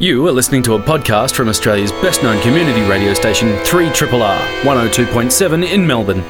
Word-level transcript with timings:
You 0.00 0.26
are 0.26 0.32
listening 0.32 0.64
to 0.64 0.74
a 0.74 0.78
podcast 0.80 1.36
from 1.36 1.48
Australia's 1.48 1.92
best 1.92 2.20
known 2.24 2.42
community 2.42 2.82
radio 2.82 3.14
station, 3.14 3.50
3RRR 3.58 4.38
102.7 4.62 5.72
in 5.72 5.86
Melbourne. 5.86 6.20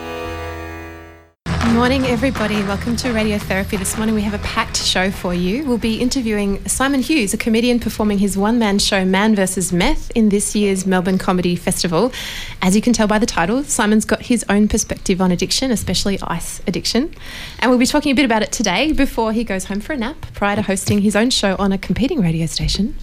Morning, 1.72 2.04
everybody. 2.04 2.56
Welcome 2.64 2.95
to 2.96 3.08
Radiotherapy. 3.08 3.79
This 3.79 3.96
morning 3.96 4.14
we 4.14 4.21
have 4.21 4.35
a 4.35 4.38
packed 4.40 4.77
show 4.77 5.11
for 5.11 5.32
you. 5.32 5.64
We'll 5.64 5.79
be 5.79 5.98
interviewing 5.98 6.62
Simon 6.69 7.00
Hughes, 7.00 7.32
a 7.32 7.38
comedian 7.38 7.80
performing 7.80 8.19
his 8.19 8.37
one 8.37 8.58
man 8.58 8.79
show 8.79 9.03
Man 9.03 9.35
vs. 9.35 9.72
Meth 9.72 10.10
in 10.10 10.28
this 10.28 10.54
year's 10.54 10.87
Melbourne 10.87 11.17
Comedy 11.17 11.56
Festival. 11.56 12.12
As 12.60 12.76
you 12.76 12.83
can 12.83 12.92
tell 12.92 13.06
by 13.06 13.19
the 13.19 13.24
title, 13.24 13.65
Simon's 13.65 14.04
got 14.04 14.21
his 14.21 14.44
own 14.51 14.69
perspective 14.69 15.22
on 15.22 15.33
addiction, 15.33 15.71
especially 15.71 16.19
ice 16.20 16.60
addiction. 16.66 17.15
And 17.60 17.70
we'll 17.70 17.80
be 17.80 17.87
talking 17.87 18.12
a 18.12 18.15
bit 18.15 18.27
about 18.27 18.42
it 18.42 18.52
today 18.52 18.92
before 18.92 19.33
he 19.33 19.42
goes 19.42 19.65
home 19.65 19.80
for 19.80 19.95
a 19.95 19.96
nap 19.96 20.20
prior 20.34 20.56
to 20.56 20.62
hosting 20.62 21.01
his 21.01 21.16
own 21.16 21.30
show 21.30 21.56
on 21.59 21.73
a 21.73 21.78
competing 21.78 22.20
radio 22.20 22.45
station. 22.45 22.95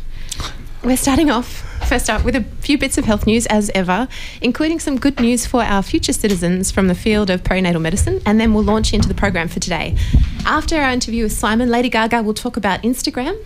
We're 0.84 0.98
starting 0.98 1.30
off 1.30 1.64
first 1.92 2.10
up 2.10 2.24
with 2.24 2.36
a 2.36 2.44
few 2.62 2.78
bits 2.78 2.98
of 2.98 3.04
health 3.04 3.28
news 3.28 3.46
as 3.48 3.70
ever, 3.76 4.08
including 4.42 4.80
some 4.80 4.98
good 4.98 5.20
news 5.20 5.46
for 5.46 5.62
our 5.62 5.84
future 5.84 6.14
citizens 6.14 6.72
from 6.72 6.88
the 6.88 6.96
field 6.96 7.30
of 7.30 7.44
perinatal 7.44 7.82
medicine, 7.82 8.22
and 8.26 8.40
then 8.40 8.54
we'll 8.54 8.64
launch 8.64 8.94
into 8.94 9.10
the 9.10 9.14
program 9.14 9.48
for 9.48 9.60
today. 9.60 9.98
After 10.46 10.78
our 10.78 10.90
interview 10.90 11.24
with 11.24 11.34
Simon, 11.34 11.70
Lady 11.70 11.90
Gaga 11.90 12.24
will 12.24 12.34
talk 12.34 12.56
about 12.56 12.82
Instagram, 12.82 13.38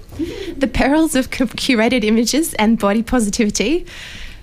the 0.60 0.68
perils 0.68 1.16
of 1.16 1.32
curated 1.32 2.04
images 2.04 2.54
and 2.54 2.78
body 2.78 3.02
positivity, 3.02 3.86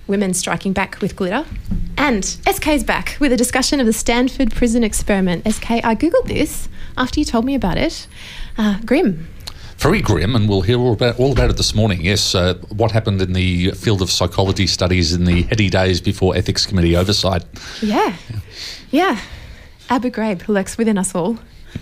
women 0.06 0.34
striking 0.34 0.72
back 0.72 1.00
with 1.00 1.14
glitter, 1.14 1.46
and 1.96 2.24
SK's 2.24 2.82
back 2.82 3.16
with 3.20 3.32
a 3.32 3.36
discussion 3.36 3.78
of 3.78 3.86
the 3.86 3.92
Stanford 3.92 4.50
prison 4.50 4.82
experiment. 4.82 5.50
SK, 5.50 5.70
I 5.70 5.94
googled 5.94 6.26
this 6.26 6.68
after 6.98 7.20
you 7.20 7.24
told 7.24 7.44
me 7.44 7.54
about 7.54 7.78
it. 7.78 8.08
Uh, 8.58 8.80
grim 8.84 9.28
very 9.82 10.00
grim, 10.00 10.36
and 10.36 10.48
we'll 10.48 10.60
hear 10.60 10.78
all 10.78 10.92
about, 10.92 11.18
all 11.18 11.32
about 11.32 11.50
it 11.50 11.56
this 11.56 11.74
morning. 11.74 12.00
Yes, 12.02 12.36
uh, 12.36 12.54
what 12.68 12.92
happened 12.92 13.20
in 13.20 13.32
the 13.32 13.72
field 13.72 14.00
of 14.00 14.12
psychology 14.12 14.68
studies 14.68 15.12
in 15.12 15.24
the 15.24 15.42
heady 15.42 15.68
days 15.68 16.00
before 16.00 16.36
Ethics 16.36 16.64
Committee 16.64 16.96
oversight. 16.96 17.42
Yeah, 17.82 18.14
yeah. 18.30 18.38
yeah. 18.92 19.20
Abu 19.90 20.10
Ghraib 20.10 20.46
lurks 20.46 20.78
within 20.78 20.96
us 20.98 21.16
all. 21.16 21.36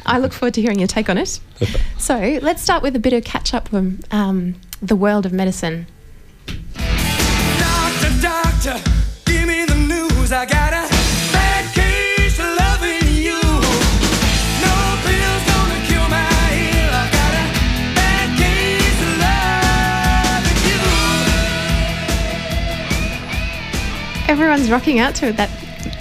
I 0.07 0.19
look 0.19 0.33
forward 0.33 0.55
to 0.55 0.63
hearing 0.63 0.79
your 0.79 0.89
take 0.89 1.11
on 1.11 1.19
it. 1.19 1.41
so 1.99 2.39
let's 2.41 2.63
start 2.63 2.83
with 2.83 2.97
a 2.97 2.99
bit 2.99 3.13
of 3.13 3.23
catch 3.23 3.53
up 3.53 3.69
from 3.69 4.01
um, 4.11 4.55
the 4.81 4.97
world 4.97 5.27
of 5.27 5.35
medicine. 5.35 5.87
Doctor, 6.47 8.23
doctor, 8.23 8.81
give 9.27 9.47
me 9.47 9.67
the 9.67 9.75
news. 9.77 10.33
I 10.33 10.47
got 10.47 10.80
everyone's 24.51 24.73
rocking 24.73 24.99
out 24.99 25.15
to 25.15 25.31
that 25.31 25.49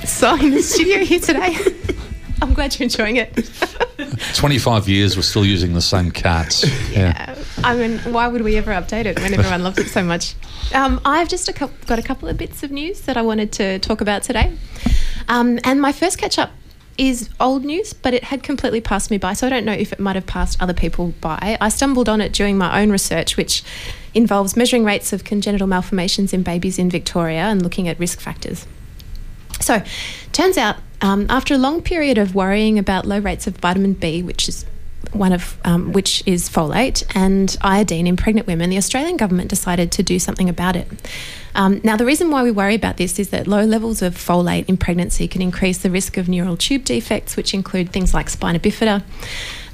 song 0.08 0.44
in 0.44 0.50
the 0.50 0.64
studio 0.64 1.06
here 1.06 1.20
today. 1.20 1.56
I'm 2.42 2.56
glad 2.56 2.74
you're 2.80 2.86
enjoying 2.86 3.18
it. 3.18 3.48
25 4.34 4.90
years, 4.90 5.16
we're 5.16 5.22
still 5.22 5.46
using 5.46 5.76
the 5.76 5.82
same 5.82 6.10
cats. 6.10 6.66
Yeah. 6.90 7.00
yeah. 7.00 7.44
I 7.64 7.76
mean, 7.76 8.00
why 8.12 8.28
would 8.28 8.42
we 8.42 8.58
ever 8.58 8.72
update 8.72 9.06
it 9.06 9.20
when 9.20 9.36
everyone 9.36 9.62
loves 9.62 9.78
it 9.78 9.90
so 9.90 10.02
much? 10.04 10.34
Um, 10.74 11.00
I've 11.06 11.30
just 11.30 11.48
a 11.48 11.54
co- 11.54 11.70
got 11.86 12.00
a 12.00 12.02
couple 12.02 12.28
of 12.28 12.38
bits 12.38 12.64
of 12.64 12.72
news 12.72 13.02
that 13.02 13.18
I 13.18 13.22
wanted 13.22 13.52
to 13.52 13.78
talk 13.78 14.02
about 14.02 14.24
today. 14.24 14.58
Um, 15.28 15.60
and 15.64 15.80
my 15.80 15.92
first 15.92 16.18
catch 16.18 16.40
up 16.40 16.50
is 16.98 17.30
old 17.40 17.64
news, 17.64 17.94
but 17.94 18.16
it 18.16 18.24
had 18.24 18.42
completely 18.42 18.82
passed 18.82 19.12
me 19.12 19.20
by. 19.20 19.34
So 19.34 19.46
I 19.46 19.52
don't 19.52 19.64
know 19.64 19.74
if 19.74 19.94
it 19.94 20.00
might 20.00 20.16
have 20.16 20.26
passed 20.26 20.60
other 20.60 20.74
people 20.74 21.14
by. 21.22 21.56
I 21.62 21.70
stumbled 21.70 22.10
on 22.10 22.20
it 22.20 22.34
during 22.34 22.58
my 22.58 22.82
own 22.82 22.90
research, 22.90 23.38
which 23.38 23.64
involves 24.14 24.56
measuring 24.56 24.84
rates 24.84 25.14
of 25.14 25.24
congenital 25.24 25.68
malformations 25.68 26.34
in 26.34 26.44
babies 26.44 26.80
in 26.80 26.90
Victoria 26.90 27.42
and 27.42 27.62
looking 27.62 27.88
at 27.88 28.00
risk 28.00 28.20
factors. 28.20 28.66
So, 29.60 29.84
turns 30.32 30.58
out 30.58 30.78
um, 31.02 31.26
after 31.30 31.54
a 31.54 31.58
long 31.58 31.82
period 31.82 32.18
of 32.18 32.36
worrying 32.36 32.80
about 32.80 33.06
low 33.06 33.20
rates 33.20 33.48
of 33.48 33.58
vitamin 33.58 33.94
B, 33.94 34.24
which 34.24 34.48
is 34.48 34.66
one 35.14 35.32
of 35.32 35.58
um, 35.64 35.92
which 35.94 36.22
is 36.26 36.50
folate 36.50 37.04
and 37.16 37.56
iodine 37.62 38.06
in 38.06 38.16
pregnant 38.16 38.48
women, 38.48 38.70
the 38.70 38.78
Australian 38.78 39.18
government 39.18 39.50
decided 39.50 39.92
to 39.94 40.04
do 40.04 40.20
something 40.20 40.50
about 40.50 40.76
it. 40.76 40.88
Um, 41.56 41.82
now, 41.84 41.98
the 41.98 42.06
reason 42.06 42.32
why 42.32 42.44
we 42.44 42.52
worry 42.52 42.76
about 42.76 42.98
this 42.98 43.18
is 43.18 43.30
that 43.30 43.48
low 43.48 43.64
levels 43.64 44.02
of 44.02 44.16
folate 44.16 44.68
in 44.70 44.78
pregnancy 44.78 45.28
can 45.28 45.42
increase 45.42 45.80
the 45.80 45.90
risk 45.90 46.18
of 46.18 46.30
neural 46.30 46.58
tube 46.58 46.84
defects, 46.84 47.36
which 47.36 47.54
include 47.54 47.92
things 47.92 48.14
like 48.14 48.30
spina 48.30 48.60
bifida 48.60 49.04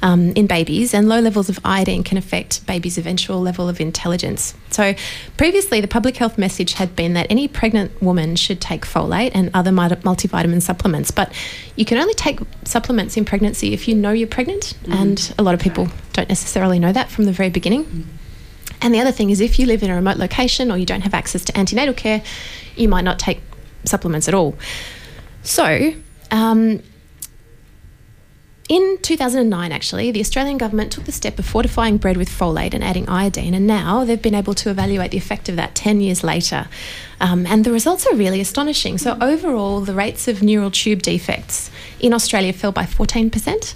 um, 0.02 0.32
in 0.32 0.48
babies, 0.48 0.94
and 0.94 1.08
low 1.08 1.20
levels 1.20 1.50
of 1.50 1.60
iodine 1.64 2.04
can 2.04 2.18
affect 2.18 2.66
babies' 2.66 2.98
eventual 2.98 3.42
level 3.42 3.70
of 3.70 3.80
intelligence. 3.80 4.54
So, 4.70 4.94
previously, 5.38 5.82
the 5.82 5.88
public 5.88 6.18
health 6.18 6.38
message 6.38 6.74
had 6.74 6.96
been 6.96 7.14
that 7.14 7.28
any 7.30 7.48
pregnant 7.48 8.02
woman 8.02 8.36
should 8.36 8.62
take 8.62 8.86
folate 8.86 9.32
and 9.34 9.50
other 9.54 9.72
multivitamin 9.72 10.62
supplements, 10.62 11.12
but 11.12 11.32
you 11.76 11.86
can 11.86 11.98
only 11.98 12.14
take 12.14 12.40
supplements 12.64 13.18
in 13.18 13.26
pregnancy 13.26 13.74
if 13.74 13.88
you 13.88 13.96
know 13.96 14.12
you're 14.12 14.28
pregnant, 14.28 14.74
mm. 14.84 14.94
and 14.94 15.34
a 15.38 15.44
lot 15.44 15.54
of 15.54 15.60
people 15.60 15.88
don't 16.14 16.30
necessarily 16.30 16.80
know 16.80 16.92
that 16.92 17.10
from 17.10 17.26
the 17.26 17.32
very 17.32 17.50
beginning. 17.50 17.86
Mm. 17.86 18.04
And 18.82 18.94
the 18.94 19.00
other 19.00 19.12
thing 19.12 19.30
is, 19.30 19.42
if 19.42 19.58
you 19.58 19.66
live 19.66 19.82
in 19.84 19.90
a 19.90 19.96
remote 19.96 20.18
location 20.18 20.72
or 20.72 20.78
you 20.78 20.86
don't 20.86 21.02
have 21.02 21.14
access 21.14 21.44
to 21.46 21.58
antenatal 21.58 21.94
care, 21.94 22.22
you 22.76 22.88
might 22.88 23.04
not 23.04 23.18
take 23.20 23.42
supplements 23.86 24.28
at 24.28 24.34
all. 24.34 24.56
So, 25.42 25.94
um, 26.32 26.82
in 28.68 28.98
2009, 29.04 29.72
actually, 29.72 30.12
the 30.12 30.20
Australian 30.20 30.58
government 30.58 30.92
took 30.92 31.04
the 31.04 31.12
step 31.12 31.38
of 31.38 31.46
fortifying 31.46 31.98
bread 31.98 32.18
with 32.18 32.30
folate 32.30 32.74
and 32.74 32.84
adding 32.84 33.08
iodine, 33.08 33.54
and 33.54 33.68
now 33.68 34.04
they've 34.04 34.22
been 34.22 34.34
able 34.34 34.56
to 34.56 34.72
evaluate 34.72 35.12
the 35.12 35.18
effect 35.18 35.48
of 35.50 35.56
that 35.56 35.76
10 35.76 36.02
years 36.02 36.24
later. 36.24 36.68
Um, 37.22 37.46
and 37.46 37.64
the 37.64 37.72
results 37.72 38.08
are 38.08 38.16
really 38.16 38.42
astonishing. 38.42 38.98
So, 38.98 39.18
overall, 39.22 39.82
the 39.82 39.94
rates 39.94 40.28
of 40.28 40.42
neural 40.42 40.72
tube 40.72 41.04
defects 41.04 41.70
in 42.00 42.12
Australia 42.12 42.54
fell 42.54 42.72
by 42.72 42.84
14%. 42.84 43.76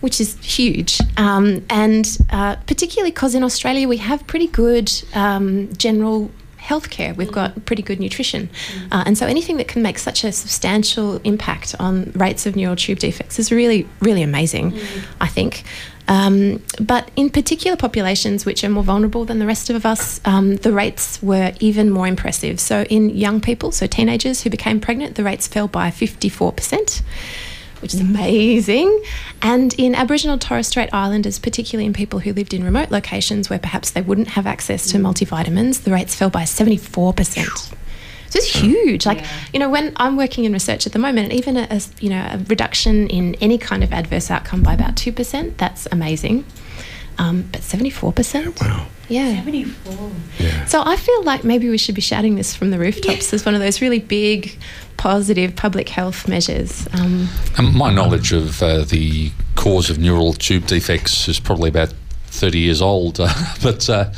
Which 0.00 0.20
is 0.20 0.36
huge, 0.44 1.00
um, 1.16 1.64
and 1.70 2.18
uh, 2.30 2.56
particularly 2.66 3.12
because 3.12 3.34
in 3.34 3.42
Australia 3.42 3.88
we 3.88 3.96
have 3.96 4.26
pretty 4.26 4.46
good 4.46 4.92
um, 5.14 5.72
general 5.72 6.30
healthcare. 6.66 7.16
We've 7.16 7.32
got 7.32 7.64
pretty 7.64 7.82
good 7.82 8.00
nutrition. 8.00 8.50
Uh, 8.90 9.04
and 9.06 9.16
so 9.16 9.26
anything 9.26 9.56
that 9.58 9.68
can 9.68 9.82
make 9.82 9.98
such 9.98 10.24
a 10.24 10.32
substantial 10.32 11.18
impact 11.18 11.74
on 11.78 12.12
rates 12.14 12.46
of 12.46 12.56
neural 12.56 12.76
tube 12.76 12.98
defects 12.98 13.38
is 13.38 13.52
really, 13.52 13.88
really 14.00 14.22
amazing, 14.22 14.72
mm. 14.72 15.04
I 15.20 15.28
think. 15.28 15.64
Um, 16.08 16.62
but 16.80 17.10
in 17.16 17.30
particular 17.30 17.76
populations 17.76 18.44
which 18.44 18.62
are 18.62 18.68
more 18.68 18.84
vulnerable 18.84 19.24
than 19.24 19.38
the 19.38 19.46
rest 19.46 19.70
of 19.70 19.84
us, 19.84 20.20
um, 20.24 20.56
the 20.56 20.72
rates 20.72 21.20
were 21.22 21.52
even 21.60 21.90
more 21.90 22.06
impressive. 22.06 22.60
So 22.60 22.82
in 22.84 23.10
young 23.10 23.40
people, 23.40 23.72
so 23.72 23.86
teenagers 23.86 24.42
who 24.42 24.50
became 24.50 24.80
pregnant, 24.80 25.16
the 25.16 25.24
rates 25.24 25.46
fell 25.48 25.68
by 25.68 25.90
54% 25.90 27.02
which 27.80 27.94
is 27.94 28.00
amazing. 28.00 29.02
And 29.42 29.74
in 29.74 29.94
Aboriginal 29.94 30.38
Torres 30.38 30.66
Strait 30.66 30.88
Islanders, 30.92 31.38
particularly 31.38 31.86
in 31.86 31.92
people 31.92 32.20
who 32.20 32.32
lived 32.32 32.54
in 32.54 32.64
remote 32.64 32.90
locations 32.90 33.50
where 33.50 33.58
perhaps 33.58 33.90
they 33.90 34.02
wouldn't 34.02 34.28
have 34.28 34.46
access 34.46 34.86
to 34.90 34.98
multivitamins, 34.98 35.82
the 35.82 35.90
rates 35.90 36.14
fell 36.14 36.30
by 36.30 36.42
74%. 36.42 37.74
So 38.28 38.38
it's 38.38 38.54
huge. 38.54 39.06
Like, 39.06 39.18
yeah. 39.18 39.30
you 39.52 39.60
know, 39.60 39.70
when 39.70 39.92
I'm 39.96 40.16
working 40.16 40.44
in 40.44 40.52
research 40.52 40.86
at 40.86 40.92
the 40.92 40.98
moment, 40.98 41.32
even 41.32 41.56
a, 41.56 41.66
a, 41.70 41.80
you 42.00 42.10
know, 42.10 42.26
a 42.30 42.38
reduction 42.48 43.08
in 43.08 43.34
any 43.36 43.56
kind 43.56 43.84
of 43.84 43.92
adverse 43.92 44.30
outcome 44.30 44.62
by 44.62 44.74
about 44.74 44.96
2%, 44.96 45.56
that's 45.56 45.86
amazing. 45.92 46.44
Um, 47.18 47.48
but 47.52 47.60
74%? 47.62 48.60
Yeah, 48.60 48.68
wow. 48.68 48.86
Yeah. 49.08 49.36
74. 49.36 50.10
Yeah. 50.38 50.64
So 50.66 50.82
I 50.84 50.96
feel 50.96 51.22
like 51.22 51.44
maybe 51.44 51.68
we 51.68 51.78
should 51.78 51.94
be 51.94 52.00
shouting 52.00 52.36
this 52.36 52.54
from 52.54 52.70
the 52.70 52.78
rooftops 52.78 53.32
yeah. 53.32 53.36
as 53.36 53.44
one 53.44 53.54
of 53.54 53.60
those 53.60 53.80
really 53.80 54.00
big, 54.00 54.56
positive 54.96 55.54
public 55.54 55.88
health 55.88 56.28
measures. 56.28 56.88
Um, 56.92 57.28
my 57.58 57.92
knowledge 57.92 58.32
of 58.32 58.62
uh, 58.62 58.84
the 58.84 59.30
cause 59.54 59.90
of 59.90 59.98
neural 59.98 60.32
tube 60.32 60.66
defects 60.66 61.28
is 61.28 61.40
probably 61.40 61.68
about 61.68 61.92
30 62.36 62.58
years 62.58 62.82
old. 62.82 63.20
Uh, 63.26 63.54
but 63.60 63.88
uh, 63.90 64.12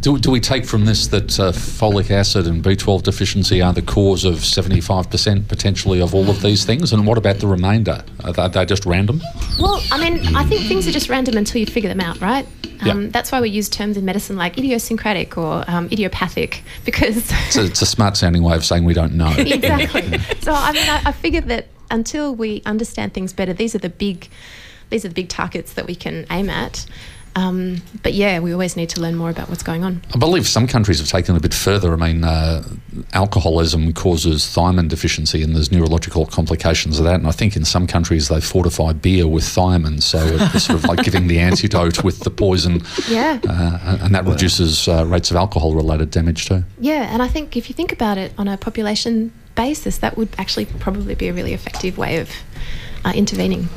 do, 0.00 0.18
do 0.18 0.30
we 0.30 0.40
take 0.40 0.64
from 0.64 0.84
this 0.84 1.08
that 1.08 1.38
uh, 1.38 1.52
folic 1.52 2.10
acid 2.10 2.46
and 2.46 2.62
B12 2.62 3.02
deficiency 3.02 3.60
are 3.62 3.72
the 3.72 3.82
cause 3.82 4.24
of 4.24 4.36
75% 4.36 5.48
potentially 5.48 6.00
of 6.00 6.14
all 6.14 6.28
of 6.30 6.42
these 6.42 6.64
things? 6.64 6.92
And 6.92 7.06
what 7.06 7.18
about 7.18 7.36
the 7.38 7.46
remainder? 7.46 8.04
Are 8.24 8.32
they, 8.32 8.42
are 8.42 8.48
they 8.48 8.64
just 8.64 8.86
random? 8.86 9.20
Well, 9.60 9.80
I 9.92 9.98
mean, 9.98 10.34
I 10.36 10.44
think 10.44 10.62
things 10.62 10.86
are 10.88 10.92
just 10.92 11.08
random 11.08 11.36
until 11.36 11.60
you 11.60 11.66
figure 11.66 11.88
them 11.88 12.00
out, 12.00 12.20
right? 12.20 12.46
Um, 12.80 13.02
yeah. 13.02 13.08
That's 13.10 13.32
why 13.32 13.40
we 13.40 13.50
use 13.50 13.68
terms 13.68 13.96
in 13.96 14.04
medicine 14.04 14.36
like 14.36 14.56
idiosyncratic 14.56 15.36
or 15.36 15.64
um, 15.68 15.86
idiopathic 15.90 16.62
because. 16.84 17.16
it's, 17.16 17.56
a, 17.56 17.64
it's, 17.64 17.82
a, 17.82 17.86
smart 17.86 18.16
sounding 18.16 18.42
way 18.42 18.54
of 18.54 18.64
saying 18.64 18.84
we 18.84 18.94
don't 18.94 19.14
know. 19.14 19.34
exactly. 19.38 20.18
so, 20.40 20.52
I 20.52 20.72
mean, 20.72 20.88
I, 20.88 21.02
I 21.06 21.12
figured 21.12 21.46
that 21.46 21.66
until 21.90 22.34
we 22.34 22.62
understand 22.64 23.14
things 23.14 23.32
better, 23.32 23.52
these 23.52 23.74
are 23.74 23.78
the 23.78 23.88
big. 23.88 24.28
These 24.90 25.04
are 25.04 25.08
the 25.08 25.14
big 25.14 25.28
targets 25.28 25.74
that 25.74 25.86
we 25.86 25.94
can 25.94 26.24
aim 26.30 26.48
at. 26.48 26.86
Um, 27.38 27.76
but 28.02 28.14
yeah, 28.14 28.40
we 28.40 28.52
always 28.52 28.76
need 28.76 28.88
to 28.90 29.00
learn 29.00 29.14
more 29.14 29.30
about 29.30 29.48
what's 29.48 29.62
going 29.62 29.84
on. 29.84 30.02
I 30.12 30.18
believe 30.18 30.48
some 30.48 30.66
countries 30.66 30.98
have 30.98 31.08
taken 31.08 31.36
it 31.36 31.38
a 31.38 31.40
bit 31.40 31.54
further. 31.54 31.92
I 31.92 31.96
mean, 31.96 32.24
uh, 32.24 32.64
alcoholism 33.12 33.92
causes 33.92 34.42
thiamine 34.42 34.88
deficiency, 34.88 35.44
and 35.44 35.54
there's 35.54 35.70
neurological 35.70 36.26
complications 36.26 36.98
of 36.98 37.04
that. 37.04 37.14
And 37.14 37.28
I 37.28 37.30
think 37.30 37.54
in 37.54 37.64
some 37.64 37.86
countries 37.86 38.26
they 38.28 38.40
fortify 38.40 38.92
beer 38.92 39.28
with 39.28 39.44
thiamine, 39.44 40.02
so 40.02 40.18
it's 40.18 40.64
sort 40.64 40.80
of 40.80 40.84
like 40.86 41.04
giving 41.04 41.28
the 41.28 41.38
antidote 41.38 42.02
with 42.02 42.20
the 42.20 42.30
poison. 42.30 42.82
Yeah. 43.08 43.38
Uh, 43.48 43.98
and 44.02 44.14
that 44.14 44.24
reduces 44.26 44.86
uh, 44.86 45.06
rates 45.06 45.30
of 45.30 45.36
alcohol-related 45.36 46.10
damage 46.10 46.46
too. 46.46 46.64
Yeah, 46.78 47.08
and 47.12 47.22
I 47.22 47.28
think 47.28 47.56
if 47.56 47.68
you 47.70 47.74
think 47.74 47.90
about 47.90 48.18
it 48.18 48.32
on 48.36 48.48
a 48.48 48.58
population 48.58 49.32
basis, 49.54 49.98
that 49.98 50.16
would 50.16 50.28
actually 50.36 50.66
probably 50.66 51.14
be 51.14 51.28
a 51.28 51.32
really 51.32 51.54
effective 51.54 51.96
way 51.96 52.18
of 52.18 52.30
uh, 53.04 53.12
intervening. 53.14 53.68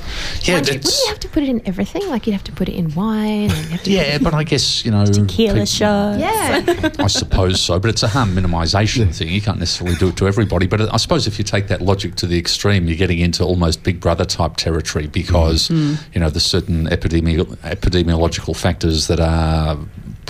Yeah, 0.43 0.55
Mind 0.55 0.67
you, 0.67 0.73
wouldn't 0.75 0.85
you 1.03 1.07
have 1.09 1.19
to 1.19 1.27
put 1.29 1.43
it 1.43 1.49
in 1.49 1.61
everything? 1.67 2.07
Like 2.09 2.25
you'd 2.27 2.33
have 2.33 2.43
to 2.45 2.51
put 2.51 2.67
it 2.69 2.75
in 2.75 2.93
wine. 2.95 3.43
And 3.43 3.51
have 3.51 3.83
to 3.83 3.91
Yeah, 3.91 4.17
but 4.17 4.33
I 4.33 4.43
guess 4.43 4.83
you 4.85 4.91
know, 4.91 5.05
Tequila 5.05 5.59
peop- 5.59 5.67
shots. 5.67 6.19
yeah. 6.19 6.89
I 6.99 7.07
suppose 7.07 7.61
so, 7.61 7.79
but 7.79 7.89
it's 7.89 8.03
a 8.03 8.07
harm 8.07 8.35
minimisation 8.35 9.15
thing. 9.15 9.29
You 9.29 9.41
can't 9.41 9.59
necessarily 9.59 9.95
do 9.97 10.09
it 10.09 10.17
to 10.17 10.27
everybody. 10.27 10.67
But 10.67 10.93
I 10.93 10.97
suppose 10.97 11.27
if 11.27 11.37
you 11.37 11.43
take 11.43 11.67
that 11.67 11.81
logic 11.81 12.15
to 12.15 12.25
the 12.27 12.37
extreme, 12.37 12.87
you're 12.87 12.97
getting 12.97 13.19
into 13.19 13.43
almost 13.43 13.83
Big 13.83 13.99
Brother 13.99 14.25
type 14.25 14.57
territory 14.57 15.07
because 15.07 15.69
Mm. 15.69 15.97
you 16.13 16.19
know 16.21 16.29
there's 16.29 16.45
certain 16.45 16.87
epidemi- 16.87 17.45
epidemiological 17.57 18.55
factors 18.55 19.07
that 19.07 19.19
are 19.19 19.77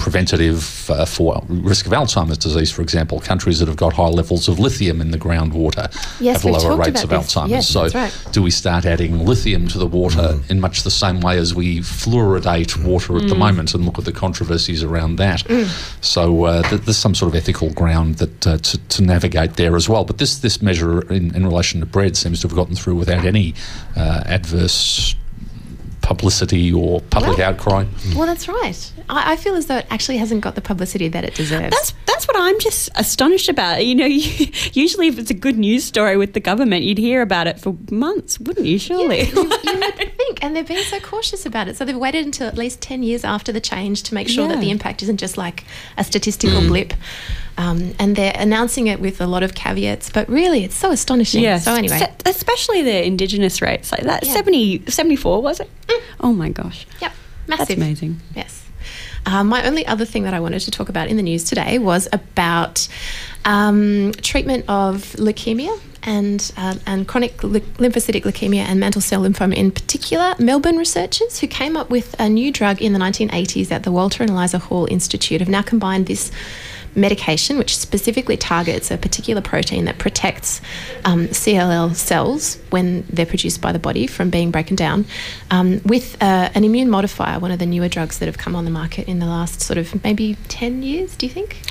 preventative 0.01 0.89
uh, 0.89 1.05
for 1.05 1.43
risk 1.47 1.85
of 1.85 1.91
Alzheimer's 1.91 2.39
disease, 2.39 2.71
for 2.71 2.81
example. 2.81 3.19
Countries 3.19 3.59
that 3.59 3.67
have 3.67 3.77
got 3.77 3.93
high 3.93 4.07
levels 4.07 4.47
of 4.47 4.59
lithium 4.59 4.99
in 4.99 5.11
the 5.11 5.17
groundwater 5.17 5.85
Yes, 6.19 6.41
have 6.41 6.51
lower 6.51 6.75
rates 6.75 7.03
of 7.03 7.09
this. 7.09 7.35
Alzheimer's. 7.35 7.49
Yes, 7.51 7.69
so, 7.69 7.87
right. 7.89 8.27
do 8.31 8.41
we 8.41 8.49
start 8.49 8.85
adding 8.85 9.25
lithium 9.25 9.67
to 9.67 9.77
the 9.77 9.85
water 9.85 10.39
in 10.49 10.59
much 10.59 10.81
the 10.81 10.91
same 10.91 11.21
way 11.21 11.37
as 11.37 11.53
we 11.53 11.79
fluoridate 11.79 12.83
water 12.83 13.15
at 13.17 13.27
the 13.27 13.35
moment 13.35 13.75
and 13.75 13.85
look 13.85 13.99
at 13.99 14.05
the 14.05 14.11
controversies 14.11 14.83
around 14.83 15.17
that? 15.17 15.43
So 16.01 16.45
uh, 16.45 16.63
th- 16.63 16.81
there's 16.81 16.97
some 16.97 17.13
sort 17.13 17.33
of 17.33 17.35
ethical 17.35 17.71
ground 17.71 18.15
that 18.15 18.47
uh, 18.47 18.57
to, 18.57 18.77
to 18.77 19.03
navigate 19.03 19.55
there 19.55 19.75
as 19.75 19.87
well. 19.87 20.03
But 20.03 20.17
this 20.17 20.39
this 20.39 20.61
measure 20.61 21.01
in, 21.11 21.35
in 21.35 21.45
relation 21.45 21.79
to 21.81 21.85
bread 21.85 22.17
seems 22.17 22.41
to 22.41 22.47
have 22.47 22.55
gotten 22.55 22.75
through 22.75 22.95
without 22.95 23.25
any 23.25 23.53
uh, 23.95 24.23
adverse 24.25 25.15
publicity 26.13 26.73
or 26.73 27.01
public 27.01 27.37
Well- 27.37 27.49
outcry. 27.49 27.85
Hmm. 27.85 28.17
Well, 28.17 28.27
that's 28.27 28.47
right. 28.47 28.91
I, 29.09 29.33
I 29.33 29.35
feel 29.35 29.55
as 29.55 29.67
though 29.67 29.77
it 29.77 29.87
actually 29.89 30.17
hasn't 30.17 30.41
got 30.41 30.55
the 30.55 30.61
publicity 30.61 31.07
that 31.07 31.23
it 31.23 31.35
deserves. 31.35 31.71
That's 31.71 31.93
that's 32.05 32.27
what 32.27 32.37
I'm 32.37 32.59
just 32.59 32.89
astonished 32.95 33.49
about. 33.49 33.85
You 33.85 33.95
know, 33.95 34.05
usually 34.73 35.07
if 35.07 35.17
it's 35.17 35.31
a 35.31 35.35
good 35.35 35.57
news 35.57 35.83
story 35.83 36.17
with 36.17 36.33
the 36.33 36.39
government, 36.39 36.83
you'd 36.83 36.97
hear 36.97 37.21
about 37.21 37.47
it 37.47 37.59
for 37.59 37.75
months, 37.89 38.39
wouldn't 38.39 38.65
you? 38.65 38.77
Surely. 38.77 39.21
you, 39.21 39.33
you 39.33 39.43
would 39.43 40.17
think, 40.17 40.43
and 40.43 40.55
they're 40.55 40.63
being 40.63 40.83
so 40.83 40.99
cautious 40.99 41.45
about 41.45 41.67
it. 41.67 41.77
So 41.77 41.85
they've 41.85 41.97
waited 41.97 42.25
until 42.25 42.47
at 42.47 42.57
least 42.57 42.81
ten 42.81 43.03
years 43.03 43.23
after 43.23 43.51
the 43.51 43.61
change 43.61 44.03
to 44.03 44.13
make 44.13 44.27
sure 44.27 44.47
that 44.47 44.59
the 44.59 44.69
impact 44.69 45.01
isn't 45.03 45.17
just 45.17 45.37
like 45.37 45.63
a 45.97 46.03
statistical 46.03 46.61
hmm. 46.61 46.67
blip. 46.67 46.93
Um, 47.57 47.93
and 47.99 48.15
they're 48.15 48.33
announcing 48.35 48.87
it 48.87 48.99
with 48.99 49.21
a 49.21 49.27
lot 49.27 49.43
of 49.43 49.53
caveats, 49.53 50.09
but 50.09 50.27
really, 50.29 50.63
it's 50.63 50.75
so 50.75 50.91
astonishing. 50.91 51.43
Yes. 51.43 51.65
So 51.65 51.73
anyway, 51.75 51.99
Se- 51.99 52.13
especially 52.25 52.81
the 52.81 53.05
indigenous 53.05 53.61
rates 53.61 53.91
like 53.91 54.03
that. 54.03 54.25
Yeah. 54.25 54.33
70, 54.33 54.85
74, 54.89 55.41
was 55.41 55.59
it? 55.59 55.69
Oh 56.21 56.31
my 56.33 56.49
gosh. 56.49 56.87
yep, 57.01 57.11
massive. 57.47 57.67
That's 57.67 57.77
amazing. 57.77 58.19
Yes. 58.35 58.65
Um, 59.25 59.47
my 59.47 59.65
only 59.67 59.85
other 59.85 60.05
thing 60.05 60.23
that 60.23 60.33
I 60.33 60.39
wanted 60.39 60.61
to 60.61 60.71
talk 60.71 60.89
about 60.89 61.07
in 61.07 61.17
the 61.17 61.23
news 61.23 61.43
today 61.43 61.77
was 61.77 62.07
about 62.11 62.87
um, 63.45 64.11
treatment 64.21 64.65
of 64.67 65.03
leukemia 65.17 65.79
and 66.03 66.51
uh, 66.57 66.75
and 66.87 67.07
chronic 67.07 67.43
ly- 67.43 67.59
lymphocytic 67.77 68.23
leukemia 68.23 68.61
and 68.63 68.79
mantle 68.79 69.01
cell 69.01 69.21
lymphoma 69.21 69.53
in 69.55 69.71
particular. 69.71 70.33
Melbourne 70.39 70.77
researchers 70.77 71.39
who 71.39 71.47
came 71.47 71.77
up 71.77 71.91
with 71.91 72.15
a 72.19 72.27
new 72.29 72.51
drug 72.51 72.81
in 72.81 72.93
the 72.93 72.99
1980s 72.99 73.71
at 73.71 73.83
the 73.83 73.91
Walter 73.91 74.23
and 74.23 74.31
Eliza 74.31 74.57
Hall 74.57 74.87
Institute 74.89 75.41
have 75.41 75.49
now 75.49 75.61
combined 75.61 76.07
this 76.07 76.31
medication, 76.95 77.57
which 77.57 77.77
specifically 77.77 78.37
targets 78.37 78.91
a 78.91 78.97
particular 78.97 79.41
protein 79.41 79.85
that 79.85 79.97
protects 79.97 80.61
um, 81.05 81.27
CLL 81.27 81.95
cells 81.95 82.57
when 82.69 83.03
they're 83.09 83.25
produced 83.25 83.61
by 83.61 83.71
the 83.71 83.79
body 83.79 84.07
from 84.07 84.29
being 84.29 84.51
broken 84.51 84.75
down, 84.75 85.05
um, 85.49 85.81
with 85.85 86.21
uh, 86.21 86.49
an 86.53 86.63
immune 86.63 86.89
modifier, 86.89 87.39
one 87.39 87.51
of 87.51 87.59
the 87.59 87.65
newer 87.65 87.87
drugs 87.87 88.19
that 88.19 88.25
have 88.25 88.37
come 88.37 88.55
on 88.55 88.65
the 88.65 88.71
market 88.71 89.07
in 89.07 89.19
the 89.19 89.25
last 89.25 89.61
sort 89.61 89.77
of 89.77 90.03
maybe 90.03 90.37
10 90.47 90.83
years, 90.83 91.15
do 91.15 91.25
you 91.25 91.31
think? 91.31 91.61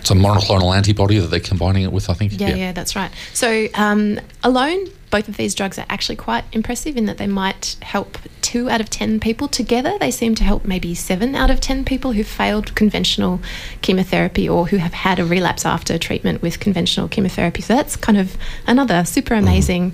It's 0.00 0.10
a 0.10 0.14
monoclonal 0.14 0.74
antibody 0.74 1.18
that 1.18 1.28
they're 1.28 1.40
combining 1.40 1.84
it 1.84 1.92
with, 1.92 2.10
I 2.10 2.14
think. 2.14 2.38
Yeah, 2.40 2.54
yeah, 2.54 2.72
that's 2.72 2.96
right. 2.96 3.10
So 3.32 3.68
um, 3.74 4.18
alone, 4.42 4.86
both 5.10 5.28
of 5.28 5.36
these 5.36 5.54
drugs 5.54 5.78
are 5.78 5.86
actually 5.88 6.16
quite 6.16 6.44
impressive 6.52 6.96
in 6.96 7.06
that 7.06 7.18
they 7.18 7.26
might 7.26 7.76
help 7.82 8.16
two 8.42 8.70
out 8.70 8.80
of 8.80 8.88
ten 8.88 9.20
people. 9.20 9.48
Together, 9.48 9.98
they 9.98 10.10
seem 10.10 10.34
to 10.36 10.44
help 10.44 10.64
maybe 10.64 10.94
seven 10.94 11.34
out 11.34 11.50
of 11.50 11.60
ten 11.60 11.84
people 11.84 12.12
who 12.12 12.22
failed 12.22 12.74
conventional 12.76 13.40
chemotherapy 13.82 14.48
or 14.48 14.68
who 14.68 14.76
have 14.76 14.92
had 14.92 15.18
a 15.18 15.24
relapse 15.24 15.66
after 15.66 15.98
treatment 15.98 16.42
with 16.42 16.60
conventional 16.60 17.08
chemotherapy. 17.08 17.60
So 17.60 17.74
that's 17.74 17.96
kind 17.96 18.18
of 18.18 18.36
another 18.68 19.04
super 19.04 19.34
amazing, 19.34 19.92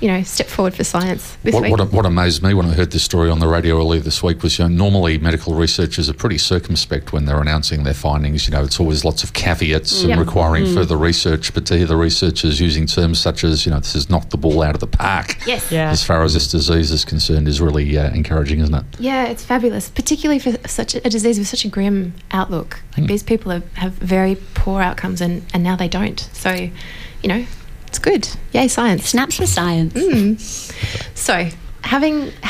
you 0.00 0.08
know, 0.08 0.22
step 0.22 0.46
forward 0.46 0.74
for 0.74 0.84
science 0.84 1.36
this 1.42 1.54
What, 1.54 1.62
week. 1.64 1.72
what, 1.72 1.92
what 1.92 2.06
amazed 2.06 2.42
me 2.42 2.52
when 2.52 2.66
I 2.66 2.74
heard 2.74 2.90
this 2.90 3.02
story 3.02 3.30
on 3.30 3.38
the 3.40 3.48
radio 3.48 3.78
earlier 3.78 4.00
this 4.00 4.22
week 4.22 4.42
was, 4.42 4.58
you 4.58 4.68
know, 4.68 4.74
normally 4.74 5.16
medical 5.18 5.54
researchers 5.54 6.10
are 6.10 6.14
pretty 6.14 6.38
circumspect 6.38 7.12
when 7.12 7.24
they're 7.24 7.40
announcing 7.40 7.84
their 7.84 7.94
findings. 7.94 8.46
You 8.46 8.52
know, 8.52 8.62
it's 8.64 8.78
always 8.78 9.02
lots 9.02 9.24
of 9.24 9.32
caveats 9.48 10.00
and 10.02 10.10
Yep. 10.10 10.18
requiring 10.18 10.64
mm. 10.66 10.74
further 10.74 10.96
research. 10.96 11.54
But 11.54 11.64
to 11.66 11.78
hear 11.78 11.86
the 11.86 11.96
researchers 11.96 12.60
using 12.60 12.86
terms 12.86 13.18
such 13.18 13.44
as, 13.44 13.64
you 13.64 13.72
know, 13.72 13.78
this 13.78 13.94
has 13.94 14.10
knocked 14.10 14.30
the 14.30 14.36
ball 14.36 14.62
out 14.62 14.74
of 14.74 14.80
the 14.80 14.86
park, 14.86 15.36
yes. 15.46 15.70
Yeah. 15.70 15.90
as 15.90 16.04
far 16.04 16.22
as 16.22 16.34
this 16.34 16.50
disease 16.50 16.90
is 16.90 17.04
concerned, 17.04 17.48
is 17.48 17.60
really 17.60 17.96
uh, 17.96 18.10
encouraging, 18.12 18.60
isn't 18.60 18.74
it? 18.74 18.84
Yeah, 18.98 19.24
it's 19.24 19.44
fabulous, 19.44 19.88
particularly 19.88 20.38
for 20.38 20.52
such 20.68 20.94
a, 20.94 21.06
a 21.06 21.10
disease 21.10 21.38
with 21.38 21.48
such 21.48 21.64
a 21.64 21.68
grim 21.68 22.14
outlook. 22.30 22.80
Like 22.96 23.06
these 23.06 23.22
people 23.22 23.52
have, 23.52 23.72
have 23.74 23.92
very 23.92 24.36
poor 24.54 24.82
outcomes, 24.82 25.20
and, 25.20 25.42
and 25.54 25.62
now 25.62 25.76
they 25.76 25.88
don't. 25.88 26.20
So, 26.32 26.50
you 26.52 27.28
know, 27.28 27.46
it's 27.86 27.98
good. 27.98 28.28
Yay, 28.52 28.68
science. 28.68 29.08
Snaps 29.08 29.36
for 29.36 29.46
science. 29.46 29.94
Mm. 29.94 30.74
So, 31.14 31.48
having 31.82 32.30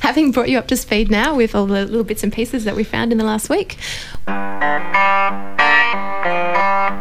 having 0.00 0.32
brought 0.32 0.48
you 0.48 0.58
up 0.58 0.68
to 0.68 0.76
speed 0.76 1.10
now 1.10 1.34
with 1.34 1.54
all 1.54 1.66
the 1.66 1.84
little 1.84 2.04
bits 2.04 2.22
and 2.22 2.32
pieces 2.32 2.64
that 2.64 2.76
we 2.76 2.84
found 2.84 3.12
in 3.12 3.18
the 3.18 3.24
last 3.24 3.48
week, 3.48 3.76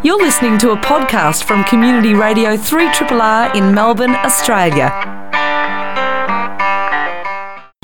You're 0.02 0.18
listening 0.18 0.58
to 0.60 0.72
a 0.72 0.78
podcast 0.78 1.44
from 1.44 1.66
Community 1.66 2.14
Radio 2.14 2.56
3RRR 2.56 3.54
in 3.54 3.76
Melbourne, 3.76 4.16
Australia. 4.16 4.90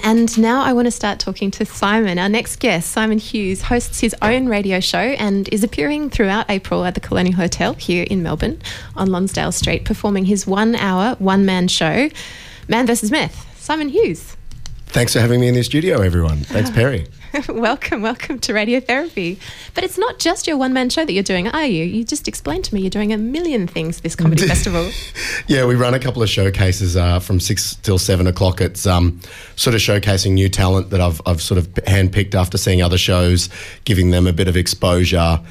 And 0.02 0.38
now 0.38 0.64
I 0.64 0.72
want 0.72 0.86
to 0.86 0.92
start 0.92 1.20
talking 1.20 1.52
to 1.52 1.66
Simon. 1.66 2.18
Our 2.18 2.30
next 2.30 2.60
guest, 2.60 2.92
Simon 2.92 3.18
Hughes, 3.18 3.64
hosts 3.64 4.00
his 4.00 4.16
own 4.22 4.48
radio 4.48 4.80
show 4.80 4.98
and 4.98 5.50
is 5.52 5.64
appearing 5.64 6.10
throughout 6.10 6.50
April 6.50 6.86
at 6.86 6.94
the 6.94 7.02
Colonial 7.02 7.36
Hotel 7.36 7.74
here 7.74 8.06
in 8.10 8.24
Melbourne 8.24 8.62
on 8.96 9.12
Lonsdale 9.12 9.52
Street, 9.52 9.84
performing 9.84 10.26
his 10.26 10.48
one 10.48 10.76
hour, 10.76 11.16
one 11.20 11.46
man 11.46 11.68
show, 11.68 12.10
Man 12.70 12.88
vs. 12.88 13.12
Meth. 13.12 13.55
Simon 13.66 13.90
Hughes, 13.90 14.38
Thanks 14.90 15.12
for 15.12 15.20
having 15.20 15.42
me 15.42 15.48
in 15.48 15.56
the 15.56 15.64
studio, 15.64 16.02
everyone. 16.02 16.38
Thanks, 16.38 16.70
Perry. 16.70 17.08
welcome, 17.50 18.04
welcome 18.04 18.38
to 18.40 18.54
Radiotherapy. 18.54 19.40
But 19.74 19.84
it's 19.84 19.98
not 19.98 20.20
just 20.20 20.46
your 20.46 20.56
one 20.56 20.72
man 20.72 20.92
show 20.92 21.04
that 21.04 21.12
you're 21.12 21.24
doing, 21.24 21.48
are 21.48 21.66
you? 21.66 21.84
You 21.84 22.06
just 22.06 22.28
explained 22.28 22.64
to 22.66 22.76
me 22.76 22.82
you're 22.82 22.92
doing 22.92 23.12
a 23.12 23.18
million 23.18 23.66
things 23.66 24.02
this 24.02 24.16
comedy 24.16 24.48
festival. 24.48 24.92
Yeah, 25.48 25.66
we 25.66 25.74
run 25.74 25.96
a 25.96 26.00
couple 26.00 26.22
of 26.22 26.30
showcases 26.30 26.96
uh, 26.96 27.20
from 27.20 27.40
six 27.40 27.74
till 27.78 27.98
seven 27.98 28.28
o'clock. 28.28 28.62
It's 28.62 28.86
um, 28.86 29.20
sort 29.56 29.74
of 29.74 29.82
showcasing 29.82 30.34
new 30.34 30.48
talent 30.48 30.92
that 30.92 31.02
I've, 31.02 31.20
I've 31.26 31.42
sort 31.42 31.58
of 31.58 31.68
handpicked 31.74 32.36
after 32.36 32.60
seeing 32.60 32.84
other 32.84 33.00
shows, 33.00 33.50
giving 33.84 34.12
them 34.12 34.28
a 34.28 34.34
bit 34.34 34.48
of 34.48 34.56
exposure. 34.56 35.42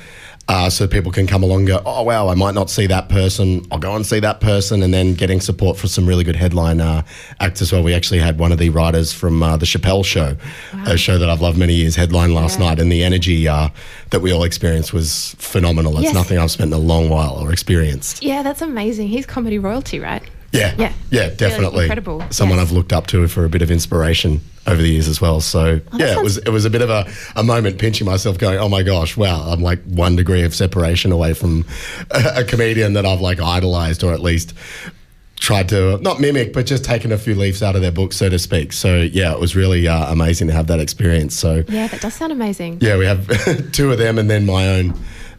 Uh, 0.46 0.68
so 0.68 0.86
people 0.86 1.10
can 1.10 1.26
come 1.26 1.42
along 1.42 1.60
and 1.60 1.68
go, 1.68 1.82
oh, 1.86 2.02
wow, 2.02 2.28
I 2.28 2.34
might 2.34 2.54
not 2.54 2.68
see 2.68 2.86
that 2.88 3.08
person. 3.08 3.64
I'll 3.72 3.78
go 3.78 3.96
and 3.96 4.04
see 4.04 4.20
that 4.20 4.40
person. 4.40 4.82
And 4.82 4.92
then 4.92 5.14
getting 5.14 5.40
support 5.40 5.78
for 5.78 5.88
some 5.88 6.06
really 6.06 6.22
good 6.22 6.36
headline 6.36 6.82
uh, 6.82 7.02
acts 7.40 7.62
as 7.62 7.72
well. 7.72 7.82
We 7.82 7.94
actually 7.94 8.20
had 8.20 8.38
one 8.38 8.52
of 8.52 8.58
the 8.58 8.68
writers 8.68 9.10
from 9.10 9.42
uh, 9.42 9.56
The 9.56 9.64
Chappelle 9.64 10.04
Show, 10.04 10.36
a 10.86 10.98
show 10.98 11.16
that 11.16 11.30
I've 11.30 11.40
loved 11.40 11.56
many 11.56 11.72
years, 11.74 11.96
headline 11.96 12.34
last 12.34 12.58
Yeah. 12.60 12.66
night. 12.66 12.78
And 12.78 12.92
the 12.92 13.02
energy 13.02 13.48
uh, 13.48 13.70
that 14.10 14.20
we 14.20 14.32
all 14.32 14.44
experienced 14.44 14.92
was 14.92 15.34
phenomenal. 15.38 15.94
It's 15.94 16.04
Yes. 16.04 16.14
nothing 16.14 16.38
I've 16.38 16.50
spent 16.50 16.68
in 16.68 16.74
a 16.74 16.78
long 16.82 17.08
while 17.08 17.36
or 17.42 17.50
experienced. 17.50 18.22
yeah, 18.22 18.42
that's 18.42 18.60
amazing. 18.60 19.08
He's 19.08 19.24
comedy 19.24 19.58
royalty, 19.58 19.98
right? 19.98 20.22
Yeah, 20.54 20.74
Yeah. 20.78 20.92
yeah, 21.10 21.28
definitely. 21.30 21.84
incredible. 21.84 22.22
Someone 22.30 22.58
Yes. 22.58 22.68
I've 22.68 22.72
looked 22.72 22.92
up 22.92 23.06
to 23.08 23.26
for 23.28 23.44
a 23.44 23.48
bit 23.48 23.60
of 23.62 23.70
inspiration 23.70 24.40
over 24.66 24.80
the 24.80 24.88
years 24.88 25.08
as 25.08 25.20
well. 25.20 25.40
So 25.40 25.80
Oh, 25.92 25.98
yeah, 25.98 26.16
it 26.18 26.22
was 26.22 26.38
it 26.38 26.48
was 26.50 26.64
a 26.64 26.70
bit 26.70 26.80
of 26.82 26.90
a, 26.90 27.06
a 27.36 27.42
moment 27.42 27.78
pinching 27.78 28.06
myself, 28.06 28.38
going, 28.38 28.58
"Oh 28.58 28.68
my 28.68 28.82
gosh, 28.82 29.16
wow!" 29.16 29.50
I'm 29.50 29.60
like 29.62 29.82
one 29.84 30.16
degree 30.16 30.42
of 30.42 30.54
separation 30.54 31.12
away 31.12 31.34
from 31.34 31.64
a, 32.10 32.32
a 32.36 32.44
comedian 32.44 32.94
that 32.94 33.04
I've 33.04 33.20
like 33.20 33.40
idolized, 33.40 34.02
or 34.04 34.12
at 34.14 34.20
least 34.20 34.54
tried 35.40 35.68
to 35.68 35.98
not 35.98 36.20
mimic, 36.20 36.52
but 36.54 36.64
just 36.64 36.84
taken 36.84 37.12
a 37.12 37.18
few 37.18 37.34
leaves 37.34 37.62
out 37.62 37.74
of 37.76 37.82
their 37.82 37.92
book, 37.92 38.12
so 38.14 38.28
to 38.30 38.38
speak. 38.38 38.72
So 38.72 39.00
yeah, 39.02 39.32
it 39.32 39.40
was 39.40 39.54
really 39.54 39.86
uh, 39.88 40.10
amazing 40.10 40.46
to 40.48 40.54
have 40.54 40.68
that 40.68 40.80
experience. 40.80 41.34
So 41.34 41.64
Yeah, 41.68 41.88
that 41.88 42.00
does 42.00 42.14
sound 42.14 42.32
amazing. 42.32 42.78
yeah, 42.80 42.96
we 42.96 43.04
have 43.04 43.26
two 43.72 43.92
of 43.92 43.98
them, 43.98 44.18
and 44.18 44.30
then 44.30 44.46
my 44.46 44.68
own 44.68 44.94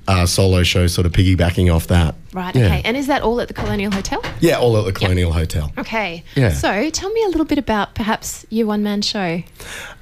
uh, 0.08 0.26
solo 0.26 0.64
show, 0.64 0.88
sort 0.88 1.06
of 1.06 1.12
piggybacking 1.12 1.74
off 1.74 1.88
that. 1.88 2.16
Right. 2.34 2.56
Yeah. 2.56 2.66
Okay. 2.66 2.82
And 2.86 2.98
is 2.98 3.08
that 3.08 3.22
all 3.22 3.40
at 3.42 3.48
the 3.48 3.54
Colonial 3.54 3.92
Hotel? 3.92 4.22
Yeah, 4.40 4.60
all 4.60 4.78
at 4.78 4.86
the 4.86 4.94
Colonial 4.94 5.32
Hotel. 5.32 5.72
Okay. 5.78 6.24
Yeah. 6.36 6.50
So 6.50 6.90
tell 6.90 7.10
me 7.12 7.24
a 7.24 7.28
little 7.28 7.46
bit 7.46 7.58
about 7.58 7.96
perhaps 7.96 8.46
your 8.50 8.68
one 8.68 8.84
man 8.84 9.02
show. 9.02 9.42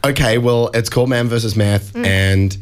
Okay, 0.04 0.38
well, 0.38 0.70
it's 0.74 0.90
called 0.90 1.10
Man 1.10 1.30
versus 1.30 1.56
Meth, 1.56 1.96
and 1.96 2.58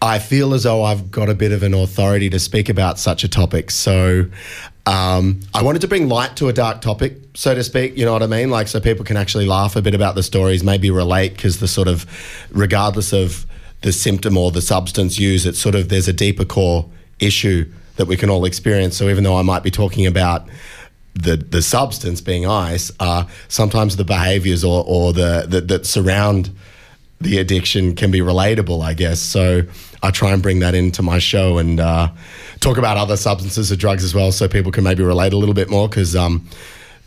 I 0.00 0.18
feel 0.18 0.54
as 0.54 0.62
though 0.62 0.82
I've 0.82 1.10
got 1.10 1.28
a 1.28 1.34
bit 1.34 1.52
of 1.52 1.62
an 1.62 1.74
authority 1.74 2.30
to 2.30 2.38
speak 2.38 2.68
about 2.68 2.98
such 2.98 3.24
a 3.24 3.28
topic. 3.28 3.70
So 3.70 4.26
um, 4.86 5.40
I 5.52 5.62
wanted 5.62 5.82
to 5.82 5.88
bring 5.88 6.08
light 6.08 6.36
to 6.36 6.48
a 6.48 6.52
dark 6.52 6.80
topic, 6.80 7.18
so 7.34 7.54
to 7.54 7.62
speak. 7.64 7.96
You 7.96 8.04
know 8.04 8.12
what 8.12 8.22
I 8.22 8.26
mean? 8.26 8.50
Like, 8.50 8.68
so 8.68 8.80
people 8.80 9.04
can 9.04 9.16
actually 9.16 9.46
laugh 9.46 9.76
a 9.76 9.82
bit 9.82 9.94
about 9.94 10.14
the 10.14 10.22
stories, 10.22 10.62
maybe 10.62 10.90
relate, 10.90 11.34
because 11.34 11.58
the 11.58 11.68
sort 11.68 11.88
of, 11.88 12.06
regardless 12.50 13.12
of 13.12 13.46
the 13.82 13.92
symptom 13.92 14.36
or 14.36 14.50
the 14.50 14.62
substance 14.62 15.18
used, 15.18 15.46
it's 15.46 15.58
sort 15.58 15.74
of 15.74 15.88
there's 15.88 16.08
a 16.08 16.12
deeper 16.12 16.44
core 16.44 16.88
issue 17.20 17.70
that 17.96 18.06
we 18.06 18.16
can 18.16 18.30
all 18.30 18.44
experience. 18.44 18.96
So 18.96 19.08
even 19.08 19.24
though 19.24 19.36
I 19.36 19.42
might 19.42 19.62
be 19.62 19.70
talking 19.70 20.06
about 20.06 20.48
the 21.14 21.36
the 21.36 21.62
substance 21.62 22.20
being 22.20 22.46
ice, 22.46 22.90
uh, 22.98 23.24
sometimes 23.48 23.96
the 23.96 24.04
behaviors 24.04 24.64
or, 24.64 24.84
or 24.86 25.12
the, 25.12 25.46
the 25.48 25.60
that 25.60 25.86
surround 25.86 26.50
the 27.20 27.38
addiction 27.38 27.94
can 27.94 28.10
be 28.10 28.20
relatable, 28.20 28.84
I 28.84 28.94
guess. 28.94 29.20
So 29.20 29.62
I 30.02 30.10
try 30.10 30.32
and 30.32 30.42
bring 30.42 30.60
that 30.60 30.74
into 30.74 31.02
my 31.02 31.18
show 31.18 31.58
and 31.58 31.80
uh, 31.80 32.08
talk 32.60 32.76
about 32.76 32.96
other 32.96 33.16
substances 33.16 33.70
or 33.70 33.76
drugs 33.76 34.04
as 34.04 34.14
well, 34.14 34.32
so 34.32 34.48
people 34.48 34.72
can 34.72 34.84
maybe 34.84 35.02
relate 35.02 35.32
a 35.32 35.36
little 35.36 35.54
bit 35.54 35.70
more 35.70 35.88
because. 35.88 36.16
Um, 36.16 36.48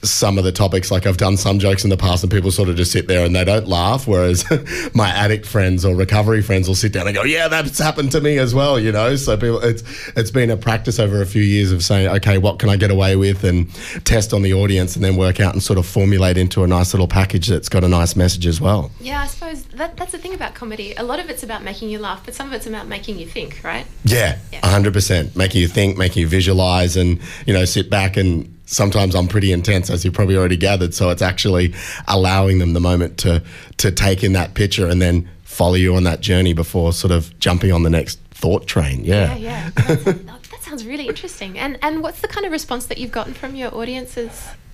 some 0.03 0.37
of 0.37 0.43
the 0.43 0.51
topics, 0.51 0.91
like 0.91 1.07
I've 1.07 1.17
done 1.17 1.37
some 1.37 1.57
jokes 1.59 1.83
in 1.83 1.89
the 1.89 1.97
past, 1.97 2.23
and 2.23 2.31
people 2.31 2.51
sort 2.51 2.69
of 2.69 2.75
just 2.75 2.91
sit 2.91 3.07
there 3.07 3.25
and 3.25 3.35
they 3.35 3.43
don't 3.43 3.67
laugh. 3.67 4.07
Whereas 4.07 4.45
my 4.93 5.09
addict 5.09 5.45
friends 5.45 5.83
or 5.83 5.95
recovery 5.95 6.41
friends 6.43 6.67
will 6.67 6.75
sit 6.75 6.93
down 6.93 7.07
and 7.07 7.15
go, 7.15 7.23
"Yeah, 7.23 7.47
that's 7.47 7.79
happened 7.79 8.11
to 8.11 8.21
me 8.21 8.37
as 8.37 8.53
well," 8.53 8.79
you 8.79 8.91
know. 8.91 9.15
So 9.15 9.35
people, 9.37 9.59
it's 9.59 9.83
it's 10.15 10.29
been 10.31 10.49
a 10.51 10.57
practice 10.57 10.99
over 10.99 11.21
a 11.21 11.25
few 11.25 11.41
years 11.41 11.71
of 11.71 11.83
saying, 11.83 12.07
"Okay, 12.17 12.37
what 12.37 12.59
can 12.59 12.69
I 12.69 12.75
get 12.77 12.91
away 12.91 13.15
with?" 13.15 13.43
and 13.43 13.73
test 14.05 14.33
on 14.33 14.43
the 14.43 14.53
audience, 14.53 14.95
and 14.95 15.03
then 15.03 15.15
work 15.17 15.39
out 15.39 15.53
and 15.53 15.63
sort 15.63 15.79
of 15.79 15.85
formulate 15.85 16.37
into 16.37 16.63
a 16.63 16.67
nice 16.67 16.93
little 16.93 17.07
package 17.07 17.47
that's 17.47 17.69
got 17.69 17.83
a 17.83 17.87
nice 17.89 18.15
message 18.15 18.45
as 18.45 18.61
well. 18.61 18.91
Yeah, 19.01 19.21
I 19.21 19.27
suppose 19.27 19.63
that, 19.63 19.97
that's 19.97 20.11
the 20.11 20.19
thing 20.19 20.33
about 20.35 20.53
comedy. 20.53 20.93
A 20.95 21.03
lot 21.03 21.19
of 21.19 21.29
it's 21.29 21.41
about 21.43 21.63
making 21.63 21.89
you 21.89 21.97
laugh, 21.99 22.21
but 22.23 22.35
some 22.35 22.47
of 22.47 22.53
it's 22.53 22.67
about 22.67 22.87
making 22.87 23.17
you 23.17 23.25
think, 23.25 23.61
right? 23.63 23.85
Yeah, 24.05 24.37
Yeah. 24.53 24.59
a 24.63 24.67
hundred 24.69 24.93
percent. 24.93 25.35
Making 25.35 25.61
you 25.61 25.67
think, 25.67 25.97
making 25.97 26.21
you 26.21 26.27
visualize, 26.27 26.95
and 26.95 27.19
you 27.47 27.53
know, 27.53 27.65
sit 27.65 27.89
back 27.89 28.15
and. 28.15 28.53
Sometimes 28.67 29.15
I'm 29.15 29.27
pretty 29.27 29.51
intense, 29.51 29.89
as 29.89 30.05
you 30.05 30.11
probably 30.11 30.35
already 30.37 30.57
gathered. 30.57 30.93
So 30.93 31.09
it's 31.09 31.21
actually 31.21 31.73
allowing 32.07 32.59
them 32.59 32.73
the 32.73 32.79
moment 32.79 33.17
to 33.19 33.41
to 33.77 33.91
take 33.91 34.23
in 34.23 34.33
that 34.33 34.53
picture 34.53 34.87
and 34.87 35.01
then 35.01 35.27
follow 35.43 35.73
you 35.75 35.95
on 35.95 36.03
that 36.03 36.19
journey 36.21 36.53
before 36.53 36.93
sort 36.93 37.11
of 37.11 37.37
jumping 37.39 37.71
on 37.71 37.81
the 37.83 37.89
next 37.89 38.19
thought 38.31 38.67
train. 38.67 39.03
Yeah, 39.03 39.35
Yeah. 39.35 39.71
yeah. 39.87 39.87
That 39.87 40.61
sounds, 40.61 40.85
really 40.85 41.07
interesting. 41.07 41.57
And 41.57 41.79
and 41.81 42.03
what's 42.03 42.19
the 42.21 42.27
kind 42.27 42.45
of 42.45 42.51
response 42.51 42.85
that 42.87 42.97
you've 42.99 43.11
gotten 43.11 43.33
from 43.33 43.55
your 43.55 43.73
audiences 43.73 44.29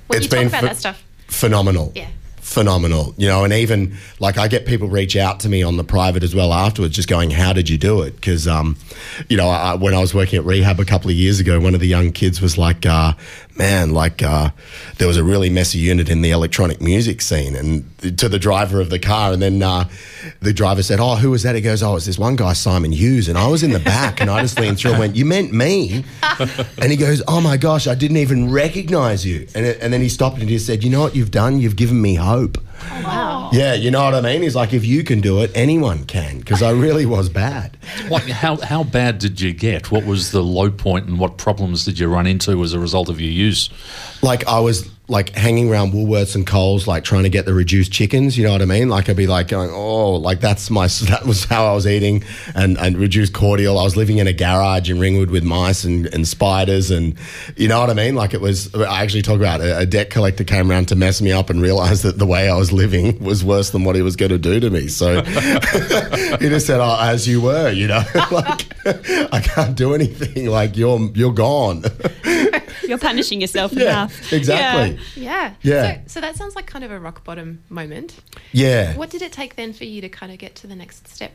when 0.08 0.22
you 0.22 0.28
talk 0.28 0.40
about 0.48 0.60
ph- 0.62 0.64
that 0.72 0.78
stuff? 0.78 1.04
phenomenal. 1.28 1.92
Yeah. 1.96 2.08
Phenomenal, 2.42 3.16
you 3.18 3.26
know, 3.28 3.46
and 3.46 3.54
even 3.54 3.96
like 4.20 4.38
I 4.38 4.50
get 4.50 4.66
people 4.66 4.90
reach 4.90 5.16
out 5.16 5.40
to 5.40 5.50
me 5.50 5.64
on 5.64 5.78
the 5.78 5.84
private 5.84 6.24
as 6.24 6.36
well 6.36 6.52
afterwards, 6.52 6.94
just 6.94 7.08
going, 7.08 7.32
"How 7.32 7.54
did 7.54 7.70
you 7.70 7.78
do 7.78 8.02
it?" 8.02 8.16
Because, 8.18 8.50
um, 8.50 8.76
you 9.30 9.38
know, 9.38 9.48
I, 9.48 9.76
when 9.76 9.94
I 9.94 10.00
was 10.00 10.14
working 10.14 10.38
at 10.40 10.46
rehab 10.46 10.78
a 10.82 10.86
couple 10.86 11.10
of 11.10 11.16
years 11.16 11.40
ago, 11.40 11.58
one 11.62 11.74
of 11.74 11.80
the 11.80 11.88
young 11.88 12.12
kids 12.12 12.42
was 12.42 12.58
like, 12.58 12.86
uh, 12.86 13.14
"Man, 13.56 13.92
like 13.92 14.24
uh, 14.24 14.50
there 14.98 15.08
was 15.08 15.18
a 15.18 15.24
really 15.24 15.50
messy 15.50 15.78
unit 15.78 16.10
in 16.10 16.22
the 16.22 16.32
electronic 16.32 16.82
music 16.82 17.22
scene," 17.22 17.56
and 17.56 18.18
to 18.18 18.28
the 18.28 18.40
driver 18.40 18.82
of 18.82 18.90
the 18.90 19.00
car, 19.00 19.32
and 19.32 19.42
then 19.42 19.62
uh, 19.62 19.88
the 20.42 20.54
driver 20.54 20.82
said, 20.84 21.00
"Oh, 21.00 21.16
who 21.16 21.32
was 21.32 21.44
that?" 21.44 21.56
He 21.56 21.62
goes, 21.62 21.84
"Oh, 21.84 21.96
it's 21.96 22.06
this 22.06 22.18
one 22.18 22.36
guy, 22.36 22.54
Simon 22.54 22.92
Hughes," 22.92 23.28
and 23.30 23.38
I 23.38 23.48
was 23.48 23.64
in 23.64 23.72
the 23.72 23.80
back, 23.80 24.22
and 24.22 24.30
I 24.30 24.42
just 24.42 24.60
leaned 24.60 24.80
through 24.80 24.92
and 24.92 25.00
went, 25.00 25.16
"You 25.16 25.26
meant 25.26 25.54
me?" 25.54 26.04
And 26.82 26.92
he 26.92 26.98
goes, 26.98 27.22
"Oh 27.28 27.42
my 27.42 27.58
gosh, 27.58 27.88
I 27.88 27.96
didn't 27.96 28.18
even 28.18 28.52
recognize 28.52 29.26
you." 29.26 29.48
And, 29.56 29.66
it, 29.66 29.80
and 29.82 29.94
then 29.94 30.02
he 30.02 30.10
stopped 30.10 30.40
and 30.40 30.50
he 30.50 30.58
said, 30.60 30.84
"You 30.84 30.90
know 30.90 31.02
what 31.02 31.16
you've 31.16 31.32
done? 31.32 31.60
You've 31.60 31.76
given 31.76 32.02
me 32.02 32.16
hope." 32.16 32.58
Wow. 33.04 33.13
Yeah, 33.54 33.76
you 33.76 33.92
know 33.92 34.04
what 34.04 34.16
I 34.16 34.22
mean? 34.22 34.42
He's 34.42 34.56
like, 34.56 34.74
"If 34.74 34.84
you 34.84 35.04
can 35.04 35.22
do 35.22 35.42
it, 35.44 35.52
anyone 35.54 36.06
can." 36.06 36.40
Because 36.40 36.64
I 36.64 36.72
really 36.72 37.06
was 37.06 37.30
bad. 37.30 37.78
Like, 38.10 38.24
how, 38.24 38.56
how 38.58 38.84
bad 38.84 39.20
did 39.20 39.40
you 39.40 39.54
get? 39.54 39.92
What 39.92 40.06
was 40.06 40.32
the 40.32 40.42
low 40.42 40.72
point 40.72 41.08
and 41.08 41.20
what 41.20 41.38
problems 41.38 41.86
did 41.86 42.00
you 42.00 42.08
run 42.08 42.26
into 42.26 42.64
as 42.64 42.74
a 42.74 42.80
result 42.80 43.10
of 43.10 43.22
your 43.22 43.32
use? 43.32 43.70
Like 44.24 44.48
I 44.48 44.60
was 44.60 44.90
like 45.10 45.32
hanging 45.32 45.70
around 45.70 45.92
Woolworths 45.92 46.34
and 46.34 46.48
Coles, 46.48 46.88
like 46.88 47.04
trying 47.04 47.24
to 47.24 47.30
get 47.30 47.46
the 47.46 47.54
reduced 47.54 47.92
chickens. 47.92 48.38
You 48.38 48.46
know 48.46 48.54
what 48.54 48.62
I 48.62 48.66
mean? 48.66 48.88
Like 48.88 49.10
I'd 49.10 49.18
be 49.18 49.28
like 49.28 49.50
going, 49.50 49.70
"Oh, 49.72 50.14
like 50.14 50.40
that's 50.40 50.70
my 50.70 50.88
that 51.10 51.26
was 51.26 51.44
how 51.46 51.66
I 51.66 51.74
was 51.74 51.86
eating," 51.86 52.24
and 52.56 52.78
and 52.78 52.98
reduced 52.98 53.34
cordial. 53.34 53.78
I 53.78 53.84
was 53.84 53.98
living 53.98 54.20
in 54.20 54.28
a 54.28 54.34
garage 54.34 54.90
in 54.90 55.00
Ringwood 55.00 55.30
with 55.30 55.44
mice 55.44 55.84
and, 55.84 56.06
and 56.14 56.26
spiders, 56.26 56.90
and 56.90 57.16
you 57.58 57.68
know 57.68 57.82
what 57.82 57.90
I 57.90 57.94
mean? 57.94 58.16
Like 58.16 58.34
it 58.34 58.40
was. 58.40 58.74
I 58.74 59.04
actually 59.04 59.24
talk 59.24 59.38
about 59.38 59.60
a, 59.60 59.80
a 59.80 59.86
debt 59.86 60.10
collector 60.10 60.46
came 60.46 60.72
around 60.72 60.88
to 60.88 60.96
mess 60.96 61.22
me 61.22 61.34
up 61.34 61.50
and 61.50 61.62
realized 61.62 62.04
that 62.04 62.18
the 62.18 62.26
way 62.26 62.50
I 62.50 62.56
was 62.56 62.72
living 62.72 63.22
was 63.22 63.44
worse 63.44 63.72
than 63.72 63.84
what 63.84 63.96
he 63.96 64.02
was 64.02 64.16
going 64.16 64.32
to 64.32 64.38
do 64.38 64.62
to 64.62 64.70
me. 64.70 64.88
So 64.88 65.22
he 65.24 66.50
just 66.50 66.66
said, 66.66 66.80
"Oh, 66.80 66.98
as 67.02 67.28
you 67.28 67.42
were," 67.42 67.70
you 67.72 67.88
know, 67.88 68.04
like 68.32 68.68
I 69.34 69.42
can't 69.44 69.76
do 69.76 69.94
anything. 69.94 70.48
Like 70.48 70.78
you're 70.78 71.12
you're 71.14 71.34
gone. 71.34 71.84
You're 72.88 72.98
punishing 72.98 73.42
yourself 73.42 73.74
yeah, 73.74 73.82
enough. 73.84 74.34
exactly. 74.34 75.00
Yeah. 75.16 75.54
Yeah. 75.62 75.94
So, 75.96 76.02
so 76.08 76.22
that 76.22 76.36
sounds 76.36 76.56
like 76.56 76.66
kind 76.68 76.84
of 76.84 76.92
a 76.92 77.00
rock 77.00 77.24
bottom 77.24 77.64
moment. 77.70 78.20
Yeah. 78.52 78.96
What 78.96 79.10
did 79.10 79.22
it 79.22 79.32
take 79.32 79.56
then 79.56 79.74
for 79.74 79.84
you 79.86 80.02
to 80.02 80.10
kind 80.10 80.32
of 80.32 80.38
get 80.38 80.56
to 80.58 80.68
the 80.68 80.76
next 80.76 81.08
step? 81.08 81.32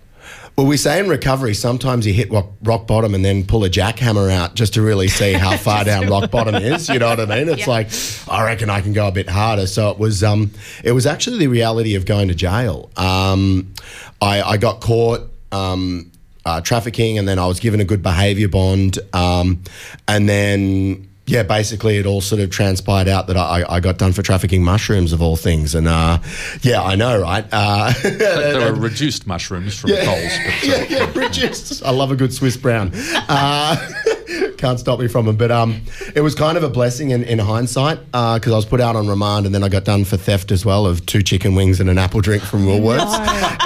Well, 0.57 0.67
we 0.67 0.77
say 0.77 0.99
in 0.99 1.09
recovery, 1.09 1.55
sometimes 1.55 2.07
you 2.07 2.13
hit 2.13 2.31
rock, 2.31 2.49
rock 2.63 2.87
bottom 2.87 3.15
and 3.15 3.25
then 3.25 3.45
pull 3.47 3.65
a 3.65 3.71
jackhammer 3.71 4.31
out 4.31 4.55
just 4.55 4.75
to 4.75 4.83
really 4.83 5.09
see 5.09 5.33
how 5.33 5.57
far 5.57 5.85
down 5.85 6.09
rock 6.09 6.31
bottom 6.31 6.55
is. 6.63 6.89
You 6.89 6.99
know 6.99 7.09
what 7.09 7.21
I 7.21 7.25
mean? 7.27 7.49
It's 7.49 7.61
Yeah. 7.67 7.69
like 7.69 7.89
I 8.29 8.45
reckon 8.45 8.69
I 8.69 8.81
can 8.81 8.93
go 8.93 9.07
a 9.09 9.13
bit 9.13 9.29
harder. 9.29 9.67
So 9.67 9.91
it 9.91 9.99
was, 9.99 10.25
um, 10.25 10.51
it 10.83 10.93
was 10.93 11.07
actually 11.07 11.39
the 11.39 11.47
reality 11.47 11.95
of 11.95 12.05
going 12.05 12.29
to 12.29 12.35
jail. 12.35 12.91
Um, 12.97 13.75
I, 14.21 14.43
I 14.43 14.57
got 14.57 14.81
caught. 14.81 15.31
Um, 15.53 16.13
uh, 16.45 16.63
trafficking, 16.63 17.19
and 17.19 17.29
then 17.29 17.39
I 17.39 17.47
was 17.47 17.61
given 17.61 17.79
a 17.81 17.85
good 17.85 18.03
behaviour 18.03 18.49
bond, 18.49 18.99
um, 19.13 19.63
and 20.07 20.27
then 20.27 21.08
yeah, 21.29 21.43
basically 21.43 21.99
it 21.99 22.07
all 22.07 22.21
sort 22.21 22.41
of 22.41 22.51
transpired 22.51 23.07
out 23.09 23.27
that 23.29 23.37
I, 23.37 23.65
I 23.69 23.81
got 23.81 23.99
done 23.99 24.13
for 24.13 24.23
trafficking 24.23 24.63
mushrooms 24.65 25.13
of 25.13 25.23
all 25.23 25.37
things, 25.37 25.75
and 25.75 25.87
uh, 25.87 26.19
yeah, 26.63 26.83
I 26.83 26.97
know, 26.97 27.21
right? 27.21 27.45
Uh, 27.53 27.93
They 28.03 28.55
were 28.59 28.75
reduced 28.75 29.27
mushrooms 29.27 29.79
from 29.79 29.91
Coles. 29.91 30.07
But, 30.07 30.55
uh, 30.55 30.57
yeah, 30.63 30.85
yeah, 30.89 31.13
reduced. 31.15 31.83
I 31.85 31.91
love 31.91 32.11
a 32.11 32.17
good 32.17 32.33
Swiss 32.33 32.57
brown. 32.57 32.91
Uh, 32.95 33.77
can't 34.59 34.79
stop 34.79 34.99
me 35.01 35.09
from 35.09 35.27
them. 35.27 35.37
But 35.37 35.51
um, 35.51 35.81
it 36.15 36.21
was 36.21 36.35
kind 36.35 36.57
of 36.57 36.63
a 36.65 36.69
blessing 36.69 37.11
in, 37.11 37.23
in 37.25 37.39
hindsight 37.39 38.05
because 38.07 38.49
I 38.53 38.57
was 38.57 38.65
put 38.67 38.81
out 38.81 38.97
on 38.97 39.07
remand 39.09 39.47
and 39.47 39.55
then 39.55 39.63
I 39.63 39.69
got 39.69 39.85
done 39.85 40.05
for 40.05 40.17
theft 40.17 40.51
as 40.53 40.65
well 40.65 40.87
of 40.87 41.05
two 41.07 41.23
chicken 41.23 41.55
wings 41.55 41.81
and 41.81 41.89
an 41.91 41.99
apple 41.99 42.21
drink 42.21 42.43
from 42.43 42.67
Woolworths. 42.67 43.13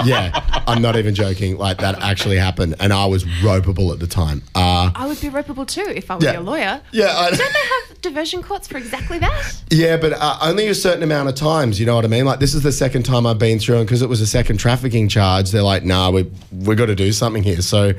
yeah, 0.06 0.62
I'm 0.66 0.82
not 0.82 0.96
even 0.96 1.14
joking. 1.14 1.56
Like 1.58 1.78
that 1.78 2.00
actually 2.02 2.36
happened, 2.38 2.76
and 2.80 2.92
I 2.92 3.06
was 3.06 3.24
ropeable 3.42 3.92
at 3.92 3.98
the 3.98 4.06
time. 4.06 4.42
Uh, 4.54 4.90
I 4.94 5.06
would 5.06 5.20
be 5.20 5.28
ropeable 5.28 5.66
too 5.66 5.84
if 5.94 6.10
I 6.10 6.16
were 6.16 6.24
Yeah. 6.24 6.32
your 6.34 6.42
lawyer. 6.42 6.80
yeah, 6.92 7.14
I, 7.16 7.30
Don't 7.30 7.38
they 7.38 7.44
have 7.88 8.00
diversion 8.02 8.42
courts 8.42 8.66
for 8.68 8.76
exactly 8.78 9.18
that? 9.18 9.62
Yeah, 9.70 9.96
but 9.96 10.12
uh, 10.12 10.38
only 10.42 10.68
a 10.68 10.74
certain 10.74 11.02
amount 11.02 11.28
of 11.28 11.34
times. 11.34 11.80
You 11.80 11.86
know 11.86 11.94
what 11.96 12.04
I 12.04 12.08
mean? 12.08 12.24
Like 12.24 12.38
this 12.40 12.54
is 12.54 12.62
the 12.62 12.72
second 12.72 13.04
time 13.04 13.26
I've 13.26 13.38
been 13.38 13.58
through, 13.58 13.78
and 13.78 13.86
because 13.86 14.02
it 14.02 14.08
was 14.08 14.20
a 14.20 14.26
second 14.26 14.58
trafficking 14.58 15.08
charge, 15.08 15.50
they're 15.50 15.62
like, 15.62 15.84
"Nah, 15.84 16.10
we 16.10 16.30
we 16.52 16.74
got 16.74 16.86
to 16.86 16.94
do 16.94 17.12
something 17.12 17.42
here." 17.42 17.62
So 17.62 17.92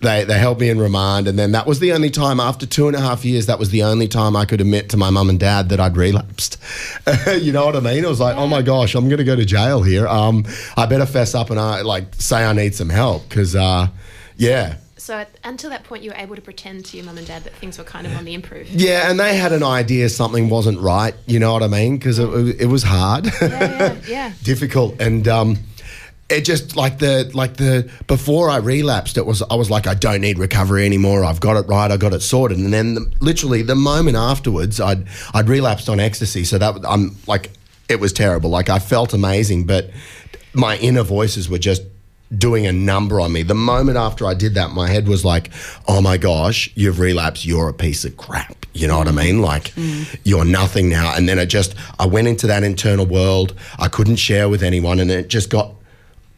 they 0.00 0.24
they 0.24 0.38
held 0.38 0.60
me 0.60 0.70
in 0.70 0.78
remand, 0.80 1.28
and 1.28 1.38
then 1.38 1.52
that 1.52 1.66
was 1.66 1.80
the 1.80 1.92
only 1.92 2.07
time 2.10 2.40
after 2.40 2.66
two 2.66 2.86
and 2.88 2.96
a 2.96 3.00
half 3.00 3.24
years. 3.24 3.46
That 3.46 3.58
was 3.58 3.70
the 3.70 3.82
only 3.82 4.08
time 4.08 4.36
I 4.36 4.44
could 4.44 4.60
admit 4.60 4.90
to 4.90 4.96
my 4.96 5.10
mum 5.10 5.28
and 5.30 5.38
dad 5.38 5.68
that 5.70 5.80
I'd 5.80 5.96
relapsed. 5.96 6.58
you 7.40 7.52
know 7.52 7.66
what 7.66 7.76
I 7.76 7.80
mean? 7.80 8.04
It 8.04 8.08
was 8.08 8.20
like, 8.20 8.36
"Oh 8.36 8.46
my 8.46 8.62
gosh, 8.62 8.94
I'm 8.94 9.08
going 9.08 9.18
to 9.18 9.24
go 9.24 9.36
to 9.36 9.44
jail 9.44 9.82
here. 9.82 10.06
Um, 10.06 10.44
I 10.76 10.86
better 10.86 11.06
fess 11.06 11.34
up 11.34 11.50
and 11.50 11.58
I 11.58 11.82
like 11.82 12.14
say 12.14 12.44
I 12.44 12.52
need 12.52 12.74
some 12.74 12.88
help 12.88 13.28
because, 13.28 13.54
uh, 13.54 13.88
yeah." 14.36 14.76
So 14.96 15.14
at, 15.14 15.30
until 15.42 15.70
that 15.70 15.84
point, 15.84 16.02
you 16.02 16.10
were 16.10 16.16
able 16.16 16.36
to 16.36 16.42
pretend 16.42 16.84
to 16.86 16.96
your 16.98 17.06
mum 17.06 17.16
and 17.16 17.26
dad 17.26 17.44
that 17.44 17.54
things 17.54 17.78
were 17.78 17.84
kind 17.84 18.06
of 18.06 18.14
on 18.16 18.26
the 18.26 18.34
improve. 18.34 18.68
Yeah, 18.68 19.10
and 19.10 19.18
they 19.18 19.36
had 19.36 19.52
an 19.52 19.62
idea 19.62 20.08
something 20.10 20.50
wasn't 20.50 20.80
right. 20.80 21.14
You 21.26 21.38
know 21.38 21.52
what 21.52 21.62
I 21.62 21.68
mean? 21.68 21.96
Because 21.96 22.18
it, 22.18 22.60
it 22.60 22.66
was 22.66 22.82
hard. 22.82 23.26
Yeah, 23.40 23.48
yeah, 23.50 23.96
yeah. 24.06 24.32
difficult 24.42 25.00
and 25.00 25.26
um 25.26 25.56
it 26.28 26.42
just 26.42 26.76
like 26.76 26.98
the 26.98 27.30
like 27.32 27.56
the 27.56 27.90
before 28.06 28.50
I 28.50 28.58
relapsed 28.58 29.16
it 29.16 29.24
was 29.24 29.42
I 29.42 29.54
was 29.54 29.70
like 29.70 29.86
I 29.86 29.94
don't 29.94 30.20
need 30.20 30.38
recovery 30.38 30.84
anymore. 30.84 31.24
I've 31.24 31.40
got 31.40 31.56
it 31.56 31.66
right. 31.66 31.90
I 31.90 31.96
got 31.96 32.12
it 32.12 32.20
sorted. 32.20 32.58
And 32.58 32.72
then 32.72 32.94
the, 32.94 33.12
literally 33.20 33.62
the 33.62 33.74
moment 33.74 34.16
afterwards 34.16 34.80
I'd 34.80 35.06
I'd 35.32 35.48
relapsed 35.48 35.88
on 35.88 36.00
ecstasy. 36.00 36.44
So 36.44 36.58
that 36.58 36.84
I'm 36.86 37.16
like 37.26 37.50
it 37.88 37.98
was 37.98 38.12
terrible. 38.12 38.50
Like 38.50 38.68
I 38.68 38.78
felt 38.78 39.14
amazing 39.14 39.64
but 39.64 39.90
my 40.52 40.76
inner 40.78 41.02
voices 41.02 41.48
were 41.48 41.58
just 41.58 41.82
doing 42.36 42.66
a 42.66 42.72
number 42.72 43.22
on 43.22 43.32
me. 43.32 43.42
The 43.42 43.54
moment 43.54 43.96
after 43.96 44.26
I 44.26 44.34
did 44.34 44.54
that 44.54 44.72
my 44.72 44.86
head 44.86 45.08
was 45.08 45.24
like 45.24 45.50
oh 45.86 46.02
my 46.02 46.18
gosh 46.18 46.70
you've 46.74 46.98
relapsed. 46.98 47.46
You're 47.46 47.70
a 47.70 47.74
piece 47.74 48.04
of 48.04 48.18
crap. 48.18 48.66
You 48.74 48.86
know 48.86 48.98
what 48.98 49.08
I 49.08 49.12
mean? 49.12 49.40
Like 49.40 49.72
mm. 49.72 50.14
you're 50.24 50.44
nothing 50.44 50.90
now. 50.90 51.14
And 51.16 51.26
then 51.26 51.38
it 51.38 51.46
just 51.46 51.74
I 51.98 52.04
went 52.04 52.28
into 52.28 52.46
that 52.48 52.64
internal 52.64 53.06
world. 53.06 53.54
I 53.78 53.88
couldn't 53.88 54.16
share 54.16 54.50
with 54.50 54.62
anyone 54.62 55.00
and 55.00 55.10
it 55.10 55.28
just 55.28 55.48
got 55.48 55.72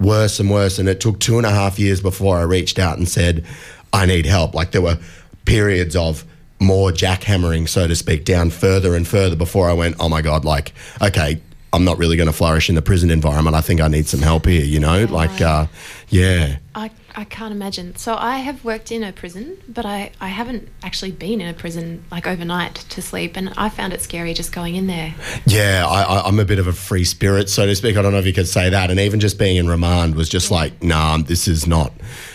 worse 0.01 0.41
and 0.41 0.51
worse. 0.51 0.79
And 0.79 0.89
it 0.89 1.01
took 1.01 1.21
two 1.21 1.37
and 1.37 1.47
a 1.47 1.51
half 1.51 1.79
years 1.79 2.01
before 2.01 2.39
I 2.39 2.43
reached 2.43 2.79
out 2.79 2.99
and 2.99 3.09
said, 3.09 3.45
I 3.93 4.07
need 4.07 4.27
help. 4.27 4.55
Like 4.55 4.73
there 4.73 4.83
were 4.83 4.99
periods 5.45 5.95
of 5.95 6.25
more 6.59 6.91
jackhammering, 6.91 7.69
so 7.69 7.87
to 7.87 7.97
speak, 7.97 8.25
down 8.25 8.51
further 8.51 8.95
and 8.95 9.07
further 9.07 9.37
before 9.37 9.69
I 9.71 9.73
went, 9.73 9.97
oh 9.99 10.09
my 10.09 10.23
God, 10.23 10.45
like, 10.45 10.73
okay, 11.01 11.41
I'm 11.73 11.85
not 11.85 11.99
really 11.99 12.17
going 12.17 12.27
to 12.27 12.33
flourish 12.33 12.69
in 12.69 12.75
the 12.75 12.83
prison 12.83 13.11
environment. 13.11 13.55
I 13.55 13.61
think 13.61 13.81
I 13.81 13.87
need 13.87 14.09
some 14.09 14.21
help 14.21 14.47
here, 14.47 14.65
you 14.65 14.81
know? 14.81 15.05
Like, 15.05 15.41
uh, 15.41 15.67
yeah. 16.09 16.57
I, 16.75 16.91
I 17.15 17.23
can't 17.23 17.53
imagine. 17.53 17.95
So 17.95 18.17
I 18.17 18.39
have 18.39 18.65
worked 18.65 18.91
in 18.91 19.05
a 19.05 19.13
prison, 19.13 19.57
but 19.69 19.87
I, 19.87 20.11
I 20.21 20.29
haven't 20.29 20.69
actually 20.83 21.13
been 21.13 21.41
in 21.41 21.47
a 21.47 21.55
prison 21.55 22.05
like 22.11 22.27
overnight 22.27 22.75
to 22.75 23.01
sleep, 23.01 23.37
and 23.37 23.53
I 23.57 23.69
found 23.69 23.93
it 23.93 24.01
scary 24.01 24.35
just 24.35 24.53
going 24.53 24.75
in 24.75 24.89
there. 24.89 25.15
Yeah, 25.47 25.87
I, 25.87 26.03
I, 26.03 26.27
I'm 26.27 26.41
a 26.41 26.45
bit 26.45 26.59
of 26.59 26.67
a 26.67 26.73
free 26.73 27.05
spirit, 27.05 27.49
so 27.49 27.67
to 27.67 27.77
speak. 27.77 27.97
I 27.97 28.03
don't 28.03 28.11
know 28.11 28.19
if 28.19 28.27
you 28.27 28.33
could 28.33 28.49
say 28.49 28.71
that. 28.71 28.91
And 28.91 28.99
even 28.99 29.21
just 29.21 29.39
being 29.39 29.57
in 29.57 29.69
remand 29.69 30.17
was 30.17 30.29
just 30.29 30.51
like, 30.51 30.83
nah, 30.83 31.19
this 31.19 31.47
is 31.47 31.69
not, 31.69 31.93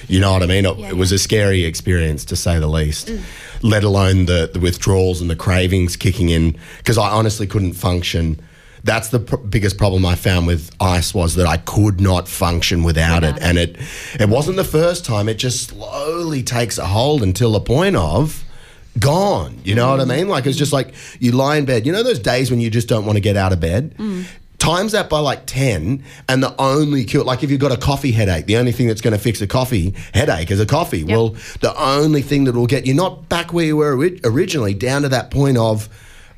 you 0.07 0.21
know 0.21 0.31
what 0.31 0.43
I 0.43 0.45
mean? 0.45 0.65
It, 0.65 0.77
Yeah, 0.77 0.89
it 0.89 0.97
was 0.97 1.11
yeah. 1.11 1.15
a 1.15 1.19
scary 1.19 1.65
experience, 1.65 2.23
to 2.25 2.37
say 2.37 2.57
the 2.57 2.67
least. 2.67 3.11
Let 3.61 3.83
alone 3.83 4.27
the, 4.27 4.49
the 4.53 4.61
withdrawals 4.61 5.19
and 5.19 5.29
the 5.29 5.35
cravings 5.35 5.97
kicking 5.97 6.29
in, 6.29 6.57
because 6.77 6.97
I 6.97 7.09
honestly 7.09 7.47
couldn't 7.47 7.73
function. 7.73 8.39
That's 8.85 9.09
the 9.09 9.19
pr- 9.19 9.37
biggest 9.37 9.77
problem 9.79 10.05
I 10.05 10.13
found 10.13 10.45
with 10.45 10.69
ice 10.79 11.11
was 11.13 11.33
that 11.35 11.47
I 11.47 11.57
could 11.57 11.99
not 11.99 12.27
function 12.27 12.83
without, 12.83 13.23
it, 13.23 13.35
and 13.41 13.57
it 13.57 13.77
it 14.19 14.29
wasn't 14.29 14.57
the 14.57 14.63
first 14.63 15.05
time. 15.05 15.27
It 15.27 15.39
just 15.39 15.69
slowly 15.69 16.43
takes 16.43 16.77
a 16.77 16.85
hold 16.85 17.23
until 17.23 17.51
the 17.51 17.59
point 17.59 17.95
of 17.95 18.43
gone. 18.99 19.59
You 19.63 19.73
know 19.73 19.89
what 19.89 19.99
I 20.01 20.05
mean? 20.05 20.29
Like 20.29 20.45
it's 20.45 20.57
just 20.57 20.71
like 20.71 20.93
you 21.19 21.31
lie 21.31 21.57
in 21.57 21.65
bed. 21.65 21.85
You 21.87 21.93
know 21.93 22.03
those 22.03 22.19
days 22.19 22.51
when 22.51 22.61
you 22.61 22.69
just 22.69 22.87
don't 22.87 23.05
want 23.05 23.17
to 23.17 23.21
get 23.21 23.35
out 23.35 23.51
of 23.51 23.59
bed. 23.59 23.95
Mm. 23.97 24.25
Times 24.59 24.93
that 24.93 25.09
by 25.09 25.19
like 25.19 25.45
ten, 25.47 26.03
and 26.29 26.41
the 26.41 26.55
only 26.59 27.03
cure, 27.05 27.23
like 27.23 27.43
if 27.43 27.51
you've 27.51 27.59
got 27.59 27.71
a 27.71 27.77
coffee 27.77 28.11
headache, 28.11 28.45
the 28.45 28.57
only 28.57 28.71
thing 28.71 28.87
that's 28.87 29.01
going 29.01 29.15
to 29.15 29.19
fix 29.19 29.41
a 29.41 29.47
coffee 29.47 29.93
headache 30.13 30.49
is 30.49 30.59
a 30.59 30.65
coffee. 30.65 31.03
Well, 31.03 31.29
the 31.59 31.73
only 31.75 32.21
thing 32.21 32.45
that 32.45 32.55
will 32.55 32.67
get 32.67 32.85
you 32.85 32.93
not 32.93 33.29
back 33.29 33.51
where 33.51 33.65
you 33.65 33.77
were 33.77 33.95
ori- 33.95 34.21
originally, 34.23 34.73
down 34.73 35.01
to 35.01 35.09
that 35.09 35.29
point 35.29 35.57
of 35.57 35.89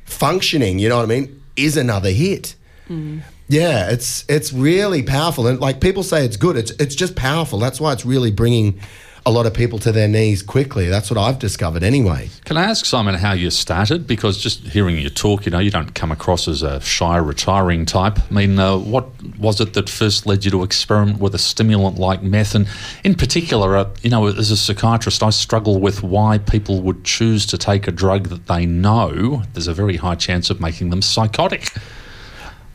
functioning. 0.04 0.78
You 0.78 0.88
know 0.88 0.96
what 0.96 1.04
I 1.04 1.06
mean? 1.06 1.37
Is 1.58 1.76
another 1.76 2.10
hit. 2.10 2.54
Mm. 2.88 3.22
Yeah, 3.48 3.90
it's 3.90 4.24
it's 4.28 4.52
really 4.52 5.02
powerful, 5.02 5.46
and 5.46 5.58
like 5.60 5.80
people 5.80 6.02
say, 6.02 6.24
it's 6.24 6.36
good. 6.36 6.56
It's 6.56 6.70
it's 6.72 6.94
just 6.94 7.16
powerful. 7.16 7.58
That's 7.58 7.80
why 7.80 7.92
it's 7.92 8.04
really 8.04 8.30
bringing 8.30 8.80
a 9.28 9.30
lot 9.30 9.44
of 9.44 9.52
people 9.52 9.78
to 9.78 9.92
their 9.92 10.08
knees 10.08 10.42
quickly. 10.42 10.88
That's 10.88 11.10
what 11.10 11.18
I've 11.18 11.38
discovered, 11.38 11.82
anyway. 11.82 12.30
Can 12.46 12.56
I 12.56 12.62
ask 12.62 12.86
Simon 12.86 13.14
how 13.14 13.32
you 13.32 13.50
started? 13.50 14.06
Because 14.06 14.38
just 14.38 14.60
hearing 14.60 14.96
you 14.96 15.10
talk, 15.10 15.44
you 15.44 15.52
know, 15.52 15.58
you 15.58 15.70
don't 15.70 15.94
come 15.94 16.10
across 16.10 16.48
as 16.48 16.62
a 16.62 16.80
shy, 16.80 17.18
retiring 17.18 17.84
type. 17.84 18.18
I 18.18 18.32
mean, 18.32 18.58
uh, 18.58 18.78
what 18.78 19.06
was 19.38 19.60
it 19.60 19.74
that 19.74 19.90
first 19.90 20.24
led 20.24 20.46
you 20.46 20.50
to 20.52 20.62
experiment 20.62 21.18
with 21.18 21.34
a 21.34 21.38
stimulant 21.38 21.98
like 21.98 22.22
meth? 22.22 22.54
And 22.54 22.66
in 23.04 23.16
particular, 23.16 23.76
uh, 23.76 23.90
you 24.02 24.08
know, 24.08 24.28
as 24.28 24.50
a 24.50 24.56
psychiatrist, 24.56 25.22
I 25.22 25.28
struggle 25.28 25.78
with 25.78 26.02
why 26.02 26.38
people 26.38 26.80
would 26.80 27.04
choose 27.04 27.44
to 27.46 27.58
take 27.58 27.86
a 27.86 27.92
drug 27.92 28.30
that 28.30 28.46
they 28.46 28.64
know 28.64 29.42
there's 29.52 29.68
a 29.68 29.74
very 29.74 29.98
high 29.98 30.14
chance 30.14 30.48
of 30.48 30.58
making 30.58 30.88
them 30.88 31.02
psychotic. 31.02 31.74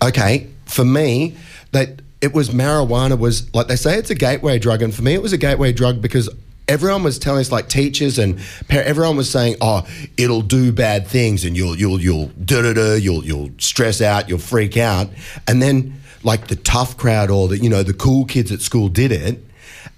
Okay, 0.04 0.52
for 0.66 0.86
me, 0.86 1.36
that 1.72 2.03
it 2.24 2.34
was 2.34 2.52
marijuana 2.52 3.20
was 3.20 3.54
like 3.54 3.68
they 3.68 3.76
say 3.76 3.98
it's 3.98 4.10
a 4.10 4.16
gateway 4.16 4.58
drug, 4.58 4.82
and 4.82 4.96
for 4.96 5.02
me 5.02 5.14
it 5.14 5.22
was 5.22 5.34
a 5.34 5.38
gateway 5.38 5.74
drug 5.74 6.02
because 6.02 6.30
everyone 6.70 7.04
was 7.04 7.20
telling 7.20 7.42
us 7.42 7.52
like 7.52 7.68
teachers 7.68 8.18
and 8.18 8.40
everyone 8.70 9.18
was 9.18 9.30
saying, 9.30 9.58
oh, 9.60 9.86
it'll 10.16 10.42
do 10.42 10.72
bad 10.72 11.06
things, 11.06 11.44
and 11.44 11.58
you'll 11.58 11.76
you'll 11.76 12.00
you'll 12.00 12.28
da 12.28 12.62
da 12.62 12.72
da, 12.72 12.94
you'll 12.94 13.26
you'll 13.26 13.50
stress 13.58 14.02
out, 14.02 14.30
you'll 14.30 14.40
freak 14.40 14.78
out, 14.78 15.10
and 15.50 15.62
then 15.62 16.00
like 16.24 16.48
the 16.48 16.56
tough 16.56 16.96
crowd 16.96 17.30
or 17.30 17.50
the 17.50 17.58
you 17.58 17.70
know 17.70 17.84
the 17.84 17.94
cool 17.94 18.24
kids 18.24 18.54
at 18.54 18.62
school 18.62 18.88
did 18.88 19.12
it, 19.12 19.44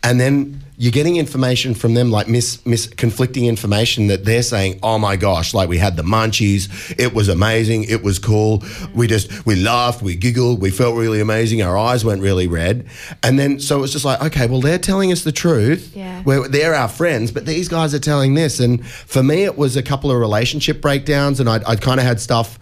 and 0.02 0.20
then 0.20 0.65
you're 0.78 0.92
getting 0.92 1.18
information 1.18 1.74
from 1.74 1.94
them 1.94 2.12
like 2.12 2.28
mis, 2.28 2.66
mis 2.66 2.88
conflicting 2.88 3.46
information 3.46 4.08
that 4.08 4.26
they're 4.26 4.44
saying 4.44 4.80
oh 4.84 5.00
my 5.00 5.16
gosh 5.16 5.54
like 5.54 5.70
we 5.70 5.78
had 5.78 5.96
the 5.96 6.04
munchies. 6.04 6.96
It 7.00 7.14
was 7.14 7.30
amazing. 7.30 7.86
It 7.86 8.04
was 8.04 8.20
cool. 8.20 8.64
We 8.94 9.08
just 9.08 9.46
we 9.46 9.56
laughed 9.56 10.02
we 10.02 10.16
giggled. 10.16 10.62
We 10.62 10.72
felt 10.72 10.96
really 10.96 11.22
amazing. 11.22 11.62
Our 11.62 11.78
eyes 11.78 12.04
went 12.04 12.22
really 12.22 12.48
red. 12.48 12.88
And 13.24 13.40
then 13.40 13.60
so 13.60 13.84
it's 13.84 13.94
just 13.94 14.06
like 14.06 14.22
okay 14.22 14.48
well 14.48 14.62
they're 14.62 14.80
telling 14.80 15.12
us 15.12 15.24
the 15.24 15.32
truth. 15.32 15.96
Yeah. 15.96 16.22
we're, 16.26 16.48
they're 16.48 16.76
our 16.76 16.90
friends 16.90 17.32
but 17.32 17.46
these 17.46 17.68
guys 17.68 17.94
are 17.94 18.00
telling 18.00 18.34
this. 18.34 18.60
And 18.60 18.86
for 18.86 19.24
me 19.24 19.44
it 19.44 19.58
was 19.58 19.76
a 19.76 19.84
couple 19.84 20.12
of 20.12 20.18
relationship 20.18 20.82
breakdowns 20.82 21.40
and 21.40 21.50
i'd, 21.50 21.64
I'd 21.64 21.82
kind 21.82 22.00
of 22.00 22.06
had 22.06 22.20
stuff 22.20 22.60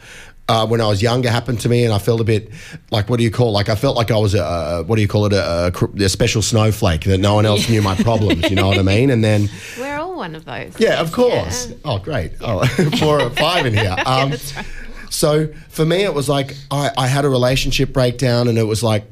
uh, 0.50 0.68
when 0.68 0.82
I 0.82 0.88
was 0.88 1.02
younger 1.02 1.30
happened 1.30 1.62
to 1.62 1.70
me, 1.70 1.86
and 1.86 1.94
I 1.94 2.00
felt 2.00 2.20
a 2.20 2.24
bit 2.24 2.52
like 2.92 3.10
what 3.10 3.18
do 3.18 3.24
you 3.24 3.32
call? 3.32 3.52
Like 3.54 3.70
I 3.70 3.76
felt 3.76 3.96
like 3.96 4.12
I 4.12 4.18
was 4.18 4.34
a, 4.36 4.42
a 4.42 4.84
what 4.84 4.98
do 4.98 5.02
you 5.02 5.08
call 5.08 5.26
it? 5.26 5.34
A, 5.34 5.72
a, 5.76 6.04
a 6.04 6.10
special 6.10 6.42
snowflake 6.42 7.02
that 7.06 7.20
no 7.20 7.36
one 7.36 7.46
else 7.46 7.70
knew 7.70 7.82
my 7.82 7.96
problems. 7.96 8.50
You 8.50 8.56
know 8.56 8.68
what 8.68 8.78
I 8.78 8.82
mean? 8.84 9.10
And 9.10 9.24
then 9.24 9.50
We're 9.80 9.98
all 9.98 10.16
one 10.16 10.36
of 10.36 10.46
those. 10.46 10.74
yeah, 10.80 11.00
of 11.00 11.12
course. 11.12 11.70
Yeah. 11.70 11.76
Oh, 11.86 12.00
great. 12.00 12.34
Oh, 12.42 12.66
four 13.00 13.22
or 13.22 13.30
five 13.30 13.66
in 13.66 13.74
here. 13.74 13.96
Um, 14.06 14.32
that's 14.32 14.56
right. 14.56 14.66
So 15.10 15.48
for 15.70 15.86
me, 15.86 16.04
it 16.04 16.14
was 16.14 16.28
like 16.28 16.56
I, 16.72 16.92
I 16.98 17.08
had 17.08 17.24
a 17.24 17.30
relationship 17.30 17.94
breakdown, 17.94 18.48
and 18.48 18.58
it 18.58 18.64
was 18.64 18.84
like 18.84 19.06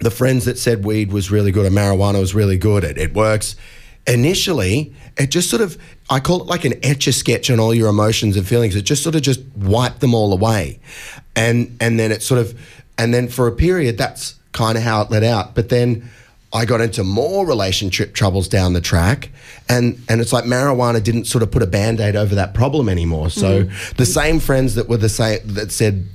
the 0.00 0.10
friends 0.10 0.44
that 0.44 0.58
said 0.58 0.84
weed 0.84 1.12
was 1.12 1.30
really 1.30 1.50
good 1.52 1.66
and 1.66 1.74
marijuana 1.76 2.20
was 2.20 2.34
really 2.34 2.58
good. 2.58 2.84
It, 2.84 2.98
it 2.98 3.14
works. 3.14 3.56
Initially, 4.06 4.94
it 5.16 5.30
just 5.30 5.50
sort 5.50 5.62
of 5.62 5.78
I 6.10 6.20
call 6.20 6.42
it 6.42 6.46
like 6.46 6.64
an 6.64 6.74
etch 6.82 7.06
a 7.06 7.12
sketch 7.12 7.50
on 7.50 7.60
all 7.60 7.74
your 7.74 7.88
emotions 7.88 8.36
and 8.36 8.46
feelings. 8.46 8.76
It 8.76 8.82
just 8.82 9.02
sort 9.02 9.14
of 9.14 9.22
just 9.22 9.40
wiped 9.56 10.00
them 10.00 10.14
all 10.14 10.32
away, 10.32 10.80
and 11.36 11.76
and 11.80 11.98
then 11.98 12.12
it 12.12 12.22
sort 12.22 12.40
of 12.40 12.58
and 12.98 13.12
then 13.12 13.28
for 13.28 13.46
a 13.46 13.52
period 13.52 13.98
that's 13.98 14.34
kind 14.52 14.76
of 14.76 14.84
how 14.84 15.02
it 15.02 15.10
let 15.10 15.22
out. 15.22 15.54
But 15.54 15.68
then 15.68 16.08
I 16.52 16.64
got 16.64 16.80
into 16.80 17.02
more 17.02 17.46
relationship 17.46 18.14
troubles 18.14 18.48
down 18.48 18.72
the 18.72 18.80
track, 18.80 19.30
and 19.68 20.00
and 20.08 20.20
it's 20.20 20.32
like 20.32 20.44
marijuana 20.44 21.02
didn't 21.02 21.24
sort 21.24 21.42
of 21.42 21.50
put 21.50 21.62
a 21.62 21.66
band 21.66 22.00
aid 22.00 22.16
over 22.16 22.34
that 22.36 22.54
problem 22.54 22.88
anymore. 22.88 23.30
So 23.30 23.64
mm-hmm. 23.64 23.96
the 23.96 24.06
same 24.06 24.40
friends 24.40 24.74
that 24.76 24.88
were 24.88 24.96
the 24.96 25.08
same 25.08 25.40
that 25.44 25.72
said 25.72 26.06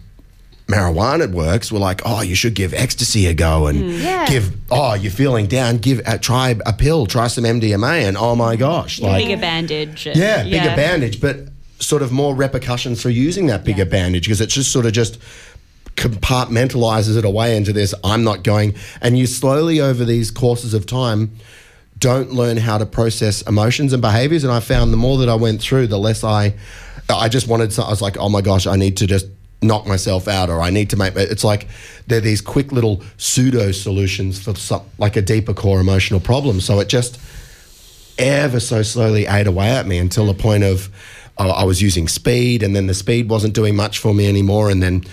marijuana 0.69 1.23
at 1.23 1.31
works 1.31 1.71
were 1.71 1.79
like, 1.79 2.01
oh, 2.05 2.21
you 2.21 2.35
should 2.35 2.53
give 2.53 2.73
ecstasy 2.73 3.25
a 3.27 3.33
go 3.33 3.67
and 3.67 3.91
Yeah. 3.99 4.25
give. 4.27 4.53
Oh, 4.71 4.93
you're 4.93 5.11
feeling 5.11 5.47
down. 5.47 5.77
Give 5.77 6.01
uh, 6.05 6.17
try 6.19 6.55
a 6.65 6.73
pill. 6.73 7.05
Try 7.07 7.27
some 7.27 7.43
MDMA, 7.43 8.07
and 8.07 8.15
oh 8.15 8.35
my 8.35 8.55
gosh, 8.55 8.99
like 9.01 9.25
bigger 9.25 9.41
bandage. 9.41 10.05
and- 10.07 10.15
yeah, 10.15 10.43
bigger 10.43 10.75
bandage, 10.75 11.19
but 11.19 11.37
sort 11.79 12.01
of 12.01 12.11
more 12.11 12.35
repercussions 12.35 13.01
for 13.01 13.09
using 13.09 13.47
that 13.47 13.63
bigger 13.63 13.85
bandage 13.85 14.25
because 14.25 14.41
it's 14.41 14.53
just 14.53 14.71
sort 14.71 14.85
of 14.85 14.91
just 14.93 15.17
compartmentalizes 15.95 17.17
it 17.17 17.25
away 17.25 17.55
into 17.57 17.73
this 17.73 17.93
I'm 18.03 18.23
not 18.23 18.43
going 18.43 18.75
and 19.01 19.17
you 19.17 19.27
slowly 19.27 19.79
over 19.81 20.05
these 20.05 20.31
courses 20.31 20.73
of 20.73 20.85
time 20.85 21.31
don't 21.97 22.31
learn 22.31 22.57
how 22.57 22.77
to 22.77 22.85
process 22.85 23.41
emotions 23.43 23.91
and 23.93 24.01
behaviors 24.01 24.43
and 24.43 24.51
I 24.53 24.59
found 24.61 24.93
the 24.93 24.97
more 24.97 25.17
that 25.19 25.29
I 25.29 25.35
went 25.35 25.61
through 25.61 25.87
the 25.87 25.97
less 25.97 26.23
I 26.23 26.53
I 27.09 27.27
just 27.29 27.47
wanted 27.47 27.71
to 27.71 27.83
I 27.83 27.89
was 27.89 28.01
like 28.01 28.17
oh 28.17 28.29
my 28.29 28.41
gosh 28.41 28.67
I 28.67 28.75
need 28.75 28.97
to 28.97 29.07
just 29.07 29.25
knock 29.61 29.85
myself 29.85 30.27
out 30.27 30.49
or 30.49 30.61
I 30.61 30.69
need 30.69 30.89
to 30.91 30.95
make 30.95 31.15
it's 31.15 31.43
like 31.43 31.67
they're 32.07 32.21
these 32.21 32.39
quick 32.39 32.71
little 32.71 33.03
pseudo 33.17 33.71
solutions 33.73 34.41
for 34.41 34.55
some 34.55 34.83
like 34.97 35.17
a 35.17 35.21
deeper 35.21 35.53
core 35.53 35.81
emotional 35.81 36.21
problem 36.21 36.61
so 36.61 36.79
it 36.79 36.87
just 36.87 37.19
ever 38.17 38.59
so 38.59 38.83
slowly 38.83 39.25
ate 39.25 39.47
away 39.47 39.69
at 39.69 39.85
me 39.85 39.97
until 39.97 40.25
the 40.27 40.33
point 40.33 40.63
of 40.63 40.89
uh, 41.39 41.49
I 41.49 41.63
was 41.63 41.81
using 41.81 42.07
speed, 42.07 42.61
and 42.61 42.75
then 42.75 42.87
the 42.87 42.93
speed 42.93 43.29
wasn't 43.29 43.53
doing 43.53 43.75
much 43.75 43.97
for 43.97 44.13
me 44.13 44.27
anymore. 44.27 44.69
And 44.69 44.83
then 44.83 45.05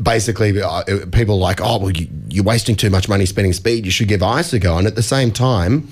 basically, 0.00 0.62
uh, 0.62 0.84
people 1.10 1.38
like, 1.38 1.60
"Oh, 1.60 1.78
well, 1.78 1.90
you, 1.90 2.08
you're 2.28 2.44
wasting 2.44 2.76
too 2.76 2.88
much 2.88 3.08
money 3.08 3.26
spending 3.26 3.52
speed. 3.52 3.84
You 3.84 3.90
should 3.90 4.08
give 4.08 4.22
ice 4.22 4.52
a 4.52 4.58
go." 4.60 4.78
And 4.78 4.86
at 4.86 4.94
the 4.94 5.02
same 5.02 5.32
time. 5.32 5.88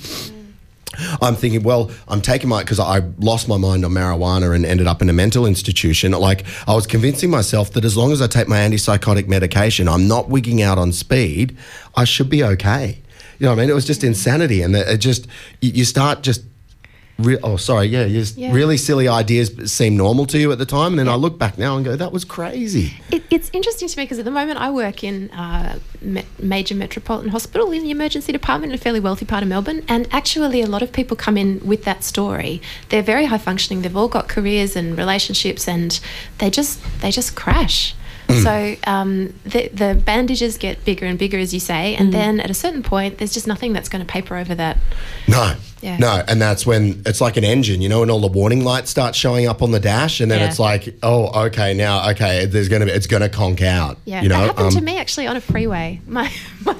I'm 1.21 1.35
thinking, 1.35 1.63
well, 1.63 1.91
I'm 2.09 2.21
taking 2.21 2.49
my 2.49 2.63
because 2.63 2.79
I 2.79 3.01
lost 3.19 3.49
my 3.49 3.57
mind 3.57 3.85
on 3.85 3.93
marijuana 3.93 4.55
and 4.55 4.65
ended 4.67 4.87
up 4.87 5.03
in 5.03 5.09
a 5.09 5.13
mental 5.13 5.47
institution. 5.47 6.13
Like 6.13 6.45
I 6.67 6.75
was 6.75 6.87
convincing 6.87 7.31
myself 7.31 7.73
that 7.73 7.85
as 7.85 7.97
long 7.97 8.13
as 8.13 8.21
I 8.21 8.27
take 8.27 8.49
my 8.49 8.59
antipsychotic 8.59 9.29
medication, 9.29 9.89
I'm 9.89 10.07
not 10.09 10.29
wigging 10.29 10.63
out 10.63 10.79
on 10.79 10.93
speed. 10.93 11.57
I 11.95 12.05
should 12.05 12.29
be 12.29 12.45
okay. 12.45 13.01
You 13.39 13.47
know 13.47 13.53
what 13.53 13.59
I 13.59 13.63
mean? 13.63 13.71
It 13.71 13.75
was 13.75 13.87
just 13.87 14.05
insanity, 14.05 14.63
and 14.63 14.77
it 14.77 14.99
just 14.99 15.27
you, 15.61 15.85
start 15.85 16.23
just. 16.23 16.43
Re- 17.23 17.39
oh, 17.43 17.57
sorry. 17.57 17.87
Yeah, 17.87 18.09
just 18.09 18.37
Yeah. 18.37 18.53
really 18.53 18.77
silly 18.77 19.09
ideas 19.09 19.51
seem 19.71 19.97
normal 19.97 20.27
to 20.27 20.39
you 20.39 20.53
at 20.53 20.59
the 20.59 20.67
time, 20.67 20.93
and 20.93 20.99
then 20.99 21.09
I 21.09 21.15
look 21.15 21.39
back 21.39 21.59
now 21.59 21.77
and 21.77 21.85
go, 21.85 21.97
"That 21.97 22.13
was 22.13 22.25
crazy." 22.25 22.95
It, 23.11 23.25
it's 23.31 23.51
interesting 23.53 23.89
to 23.89 23.99
me 23.99 24.05
because 24.05 24.19
at 24.19 24.25
the 24.25 24.31
moment 24.31 24.59
I 24.61 24.71
work 24.71 25.05
in 25.05 25.31
a 25.31 25.79
me- 26.01 26.25
major 26.39 26.75
metropolitan 26.75 27.31
hospital 27.31 27.71
in 27.73 27.83
the 27.83 27.91
emergency 27.91 28.33
department 28.33 28.73
in 28.73 28.79
a 28.79 28.83
fairly 28.83 29.01
wealthy 29.01 29.25
part 29.25 29.43
of 29.43 29.49
Melbourne, 29.49 29.83
and 29.89 30.09
actually 30.11 30.63
a 30.63 30.67
lot 30.67 30.83
of 30.83 30.93
people 30.93 31.17
come 31.17 31.37
in 31.37 31.61
with 31.65 31.85
that 31.85 32.05
story. 32.05 32.61
They're 32.89 33.03
very 33.03 33.27
high 33.27 33.39
functioning. 33.39 33.83
They've 33.83 33.97
all 33.97 34.09
got 34.09 34.29
careers 34.29 34.77
and 34.77 34.97
relationships, 34.97 35.69
and 35.69 35.99
they 36.39 36.51
just 36.51 36.81
they 37.01 37.11
just 37.11 37.35
crash. 37.37 37.95
Mm. 38.29 38.43
So 38.43 38.91
um, 38.91 39.35
the 39.45 39.69
the 39.69 40.01
bandages 40.05 40.57
get 40.57 40.85
bigger 40.85 41.07
and 41.07 41.19
bigger, 41.19 41.39
as 41.39 41.53
you 41.53 41.61
say, 41.61 41.95
and 41.97 42.09
mm. 42.09 42.13
then 42.13 42.41
at 42.41 42.51
a 42.51 42.55
certain 42.55 42.83
point, 42.83 43.19
there's 43.19 43.33
just 43.33 43.47
nothing 43.47 43.73
that's 43.73 43.89
going 43.89 44.05
to 44.05 44.11
paper 44.11 44.37
over 44.37 44.55
that. 44.55 44.79
No, 45.29 45.55
Yeah. 45.83 45.97
No, 45.97 46.23
and 46.29 46.41
that's 46.41 46.65
when 46.65 47.03
it's 47.05 47.21
like 47.21 47.37
an 47.37 47.43
engine, 47.43 47.83
you 47.83 47.89
know, 47.89 48.03
and 48.03 48.11
all 48.11 48.21
the 48.21 48.29
warning 48.29 48.63
lights 48.65 48.89
start 48.89 49.17
showing 49.17 49.49
up 49.49 49.63
on 49.63 49.73
the 49.73 49.81
dash, 49.81 50.21
and 50.21 50.31
then 50.31 50.39
Yeah. 50.39 50.47
it's 50.49 50.61
like, 50.61 50.95
oh, 51.03 51.47
okay, 51.47 51.75
now, 51.75 52.09
okay, 52.11 52.47
there's 52.47 52.69
gonna 52.69 52.85
be, 52.87 52.93
it's 52.93 53.09
gonna 53.09 53.29
conk 53.29 53.63
out. 53.63 53.99
Yeah, 54.05 54.23
you 54.23 54.29
know, 54.29 54.39
that 54.39 54.47
happened 54.47 54.71
to 54.73 54.79
Um, 54.79 54.85
me 54.85 54.99
actually 54.99 55.27
on 55.27 55.37
a 55.37 55.41
freeway. 55.41 56.01
My 56.07 56.33
my, 56.65 56.75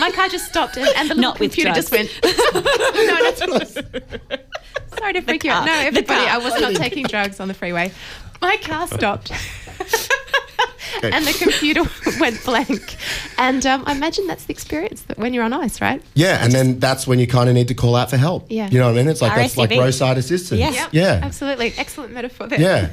my 0.00 0.10
car 0.10 0.28
just 0.28 0.46
stopped 0.46 0.76
and, 0.76 0.86
and 0.96 1.08
the 1.10 1.14
little 1.14 1.30
Not 1.30 1.40
with 1.40 1.52
computer 1.52 1.72
just 1.74 1.90
went. 1.90 2.10
drugs. 2.20 2.36
no, 2.54 3.32
that's 3.32 3.74
Sorry 4.98 5.12
to 5.14 5.22
freak 5.22 5.42
you 5.44 5.50
out. 5.50 5.64
No, 5.64 5.72
everybody. 5.72 6.26
I 6.28 6.36
was 6.38 6.60
not 6.60 6.74
taking 6.76 7.06
drugs 7.06 7.40
on 7.40 7.48
the 7.48 7.54
freeway. 7.54 7.90
My 8.42 8.58
car 8.58 8.86
stopped. 8.86 9.32
And 11.02 11.24
the 11.26 11.32
computer 11.38 11.82
went 12.20 12.42
blank. 12.44 12.96
And 13.38 13.64
um, 13.66 13.82
I 13.86 13.92
imagine 13.92 14.26
that's 14.26 14.44
the 14.44 14.52
experience 14.52 15.02
that 15.02 15.18
when 15.18 15.34
you're 15.34 15.44
on 15.44 15.52
ice, 15.52 15.80
right? 15.80 16.02
yeah, 16.14 16.42
and 16.44 16.52
then 16.52 16.78
that's 16.78 17.06
when 17.06 17.18
you 17.18 17.26
kind 17.26 17.48
of 17.48 17.54
need 17.54 17.68
to 17.68 17.74
call 17.74 17.96
out 17.96 18.10
for 18.10 18.16
help. 18.16 18.46
Yeah. 18.48 18.68
you 18.70 18.78
know 18.78 18.86
what 18.86 18.92
I 18.94 19.02
mean? 19.02 19.08
It's 19.08 19.22
like 19.22 19.34
that's 19.34 19.56
like 19.56 19.70
roadside 19.70 20.18
assistance. 20.18 20.58
Yes. 20.60 20.74
Yep, 20.74 20.88
Yeah, 20.92 21.20
Absolutely. 21.22 21.72
Excellent 21.76 22.12
metaphor 22.12 22.46
there. 22.46 22.60
Yeah, 22.60 22.90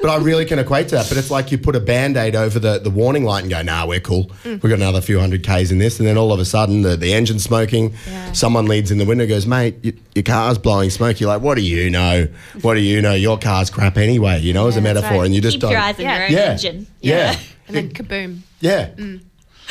but 0.00 0.10
I 0.10 0.16
really 0.18 0.44
can 0.44 0.58
equate 0.58 0.88
to 0.88 0.96
that. 0.96 1.08
But 1.08 1.18
it's 1.18 1.30
like 1.30 1.52
you 1.52 1.58
put 1.58 1.76
a 1.76 1.80
band 1.80 2.16
aid 2.16 2.34
over 2.34 2.58
the, 2.58 2.78
the 2.78 2.90
warning 2.90 3.24
light 3.24 3.42
and 3.42 3.50
go, 3.50 3.62
nah, 3.62 3.86
we're 3.86 4.00
cool. 4.00 4.24
Mm. 4.44 4.62
We've 4.62 4.70
got 4.70 4.72
another 4.74 5.00
few 5.00 5.18
hundred 5.20 5.42
Ks 5.46 5.70
in 5.70 5.78
this. 5.78 5.98
And 5.98 6.06
then 6.08 6.16
all 6.16 6.32
of 6.32 6.40
a 6.40 6.44
sudden, 6.44 6.82
the, 6.82 6.96
the 6.96 7.12
engine's 7.12 7.44
smoking. 7.44 7.94
Yeah. 8.06 8.32
Someone 8.32 8.66
leads 8.66 8.90
in 8.90 8.98
the 8.98 9.04
window 9.04 9.26
goes, 9.26 9.46
mate, 9.46 9.76
y- 9.84 9.92
your 10.14 10.22
car's 10.24 10.58
blowing 10.58 10.90
smoke. 10.90 11.20
You're 11.20 11.28
like, 11.28 11.42
what 11.42 11.54
do 11.56 11.62
you 11.62 11.90
know? 11.90 12.28
What 12.62 12.74
do 12.74 12.80
you 12.80 13.00
know? 13.02 13.14
Your 13.14 13.38
car's 13.38 13.70
crap 13.70 13.96
anyway, 13.96 14.40
you 14.40 14.52
know, 14.52 14.66
as 14.68 14.76
a 14.76 14.80
metaphor. 14.80 15.18
right. 15.18 15.24
And 15.26 15.34
you 15.34 15.40
just 15.40 15.54
Keep 15.54 15.60
don't. 15.62 15.70
your 15.72 15.80
eyes 15.80 15.96
on 15.96 16.02
Yeah. 16.04 16.16
your 16.16 16.26
own 16.26 16.32
yeah. 16.32 16.38
engine. 16.52 16.86
Yeah. 17.00 17.38
And 17.68 17.76
then 17.76 17.90
kaboom. 17.90 18.40
Yeah. 18.60 18.90
Mm. 18.90 19.22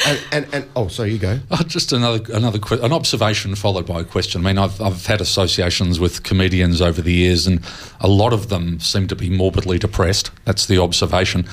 And, 0.08 0.24
and, 0.32 0.48
and, 0.54 0.70
oh, 0.76 0.88
so 0.88 1.04
you 1.04 1.18
go. 1.18 1.40
Oh, 1.52 1.62
just 1.68 1.92
another 1.92 2.24
another 2.34 2.58
que- 2.58 2.82
an 2.82 2.94
observation 2.94 3.54
followed 3.56 3.86
by 3.86 4.00
a 4.00 4.04
question. 4.06 4.42
I 4.42 4.54
mean, 4.54 4.58
I've 4.58 4.82
I've 4.82 5.06
had 5.06 5.22
associations 5.22 6.00
with 6.00 6.24
comedians 6.24 6.82
over 6.82 7.02
the 7.02 7.12
years, 7.12 7.46
and 7.46 7.62
a 8.00 8.08
lot 8.08 8.32
of 8.34 8.48
them 8.48 8.80
seem 8.80 9.08
to 9.10 9.16
be 9.16 9.30
morbidly 9.30 9.78
depressed. 9.78 10.32
That's 10.46 10.66
the 10.66 10.82
observation. 10.82 11.46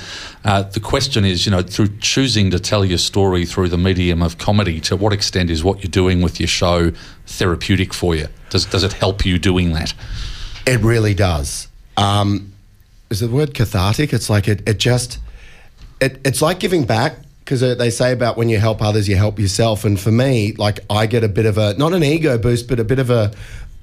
Uh, 0.45 0.63
the 0.63 0.81
question 0.81 1.25
is, 1.25 1.47
you 1.47 1.53
know, 1.53 1.63
through 1.63 1.99
choosing 1.99 2.51
to 2.53 2.61
tell 2.61 2.85
your 2.85 2.99
story 2.99 3.45
through 3.45 3.69
the 3.69 3.77
medium 3.77 4.23
of 4.23 4.39
comedy, 4.39 4.81
to 4.83 4.97
what 4.97 5.13
extent 5.13 5.51
is 5.51 5.65
what 5.65 5.83
you're 5.83 5.91
doing 5.91 6.23
with 6.23 6.39
your 6.39 6.49
show 6.49 6.93
therapeutic 7.27 7.93
for 7.93 8.15
you? 8.15 8.29
Does 8.51 8.65
does 8.67 8.85
it 8.85 8.93
help 8.93 9.27
you 9.27 9.39
doing 9.39 9.73
that? 9.73 9.93
It 10.65 10.81
really 10.81 11.13
does. 11.13 11.69
Um, 11.97 12.53
is 13.11 13.21
the 13.21 13.29
word 13.29 13.53
cathartic? 13.53 14.13
It's 14.13 14.31
like 14.31 14.49
it, 14.49 14.67
it 14.69 14.79
just, 14.79 15.19
it, 16.01 16.21
it's 16.25 16.43
like 16.43 16.61
giving 16.61 16.85
back 16.85 17.17
because 17.41 17.61
they 17.61 17.89
say 17.89 18.13
about 18.13 18.37
when 18.37 18.51
you 18.51 18.59
help 18.59 18.83
others, 18.83 19.09
you 19.09 19.17
help 19.17 19.39
yourself. 19.39 19.87
And 19.87 19.99
for 19.99 20.13
me, 20.13 20.53
like 20.53 20.81
I 20.91 21.07
get 21.07 21.25
a 21.25 21.29
bit 21.29 21.47
of 21.47 21.57
a, 21.57 21.73
not 21.75 21.95
an 21.95 22.05
ego 22.05 22.37
boost, 22.37 22.69
but 22.69 22.79
a 22.79 22.85
bit 22.85 22.99
of 22.99 23.09
a, 23.09 23.33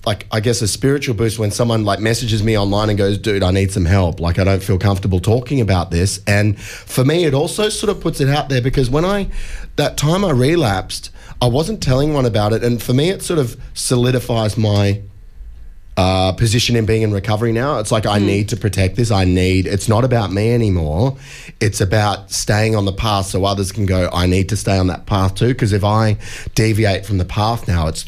like 0.05 0.27
I 0.31 0.39
guess 0.39 0.61
a 0.61 0.67
spiritual 0.67 1.15
boost 1.15 1.39
when 1.39 1.49
someone 1.49 1.83
like 1.83 1.99
messages 1.99 2.43
me 2.43 2.55
online 2.57 2.89
and 2.89 2.97
goes, 2.97 3.17
"Dude, 3.17 3.41
I 3.41 3.49
need 3.49 3.71
some 3.71 3.85
help. 3.85 4.19
Like 4.19 4.37
I 4.37 4.43
don't 4.43 4.61
feel 4.61 4.77
comfortable 4.77 5.19
talking 5.19 5.61
about 5.61 5.89
this." 5.89 6.21
And 6.27 6.59
for 6.61 7.03
me, 7.03 7.25
it 7.25 7.33
also 7.33 7.69
sort 7.69 7.89
of 7.89 8.01
puts 8.01 8.21
it 8.21 8.29
out 8.29 8.49
there 8.49 8.61
because 8.61 8.87
when 8.87 9.03
I 9.03 9.29
that 9.77 9.97
time 9.97 10.23
I 10.23 10.29
relapsed, 10.29 11.09
I 11.41 11.47
wasn't 11.47 11.81
telling 11.81 12.13
one 12.13 12.25
about 12.25 12.53
it, 12.53 12.63
and 12.63 12.81
for 12.81 12.93
me, 12.93 13.09
it 13.09 13.23
sort 13.23 13.39
of 13.39 13.59
solidifies 13.73 14.57
my 14.57 15.01
uh, 15.97 16.33
position 16.33 16.75
in 16.75 16.85
being 16.85 17.03
in 17.03 17.11
recovery 17.13 17.51
now. 17.53 17.79
It's 17.79 17.91
like 17.91 18.05
I 18.05 18.19
need 18.19 18.49
to 18.49 18.57
protect 18.57 18.95
this. 18.97 19.11
I 19.11 19.23
need. 19.23 19.65
It's 19.65 19.87
not 19.87 20.03
about 20.03 20.31
me 20.31 20.53
anymore. 20.53 21.15
It's 21.61 21.79
about 21.79 22.31
staying 22.31 22.75
on 22.75 22.83
the 22.85 22.91
path 22.91 23.27
so 23.27 23.45
others 23.45 23.71
can 23.71 23.85
go. 23.85 24.09
I 24.11 24.25
need 24.25 24.49
to 24.49 24.57
stay 24.57 24.77
on 24.77 24.87
that 24.87 25.05
path 25.05 25.35
too. 25.35 25.49
Because 25.49 25.71
if 25.71 25.83
I 25.85 26.17
deviate 26.53 27.05
from 27.05 27.17
the 27.17 27.25
path 27.25 27.67
now, 27.67 27.87
it's. 27.87 28.05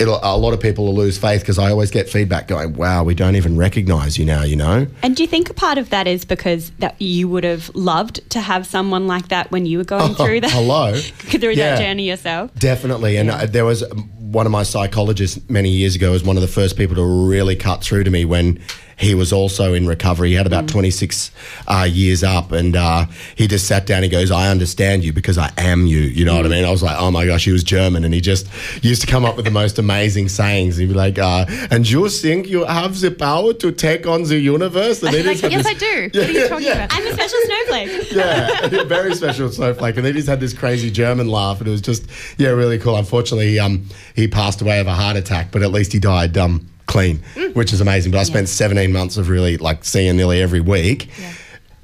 It'll, 0.00 0.18
a 0.24 0.36
lot 0.36 0.54
of 0.54 0.60
people 0.60 0.86
will 0.86 0.96
lose 0.96 1.18
faith 1.18 1.40
because 1.40 1.56
I 1.56 1.70
always 1.70 1.92
get 1.92 2.08
feedback 2.08 2.48
going, 2.48 2.74
"Wow, 2.74 3.04
we 3.04 3.14
don't 3.14 3.36
even 3.36 3.56
recognize 3.56 4.18
you 4.18 4.24
now." 4.24 4.42
You 4.42 4.56
know, 4.56 4.88
And 5.04 5.14
do 5.14 5.22
you 5.22 5.28
think 5.28 5.50
a 5.50 5.54
part 5.54 5.78
of 5.78 5.90
that 5.90 6.08
is 6.08 6.24
because 6.24 6.70
that 6.80 7.00
you 7.00 7.28
would 7.28 7.44
have 7.44 7.70
loved 7.76 8.28
to 8.30 8.40
have 8.40 8.66
someone 8.66 9.06
like 9.06 9.28
that 9.28 9.52
when 9.52 9.66
you 9.66 9.78
were 9.78 9.84
going 9.84 10.16
through 10.16 10.40
that? 10.40 10.50
hello, 10.50 10.94
through 10.98 11.50
Yeah. 11.50 11.76
that 11.76 11.78
journey 11.80 12.08
yourself? 12.08 12.52
Definitely. 12.58 13.18
And 13.18 13.30
uh, 13.30 13.46
there 13.46 13.64
was 13.64 13.84
one 14.32 14.44
of 14.44 14.52
my 14.52 14.62
psychologists 14.62 15.40
many 15.48 15.70
years 15.70 15.96
ago 15.96 16.12
was 16.12 16.22
one 16.22 16.36
of 16.36 16.42
the 16.42 16.48
first 16.48 16.76
people 16.76 16.94
to 16.94 17.26
really 17.28 17.56
cut 17.56 17.82
through 17.82 18.04
to 18.04 18.10
me 18.10 18.26
when 18.26 18.60
he 18.98 19.14
was 19.14 19.32
also 19.32 19.74
in 19.74 19.86
recovery. 19.86 20.30
He 20.30 20.34
had 20.34 20.46
about 20.46 20.68
26 20.68 21.30
uh, 21.66 21.86
years 21.90 22.24
up 22.24 22.52
and 22.52 22.74
uh, 22.76 23.06
he 23.36 23.46
just 23.46 23.66
sat 23.66 23.86
down. 23.86 24.02
He 24.02 24.08
goes, 24.08 24.30
I 24.30 24.48
understand 24.50 25.04
you 25.04 25.12
because 25.12 25.38
I 25.38 25.52
am 25.56 25.86
you. 25.86 26.00
You 26.00 26.24
know 26.24 26.36
what 26.36 26.46
I 26.46 26.48
mean? 26.48 26.64
I 26.64 26.70
was 26.70 26.82
like, 26.82 26.96
oh 26.98 27.10
my 27.10 27.24
gosh, 27.26 27.44
he 27.44 27.52
was 27.52 27.62
German. 27.62 28.04
And 28.04 28.12
he 28.12 28.20
just 28.20 28.46
used 28.84 29.00
to 29.02 29.06
come 29.06 29.24
up 29.24 29.36
with 29.36 29.44
the 29.44 29.50
most 29.52 29.78
amazing 29.78 30.28
sayings. 30.28 30.76
He'd 30.76 30.86
be 30.86 30.94
like, 30.94 31.18
uh, 31.18 31.46
and 31.70 31.88
you 31.88 32.08
think 32.08 32.48
you 32.48 32.64
have 32.64 32.98
the 33.00 33.10
power 33.10 33.52
to 33.54 33.70
take 33.72 34.06
on 34.06 34.24
the 34.24 34.38
universe? 34.38 35.02
And 35.02 35.14
they 35.14 35.22
Like, 35.22 35.42
yes, 35.42 35.52
this- 35.64 35.66
I 35.66 35.74
do. 35.74 36.10
What 36.18 36.28
are 36.28 36.32
you 36.32 36.48
talking 36.48 36.66
Yeah. 36.66 36.84
about? 36.84 36.94
I'm 36.98 37.06
a 37.06 37.12
special 37.12 37.38
snowflake. 37.44 38.12
yeah, 38.72 38.84
very 38.84 39.14
special 39.14 39.50
snowflake. 39.50 39.96
And 39.96 40.04
they 40.04 40.12
just 40.12 40.28
had 40.28 40.40
this 40.40 40.52
crazy 40.52 40.90
German 40.90 41.28
laugh, 41.28 41.58
and 41.60 41.68
it 41.68 41.70
was 41.70 41.80
just 41.80 42.06
yeah, 42.36 42.48
really 42.48 42.78
cool. 42.78 42.96
Unfortunately, 42.96 43.58
um, 43.58 43.86
he 44.16 44.26
passed 44.28 44.60
away 44.60 44.80
of 44.80 44.86
a 44.86 44.94
heart 44.94 45.16
attack, 45.16 45.52
but 45.52 45.62
at 45.62 45.70
least 45.70 45.92
he 45.92 45.98
died 45.98 46.36
um 46.36 46.66
clean, 46.88 47.22
which 47.54 47.72
is 47.72 47.80
amazing. 47.80 48.10
But 48.10 48.18
I 48.18 48.24
spent 48.24 48.48
17 48.48 48.90
months 48.92 49.16
of 49.16 49.28
really 49.28 49.56
like 49.58 49.84
seeing 49.84 50.16
nearly 50.16 50.42
every 50.42 50.60
week. 50.60 51.08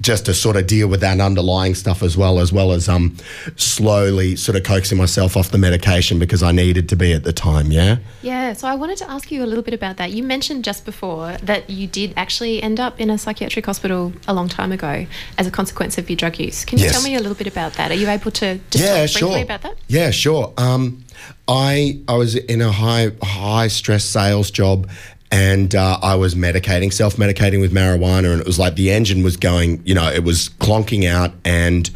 Just 0.01 0.27
to 0.27 0.35
sort 0.35 0.57
of 0.57 0.67
deal 0.67 0.89
with 0.89 1.01
that 1.01 1.21
underlying 1.21 1.75
stuff 1.77 2.03
as 2.03 2.17
well, 2.17 2.41
as 2.41 2.53
well 2.53 2.73
as 2.73 2.89
um, 2.89 3.17
slowly 3.57 4.35
sort 4.37 4.57
of 4.57 4.65
coaxing 4.65 4.99
myself 4.99 5.37
off 5.37 5.51
the 5.51 5.57
medication 5.57 6.19
because 6.19 6.43
I 6.43 6.51
needed 6.53 6.89
to 6.91 6.97
be 6.97 7.13
at 7.13 7.23
the 7.25 7.33
time. 7.33 7.71
Yeah. 7.71 7.99
Yeah, 8.21 8.53
so 8.55 8.67
I 8.67 8.75
wanted 8.75 8.99
to 8.99 9.11
ask 9.11 9.31
you 9.31 9.43
a 9.45 9.47
little 9.47 9.63
bit 9.63 9.73
about 9.73 9.97
that. 9.99 10.11
You 10.11 10.23
mentioned 10.23 10.65
just 10.65 10.85
before 10.85 11.37
that 11.43 11.71
you 11.71 11.87
did 11.87 12.13
actually 12.17 12.63
end 12.63 12.81
up 12.81 13.01
in 13.01 13.09
a 13.09 13.17
psychiatric 13.17 13.65
hospital 13.65 14.13
a 14.27 14.35
long 14.35 14.49
time 14.49 14.73
ago 14.73 15.07
as 15.39 15.47
a 15.47 15.51
consequence 15.51 15.97
of 15.97 16.11
your 16.11 16.17
drug 16.17 16.39
use. 16.39 16.65
Can 16.65 16.79
you 16.79 16.85
Yes. 16.87 16.93
tell 16.93 17.03
me 17.03 17.15
a 17.15 17.19
little 17.21 17.37
bit 17.37 17.47
about 17.47 17.75
that? 17.75 17.91
Are 17.93 17.95
you 17.95 18.09
able 18.09 18.33
to 18.33 18.59
just 18.71 18.85
yeah, 18.85 19.07
talk 19.07 19.13
briefly 19.21 19.35
sure. 19.37 19.43
about 19.43 19.63
that? 19.63 19.77
Yeah, 19.87 20.11
sure. 20.11 20.53
Um, 20.59 21.04
I 21.49 22.01
I 22.09 22.15
was 22.15 22.37
in 22.37 22.61
a 22.61 22.73
high 22.73 23.13
high 23.23 23.69
stress 23.69 24.05
sales 24.05 24.51
job. 24.51 24.89
And 25.33 25.75
uh, 25.75 25.99
I 26.01 26.15
was 26.15 26.37
medicating, 26.37 26.93
self 26.93 27.17
medicating 27.17 27.61
with 27.61 27.73
marijuana, 27.73 28.31
and 28.31 28.41
it 28.41 28.47
was 28.47 28.61
like 28.61 28.77
the 28.77 28.93
engine 28.93 29.25
was 29.25 29.37
going, 29.37 29.83
you 29.85 29.93
know, 29.93 30.09
it 30.09 30.23
was 30.23 30.51
clonking 30.61 31.09
out. 31.09 31.33
And 31.45 31.91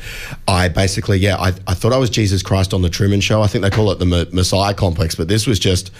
I 0.48 0.66
basically, 0.66 1.18
yeah, 1.18 1.36
I, 1.36 1.52
I 1.68 1.74
thought 1.74 1.92
I 1.92 1.98
was 1.98 2.10
Jesus 2.10 2.42
Christ 2.42 2.74
on 2.74 2.82
the 2.82 2.90
Truman 2.90 3.20
Show. 3.20 3.40
I 3.40 3.46
think 3.46 3.62
they 3.62 3.70
call 3.70 3.92
it 3.92 4.00
the 4.00 4.28
Messiah 4.32 4.74
complex, 4.74 5.14
but 5.14 5.28
this 5.28 5.46
was 5.46 5.60
just 5.60 5.92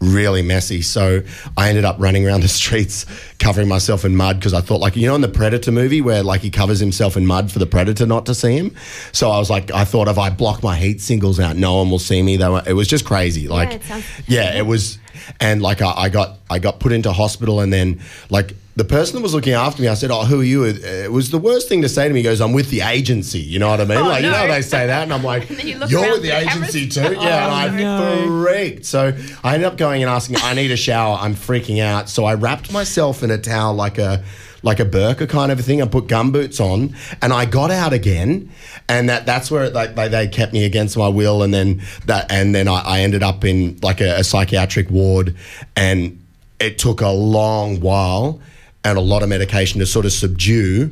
really 0.00 0.42
messy. 0.42 0.82
So 0.82 1.22
I 1.56 1.68
ended 1.70 1.84
up 1.84 1.96
running 1.98 2.26
around 2.26 2.42
the 2.42 2.48
streets 2.48 3.06
covering 3.38 3.68
myself 3.68 4.04
in 4.04 4.16
mud 4.16 4.38
because 4.38 4.52
I 4.54 4.60
thought, 4.60 4.80
like, 4.80 4.96
you 4.96 5.06
know, 5.06 5.14
in 5.14 5.20
the 5.20 5.28
Predator 5.28 5.72
movie 5.72 6.00
where 6.00 6.22
like 6.22 6.40
he 6.42 6.50
covers 6.50 6.80
himself 6.80 7.16
in 7.16 7.26
mud 7.26 7.50
for 7.50 7.58
the 7.58 7.66
Predator 7.66 8.04
not 8.06 8.26
to 8.26 8.34
see 8.34 8.56
him. 8.56 8.74
So 9.12 9.30
I 9.30 9.38
was 9.38 9.48
like, 9.50 9.70
I 9.70 9.84
thought 9.84 10.08
if 10.08 10.18
I 10.18 10.30
block 10.30 10.62
my 10.62 10.76
heat 10.76 11.00
singles 11.00 11.40
out, 11.40 11.56
no 11.56 11.76
one 11.76 11.90
will 11.90 11.98
see 11.98 12.22
me. 12.22 12.36
They 12.36 12.48
were, 12.48 12.62
it 12.66 12.74
was 12.74 12.88
just 12.88 13.04
crazy. 13.04 13.48
Like, 13.48 13.72
it 13.72 13.84
sounds- 13.84 14.04
yeah, 14.26 14.54
it 14.56 14.66
was, 14.66 14.98
and 15.40 15.62
like 15.62 15.80
I, 15.80 15.92
I 15.92 16.08
got 16.10 16.38
I 16.50 16.58
got 16.58 16.80
put 16.80 16.92
into 16.92 17.12
hospital, 17.12 17.60
and 17.60 17.72
then 17.72 18.00
like 18.30 18.52
the 18.76 18.84
person 18.84 19.16
that 19.16 19.22
was 19.22 19.34
looking 19.34 19.52
after 19.52 19.80
me, 19.82 19.88
I 19.88 19.94
said, 19.94 20.10
"Oh, 20.10 20.24
who 20.24 20.40
are 20.40 20.44
you?" 20.44 20.64
It 20.64 21.12
was 21.12 21.30
the 21.30 21.38
worst 21.38 21.68
thing 21.68 21.82
to 21.82 21.88
say 21.88 22.08
to 22.08 22.12
me. 22.12 22.20
He 22.20 22.24
goes, 22.24 22.40
"I'm 22.40 22.52
with 22.52 22.70
the 22.70 22.80
agency." 22.80 23.38
You 23.40 23.60
know 23.60 23.68
what 23.68 23.80
I 23.80 23.84
mean? 23.84 23.98
Oh, 23.98 24.08
like 24.08 24.24
you 24.24 24.30
know 24.30 24.46
no. 24.46 24.52
they 24.52 24.62
say 24.62 24.88
that, 24.88 25.04
and 25.04 25.12
I'm 25.12 25.22
like, 25.22 25.46
then 25.48 25.66
you 25.68 25.78
"You're 25.86 26.12
with 26.12 26.22
the 26.22 26.28
the 26.28 26.38
agency 26.38 26.88
cameras? 26.88 27.18
too?" 27.18 27.24
Yeah, 27.24 27.46
oh, 27.46 27.66
and 27.66 27.76
I 27.76 27.80
no. 27.80 28.42
freaked. 28.42 28.84
So 28.84 29.12
I 29.44 29.54
ended 29.54 29.68
up 29.68 29.76
going 29.76 30.02
and 30.02 30.10
asking, 30.10 30.38
"I 30.40 30.54
need 30.54 30.72
a 30.72 30.76
shower." 30.76 31.18
I'm 31.20 31.34
freaking 31.34 31.80
out. 31.80 32.08
So 32.08 32.24
I 32.24 32.34
wrapped 32.34 32.72
myself 32.72 33.22
in 33.22 33.30
a 33.30 33.38
towel 33.38 33.74
like 33.74 33.98
a 33.98 34.24
like 34.64 34.80
a 34.80 34.84
burqa 34.84 35.28
kind 35.28 35.52
of 35.52 35.60
a 35.60 35.62
thing. 35.62 35.80
I 35.80 35.86
put 35.86 36.08
gumboots 36.08 36.58
on, 36.58 36.96
and 37.22 37.32
I 37.32 37.44
got 37.44 37.70
out 37.70 37.92
again, 37.92 38.50
and 38.88 39.08
that 39.08 39.24
that's 39.24 39.52
where 39.52 39.64
it, 39.64 39.72
like 39.72 39.94
they, 39.94 40.08
they 40.08 40.26
kept 40.26 40.52
me 40.52 40.64
against 40.64 40.96
my 40.96 41.06
will, 41.06 41.44
and 41.44 41.54
then 41.54 41.80
that 42.06 42.32
and 42.32 42.52
then 42.52 42.66
I, 42.66 42.80
I 42.80 43.00
ended 43.02 43.22
up 43.22 43.44
in 43.44 43.78
like 43.82 44.00
a, 44.00 44.16
a 44.18 44.24
psychiatric 44.24 44.90
ward, 44.90 45.36
and 45.76 46.20
it 46.58 46.78
took 46.78 47.02
a 47.02 47.10
long 47.10 47.80
while 47.80 48.40
and 48.84 48.98
a 48.98 49.00
lot 49.00 49.22
of 49.22 49.28
medication 49.28 49.80
to 49.80 49.86
sort 49.86 50.04
of 50.04 50.12
subdue 50.12 50.90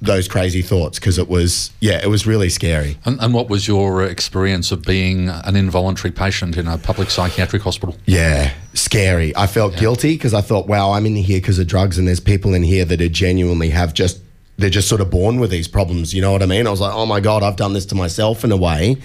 those 0.00 0.26
crazy 0.26 0.62
thoughts 0.62 0.98
because 0.98 1.16
it 1.16 1.28
was 1.28 1.70
yeah 1.80 2.00
it 2.02 2.08
was 2.08 2.26
really 2.26 2.48
scary 2.48 2.98
And, 3.04 3.20
and 3.20 3.32
what 3.32 3.48
was 3.48 3.68
your 3.68 4.02
experience 4.02 4.72
of 4.72 4.82
being 4.82 5.28
an 5.28 5.54
involuntary 5.54 6.10
patient 6.10 6.56
in 6.56 6.66
a 6.66 6.76
public 6.76 7.08
psychiatric 7.10 7.62
hospital? 7.62 7.96
Yeah, 8.04 8.52
scary. 8.74 9.34
I 9.36 9.46
felt 9.46 9.76
guilty 9.76 10.14
because 10.14 10.34
I 10.34 10.40
thought, 10.40 10.66
wow, 10.66 10.90
I'm 10.92 11.06
in 11.06 11.14
here 11.14 11.38
because 11.38 11.58
of 11.60 11.68
drugs, 11.68 11.98
and 11.98 12.08
there's 12.08 12.20
people 12.20 12.52
in 12.52 12.64
here 12.64 12.84
that 12.84 13.00
are 13.00 13.08
genuinely 13.08 13.70
have 13.70 13.94
just 13.94 14.20
they're 14.62 14.70
just 14.70 14.88
sort 14.88 15.00
of 15.00 15.10
born 15.10 15.40
with 15.40 15.50
these 15.50 15.68
problems. 15.68 16.14
You 16.14 16.22
know 16.22 16.32
what 16.32 16.42
I 16.42 16.46
mean? 16.46 16.66
I 16.66 16.70
was 16.70 16.80
like, 16.80 16.94
oh 16.94 17.06
my 17.06 17.20
god, 17.20 17.42
I've 17.42 17.56
done 17.56 17.72
this 17.72 17.86
to 17.86 17.94
myself 17.94 18.44
in 18.44 18.52
a 18.52 18.56
way. 18.56 18.96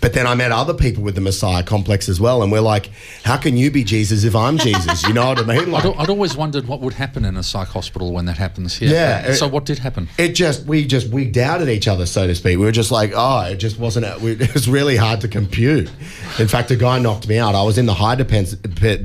But 0.00 0.12
then 0.14 0.26
I 0.26 0.34
met 0.34 0.52
other 0.52 0.74
people 0.74 1.02
with 1.02 1.14
the 1.14 1.20
Messiah 1.20 1.62
complex 1.62 2.08
as 2.08 2.20
well, 2.20 2.42
and 2.42 2.50
we're 2.50 2.60
like, 2.60 2.90
how 3.24 3.36
can 3.36 3.56
you 3.56 3.70
be 3.70 3.84
Jesus 3.84 4.24
if 4.24 4.34
I'm 4.34 4.58
Jesus? 4.58 5.06
You 5.06 5.12
know 5.14 5.26
what 5.28 5.38
I 5.38 5.42
mean? 5.44 5.62
Like, 5.72 5.84
I'd, 5.84 5.96
I'd 5.96 6.10
always 6.10 6.36
wondered 6.36 6.66
what 6.66 6.80
would 6.80 6.94
happen 6.94 7.24
in 7.24 7.36
a 7.36 7.42
psych 7.42 7.68
hospital 7.68 8.12
when 8.12 8.24
that 8.26 8.36
happens. 8.38 8.76
Here. 8.76 8.90
Yeah, 8.90 9.24
Uh, 9.28 9.32
so 9.34 9.48
what 9.48 9.64
did 9.64 9.78
happen? 9.78 10.08
it 10.18 10.34
just 10.34 10.66
we 10.66 10.86
just 10.86 11.08
we 11.08 11.24
doubted 11.24 11.68
each 11.68 11.86
other 11.88 12.06
so 12.06 12.26
to 12.26 12.34
speak 12.34 12.58
we 12.58 12.64
were 12.64 12.72
just 12.72 12.90
like 12.90 13.12
oh 13.14 13.40
it 13.42 13.56
just 13.56 13.78
wasn't 13.78 14.04
it 14.22 14.54
was 14.54 14.68
really 14.68 14.96
hard 14.96 15.20
to 15.20 15.28
compute 15.28 15.90
in 16.38 16.48
fact 16.48 16.70
a 16.70 16.76
guy 16.76 16.98
knocked 16.98 17.28
me 17.28 17.38
out 17.38 17.54
i 17.54 17.62
was 17.62 17.78
in 17.78 17.86
the 17.86 17.94
high 17.94 18.14
dependency 18.14 18.58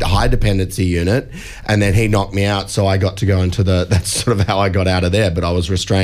high 0.04 0.28
dependency 0.28 0.86
unit 0.86 1.30
and 1.66 1.82
then 1.82 1.94
he 1.94 2.08
knocked 2.08 2.34
me 2.34 2.46
out 2.46 2.70
so 2.70 2.86
i 2.88 2.98
got 2.98 3.18
to 3.18 3.26
go 3.26 3.42
into 3.42 3.64
the 3.64 3.86
that's 3.90 4.10
sort 4.10 4.40
of 4.40 4.46
how 4.48 4.60
i 4.60 4.70
got 4.70 4.88
out 4.88 5.04
of 5.04 5.12
there 5.12 5.30
but 5.32 5.44
i 5.44 5.52
was 5.52 5.70
restrained 5.70 5.97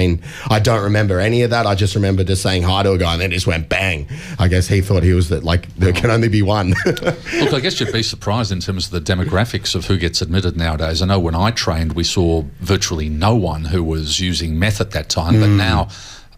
i 0.49 0.59
don't 0.59 0.83
remember 0.83 1.19
any 1.19 1.41
of 1.43 1.49
that 1.51 1.65
i 1.65 1.75
just 1.75 1.95
remember 1.95 2.23
just 2.23 2.41
saying 2.41 2.63
hi 2.63 2.83
to 2.83 2.91
a 2.91 2.97
guy 2.97 3.13
and 3.13 3.21
then 3.21 3.31
it 3.31 3.35
just 3.35 3.47
went 3.47 3.69
bang 3.69 4.07
i 4.39 4.47
guess 4.47 4.67
he 4.67 4.81
thought 4.81 5.03
he 5.03 5.13
was 5.13 5.29
that 5.29 5.43
like 5.43 5.73
there 5.75 5.93
can 5.93 6.09
only 6.09 6.27
be 6.27 6.41
one 6.41 6.73
Look, 6.85 7.53
I 7.53 7.59
guess 7.59 7.79
you'd 7.79 7.91
be 7.93 8.03
surprised 8.03 8.51
in 8.51 8.59
terms 8.59 8.85
of 8.85 8.91
the 8.91 9.01
demographics 9.13 9.75
of 9.75 9.85
who 9.85 9.97
gets 9.97 10.21
admitted 10.21 10.55
nowadays. 10.57 11.01
I 11.01 11.05
know 11.05 11.19
when 11.19 11.35
I 11.35 11.51
trained, 11.51 11.93
we 11.93 12.03
saw 12.03 12.43
virtually 12.59 13.09
no 13.09 13.35
one 13.35 13.65
who 13.65 13.83
was 13.83 14.19
using 14.19 14.57
meth 14.59 14.79
at 14.81 14.91
that 14.91 15.09
time, 15.09 15.35
Hmm. 15.35 15.41
but 15.41 15.49
now. 15.49 15.87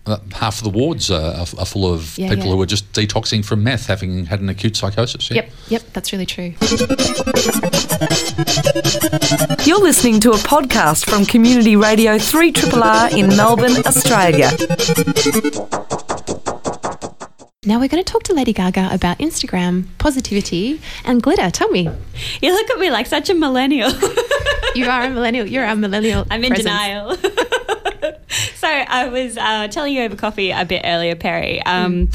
Uh, 0.07 0.17
half 0.33 0.59
of 0.59 0.63
the 0.63 0.69
wards 0.69 1.09
are, 1.09 1.33
are, 1.33 1.47
are 1.57 1.65
full 1.65 1.91
of 1.91 2.15
Yeah, 2.15 2.29
people 2.29 2.45
yeah. 2.45 2.51
who 2.53 2.61
are 2.61 2.65
just 2.67 2.91
detoxing 2.93 3.43
from 3.43 3.63
meth, 3.63 3.87
having 3.87 4.27
had 4.27 4.39
an 4.39 4.49
acute 4.49 4.75
psychosis. 4.77 5.31
Yeah. 5.31 5.37
Yep, 5.43 5.51
yep, 5.69 5.81
that's 5.93 6.11
really 6.13 6.27
true. 6.27 6.53
You're 9.65 9.81
listening 9.81 10.19
to 10.19 10.31
a 10.31 10.37
podcast 10.37 11.09
from 11.09 11.25
Community 11.25 11.75
Radio 11.75 12.17
3RRR 12.17 13.17
in 13.17 13.29
Melbourne, 13.29 13.77
Australia. 13.85 14.51
Now 17.67 17.79
we're 17.79 17.87
going 17.87 18.03
to 18.03 18.11
talk 18.11 18.21
to 18.23 18.33
Lady 18.35 18.53
Gaga 18.53 18.89
about 18.93 19.17
Instagram, 19.17 19.85
positivity, 19.97 20.79
and 21.03 21.23
glitter. 21.23 21.49
Tell 21.49 21.69
me, 21.69 21.89
You 22.43 22.53
look 22.53 22.69
at 22.69 22.77
me 22.77 22.91
like 22.91 23.07
such 23.07 23.31
a 23.31 23.33
millennial. 23.33 23.89
you 24.75 24.87
are 24.87 25.01
a 25.05 25.09
millennial. 25.09 25.47
You're 25.47 25.65
a 25.65 25.75
millennial. 25.75 26.27
I'm 26.31 26.43
in 26.43 26.53
presence. 26.53 26.67
denial. 26.67 27.17
so 28.55 28.67
I 28.67 29.07
was 29.07 29.37
uh, 29.37 29.67
telling 29.67 29.93
you 29.93 30.01
over 30.03 30.15
coffee 30.15 30.51
a 30.51 30.65
bit 30.65 30.81
earlier, 30.85 31.15
Perry. 31.15 31.61
Um, 31.63 32.09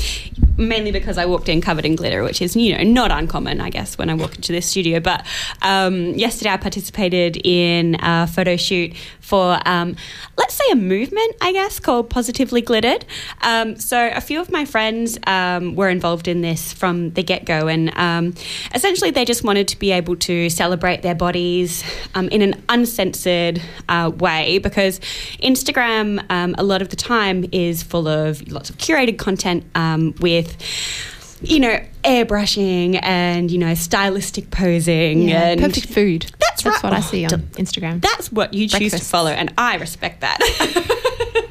Mainly 0.60 0.92
because 0.92 1.16
I 1.16 1.24
walked 1.24 1.48
in 1.48 1.62
covered 1.62 1.86
in 1.86 1.96
glitter, 1.96 2.22
which 2.22 2.42
is 2.42 2.54
you 2.54 2.76
know 2.76 2.84
not 2.84 3.10
uncommon, 3.10 3.60
I 3.62 3.70
guess, 3.70 3.96
when 3.96 4.10
I 4.10 4.14
walk 4.14 4.36
into 4.36 4.52
this 4.52 4.66
studio. 4.66 5.00
But 5.00 5.26
um, 5.62 6.14
yesterday 6.14 6.50
I 6.50 6.58
participated 6.58 7.38
in 7.44 7.96
a 8.00 8.26
photo 8.26 8.56
shoot 8.56 8.94
for, 9.20 9.58
um, 9.64 9.94
let's 10.36 10.54
say, 10.54 10.64
a 10.72 10.74
movement, 10.74 11.36
I 11.40 11.52
guess, 11.52 11.78
called 11.78 12.10
Positively 12.10 12.60
Glittered. 12.60 13.04
Um, 13.42 13.76
so 13.78 14.10
a 14.12 14.20
few 14.20 14.40
of 14.40 14.50
my 14.50 14.64
friends 14.64 15.18
um, 15.26 15.76
were 15.76 15.88
involved 15.88 16.26
in 16.26 16.40
this 16.40 16.72
from 16.72 17.10
the 17.10 17.22
get 17.22 17.44
go, 17.44 17.68
and 17.68 17.96
um, 17.96 18.34
essentially 18.74 19.10
they 19.10 19.24
just 19.24 19.44
wanted 19.44 19.68
to 19.68 19.78
be 19.78 19.92
able 19.92 20.16
to 20.16 20.50
celebrate 20.50 21.02
their 21.02 21.14
bodies 21.14 21.84
um, 22.14 22.28
in 22.28 22.42
an 22.42 22.62
uncensored 22.68 23.62
uh, 23.88 24.10
way 24.18 24.58
because 24.58 24.98
Instagram, 25.42 26.22
a 26.28 26.62
lot 26.62 26.82
of 26.82 26.90
the 26.90 26.96
time, 26.96 27.46
is 27.52 27.82
full 27.82 28.08
of 28.08 28.46
lots 28.50 28.68
of 28.68 28.76
curated 28.78 29.16
content 29.16 29.64
um, 29.74 30.12
with. 30.58 31.06
You 31.42 31.58
know, 31.58 31.80
airbrushing 32.04 32.98
and 33.02 33.50
you 33.50 33.56
know, 33.56 33.72
stylistic 33.72 34.50
posing 34.50 35.22
Yeah, 35.26 35.52
and 35.52 35.60
perfect 35.62 35.86
food. 35.88 36.30
That's 36.38 36.66
right. 36.66 36.82
what 36.82 36.92
I 36.92 36.98
Oh, 36.98 37.00
see 37.00 37.24
on 37.24 37.30
Instagram. 37.56 38.02
that's 38.02 38.30
what 38.30 38.52
you 38.52 38.68
choose 38.68 38.92
to 38.92 38.98
follow, 39.02 39.30
and 39.30 39.50
I 39.56 39.76
respect 39.76 40.20
that. 40.20 40.36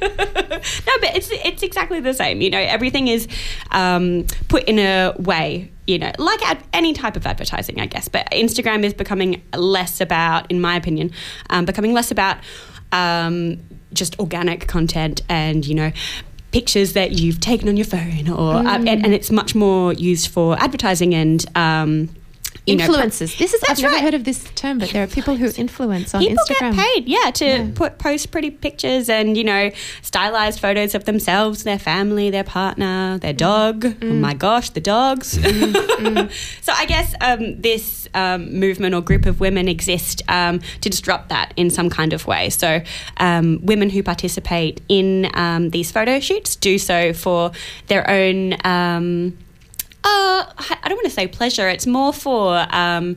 no, 0.00 0.92
but 1.00 1.16
it's 1.16 1.28
it's 1.32 1.62
exactly 1.64 1.98
the 1.98 2.14
same. 2.14 2.40
You 2.40 2.50
know, 2.50 2.58
everything 2.60 3.08
is 3.08 3.26
um, 3.72 4.26
put 4.48 4.62
in 4.64 4.78
a 4.78 5.12
way. 5.18 5.72
You 5.88 5.98
know, 5.98 6.12
like 6.18 6.40
ad- 6.48 6.62
any 6.72 6.92
type 6.92 7.16
of 7.16 7.26
advertising, 7.26 7.80
I 7.80 7.86
guess. 7.86 8.06
But 8.06 8.30
Instagram 8.30 8.84
is 8.84 8.94
becoming 8.94 9.42
less 9.56 10.00
about, 10.00 10.48
in 10.52 10.60
my 10.60 10.76
opinion, 10.76 11.10
um, 11.50 11.64
becoming 11.64 11.92
less 11.94 12.12
about 12.12 12.36
um, 12.92 13.58
just 13.92 14.16
organic 14.20 14.68
content 14.68 15.22
and 15.28 15.66
you 15.66 15.74
know 15.74 15.90
pictures 16.52 16.92
that 16.94 17.12
you've 17.12 17.40
taken 17.40 17.68
on 17.68 17.76
your 17.76 17.86
phone, 17.86 18.28
or 18.28 18.54
uh, 18.54 18.62
and, 18.62 18.88
and 18.88 19.14
it's 19.14 19.30
much 19.30 19.54
more 19.54 19.92
used 19.92 20.28
for 20.28 20.58
advertising 20.60 21.14
and. 21.14 21.44
Um, 21.56 22.08
you 22.66 22.76
know, 22.76 22.86
Influencers. 22.86 23.38
this 23.38 23.54
is 23.54 23.62
I've 23.68 23.80
never 23.80 23.94
right. 23.94 24.02
heard 24.02 24.14
of 24.14 24.24
this 24.24 24.44
term, 24.54 24.78
but 24.78 24.90
there 24.90 25.02
are 25.02 25.06
people 25.06 25.36
who 25.36 25.50
influence 25.56 26.14
on 26.14 26.20
people 26.20 26.36
Instagram. 26.44 26.70
People 26.72 26.76
get 26.76 26.94
paid, 26.94 27.08
yeah, 27.08 27.30
to 27.30 27.72
put 27.74 27.98
post 27.98 28.30
pretty 28.30 28.50
pictures 28.50 29.08
and 29.08 29.36
you 29.36 29.44
know 29.44 29.70
stylized 30.02 30.60
photos 30.60 30.94
of 30.94 31.04
themselves, 31.04 31.64
their 31.64 31.78
family, 31.78 32.30
their 32.30 32.44
partner, 32.44 33.18
their 33.18 33.32
dog. 33.32 33.86
Oh 34.02 34.06
my 34.06 34.34
gosh, 34.34 34.70
the 34.70 34.80
dogs. 34.80 35.32
so 36.60 36.72
I 36.72 36.84
guess 36.86 37.14
um, 37.20 37.60
this 37.60 38.08
um, 38.14 38.58
movement 38.58 38.94
or 38.94 39.00
group 39.00 39.26
of 39.26 39.40
women 39.40 39.68
exist 39.68 40.22
um, 40.28 40.60
to 40.80 40.90
disrupt 40.90 41.28
that 41.30 41.52
in 41.56 41.70
some 41.70 41.90
kind 41.90 42.12
of 42.12 42.26
way. 42.26 42.50
So 42.50 42.82
um, 43.16 43.60
women 43.62 43.90
who 43.90 44.02
participate 44.02 44.80
in 44.88 45.30
um, 45.34 45.70
these 45.70 45.90
photo 45.90 46.20
shoots 46.20 46.56
do 46.56 46.78
so 46.78 47.12
for 47.12 47.52
their 47.86 48.08
own. 48.08 49.36
Uh, 50.02 50.44
I 50.58 50.88
don't 50.88 50.96
want 50.96 51.06
to 51.06 51.10
say 51.10 51.26
pleasure. 51.26 51.68
It's 51.68 51.86
more 51.86 52.12
for 52.12 52.66
um, 52.70 53.16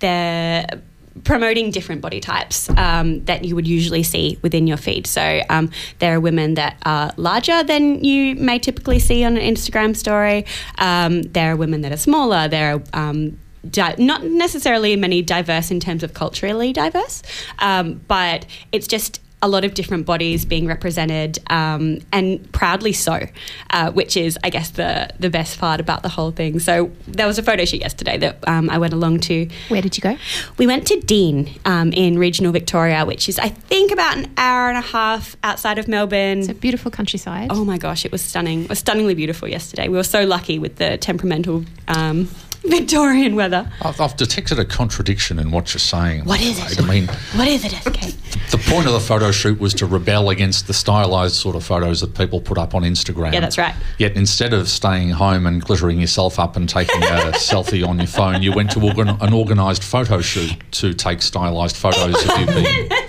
the 0.00 0.80
promoting 1.24 1.70
different 1.70 2.00
body 2.00 2.20
types 2.20 2.68
um, 2.70 3.24
that 3.24 3.44
you 3.44 3.54
would 3.54 3.66
usually 3.66 4.02
see 4.02 4.38
within 4.42 4.66
your 4.66 4.76
feed. 4.76 5.06
So 5.06 5.42
um, 5.48 5.70
there 5.98 6.16
are 6.16 6.20
women 6.20 6.54
that 6.54 6.76
are 6.84 7.12
larger 7.16 7.62
than 7.62 8.02
you 8.02 8.34
may 8.36 8.58
typically 8.58 8.98
see 8.98 9.24
on 9.24 9.36
an 9.36 9.54
Instagram 9.54 9.94
story. 9.94 10.46
Um, 10.78 11.22
there 11.22 11.52
are 11.52 11.56
women 11.56 11.82
that 11.82 11.92
are 11.92 11.98
smaller. 11.98 12.48
There 12.48 12.74
are 12.74 12.82
um, 12.92 13.38
di- 13.68 13.94
not 13.98 14.24
necessarily 14.24 14.96
many 14.96 15.22
diverse 15.22 15.70
in 15.70 15.80
terms 15.80 16.02
of 16.02 16.14
culturally 16.14 16.72
diverse, 16.72 17.22
um, 17.58 18.00
but 18.08 18.46
it's 18.72 18.86
just 18.86 19.20
a 19.42 19.48
lot 19.48 19.64
of 19.64 19.74
different 19.74 20.06
bodies 20.06 20.44
being 20.44 20.66
represented 20.66 21.38
um, 21.50 21.98
and 22.12 22.50
proudly 22.52 22.92
so, 22.92 23.26
uh, 23.70 23.90
which 23.90 24.16
is, 24.16 24.38
I 24.44 24.50
guess, 24.50 24.70
the 24.70 25.10
the 25.18 25.28
best 25.28 25.58
part 25.58 25.80
about 25.80 26.02
the 26.02 26.08
whole 26.08 26.30
thing. 26.30 26.60
So 26.60 26.90
there 27.08 27.26
was 27.26 27.38
a 27.38 27.42
photo 27.42 27.64
shoot 27.64 27.80
yesterday 27.80 28.16
that 28.18 28.48
um, 28.48 28.70
I 28.70 28.78
went 28.78 28.94
along 28.94 29.20
to. 29.20 29.48
Where 29.68 29.82
did 29.82 29.96
you 29.96 30.00
go? 30.00 30.16
We 30.58 30.66
went 30.66 30.86
to 30.86 31.00
Dean 31.00 31.58
um, 31.64 31.92
in 31.92 32.18
regional 32.18 32.52
Victoria, 32.52 33.04
which 33.04 33.28
is, 33.28 33.38
I 33.38 33.48
think, 33.48 33.90
about 33.90 34.16
an 34.16 34.32
hour 34.36 34.68
and 34.68 34.78
a 34.78 34.82
half 34.82 35.36
outside 35.42 35.78
of 35.78 35.88
Melbourne. 35.88 36.38
It's 36.38 36.48
a 36.48 36.54
beautiful 36.54 36.90
countryside. 36.90 37.48
Oh 37.50 37.64
my 37.64 37.78
gosh, 37.78 38.04
it 38.04 38.12
was 38.12 38.22
stunning. 38.22 38.64
It 38.64 38.68
was 38.68 38.78
stunningly 38.78 39.14
beautiful 39.14 39.48
yesterday. 39.48 39.88
We 39.88 39.96
were 39.96 40.04
so 40.04 40.24
lucky 40.24 40.58
with 40.58 40.76
the 40.76 40.96
temperamental 40.98 41.64
um, 41.88 42.28
Victorian 42.64 43.34
weather. 43.34 43.70
I've, 43.82 44.00
I've 44.00 44.16
detected 44.16 44.58
a 44.58 44.64
contradiction 44.64 45.38
in 45.38 45.50
what 45.50 45.74
you're 45.74 45.80
saying. 45.80 46.24
What 46.24 46.40
is 46.40 46.58
it? 46.58 46.80
I 46.80 46.86
mean, 46.88 47.08
What 47.34 47.48
is 47.48 47.64
it, 47.64 47.72
SK? 47.72 48.50
the 48.52 48.58
point 48.68 48.86
of 48.86 48.92
the 48.92 49.00
photo 49.00 49.32
shoot 49.32 49.58
was 49.58 49.74
to 49.74 49.86
rebel 49.86 50.30
against 50.30 50.66
the 50.66 50.74
stylized 50.74 51.34
sort 51.34 51.56
of 51.56 51.64
photos 51.64 52.00
that 52.02 52.14
people 52.14 52.40
put 52.40 52.58
up 52.58 52.74
on 52.74 52.82
Instagram. 52.82 53.32
Yeah, 53.32 53.40
that's 53.40 53.58
right. 53.58 53.74
Yet 53.98 54.16
instead 54.16 54.54
of 54.54 54.68
staying 54.68 55.10
home 55.10 55.46
and 55.46 55.62
glittering 55.62 56.00
yourself 56.00 56.38
up 56.38 56.54
and 56.56 56.68
taking 56.68 57.02
a 57.02 57.06
selfie 57.34 57.86
on 57.86 57.98
your 57.98 58.06
phone, 58.06 58.42
you 58.42 58.52
went 58.52 58.70
to 58.72 58.80
organ- 58.80 59.16
an 59.20 59.34
organised 59.34 59.82
photo 59.82 60.20
shoot 60.20 60.54
to 60.72 60.94
take 60.94 61.20
stylized 61.22 61.76
photos 61.76 62.14
of 62.24 62.38
you 62.38 62.46
being. 62.46 62.90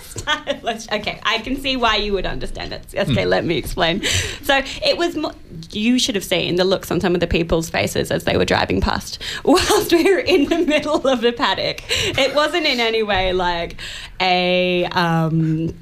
Okay, 0.91 1.19
I 1.23 1.39
can 1.39 1.57
see 1.57 1.75
why 1.75 1.97
you 1.97 2.13
would 2.13 2.25
understand 2.25 2.73
it. 2.73 2.83
Okay, 2.95 3.23
hmm. 3.23 3.29
let 3.29 3.45
me 3.45 3.57
explain. 3.57 4.03
So 4.43 4.61
it 4.83 4.97
was. 4.97 5.15
Mo- 5.15 5.33
you 5.75 5.99
should 5.99 6.15
have 6.15 6.23
seen 6.23 6.55
the 6.55 6.63
looks 6.63 6.91
on 6.91 6.99
some 6.99 7.13
of 7.13 7.19
the 7.19 7.27
people's 7.27 7.69
faces 7.69 8.11
as 8.11 8.23
they 8.23 8.37
were 8.37 8.45
driving 8.45 8.81
past 8.81 9.21
whilst 9.45 9.91
we 9.91 10.03
were 10.03 10.19
in 10.19 10.49
the 10.49 10.59
middle 10.59 11.07
of 11.07 11.21
the 11.21 11.31
paddock. 11.33 11.83
It 11.89 12.35
wasn't 12.35 12.65
in 12.65 12.79
any 12.79 13.03
way 13.03 13.33
like 13.33 13.79
a. 14.19 14.85
Um, 14.85 15.73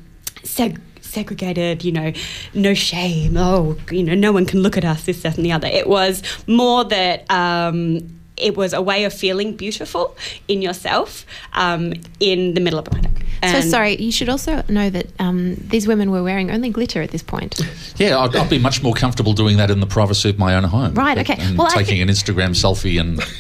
seg- 0.44 0.80
segregated, 1.02 1.84
you 1.84 1.92
know, 1.92 2.14
no 2.54 2.74
shame. 2.74 3.36
Oh, 3.38 3.78
you 3.92 4.04
know, 4.04 4.16
no 4.16 4.32
one 4.32 4.46
can 4.46 4.62
look 4.62 4.78
at 4.78 4.86
us. 4.86 5.06
This, 5.06 5.22
that, 5.24 5.36
and 5.36 5.46
the 5.46 5.52
other. 5.52 5.68
It 5.68 5.88
was 5.88 6.24
more 6.48 6.84
that. 6.86 7.30
Um, 7.30 8.18
it 8.38 8.58
was 8.58 8.74
a 8.74 8.82
way 8.82 9.04
of 9.04 9.14
feeling 9.14 9.56
beautiful 9.56 10.18
in 10.48 10.64
yourself 10.64 11.28
um, 11.54 11.94
in 12.20 12.56
the 12.56 12.60
middle 12.60 12.80
of 12.80 12.88
a 12.88 12.90
paddock. 12.90 13.21
So 13.44 13.62
sorry. 13.62 13.96
You 13.96 14.12
should 14.12 14.30
also 14.30 14.64
know 14.70 14.90
that 14.90 15.08
um, 15.20 15.56
these 15.56 15.88
women 15.88 16.12
were 16.12 16.24
wearing 16.24 16.52
only 16.52 16.70
glitter 16.70 17.02
at 17.02 17.12
this 17.12 17.24
point. 17.24 17.60
Yeah, 17.98 18.20
I'd, 18.20 18.36
I'd 18.36 18.50
be 18.50 18.60
much 18.60 18.84
more 18.84 18.94
comfortable 18.94 19.34
doing 19.34 19.58
that 19.58 19.72
in 19.72 19.80
the 19.80 19.88
privacy 19.88 20.30
of 20.30 20.38
my 20.40 20.56
own 20.56 20.64
home. 20.64 20.94
Right, 20.94 21.18
okay. 21.18 21.36
And 21.40 21.58
Well, 21.58 21.70
taking 21.70 21.98
think- 21.98 22.10
an 22.10 22.10
Instagram 22.10 22.50
selfie 22.52 23.00
and. 23.00 23.22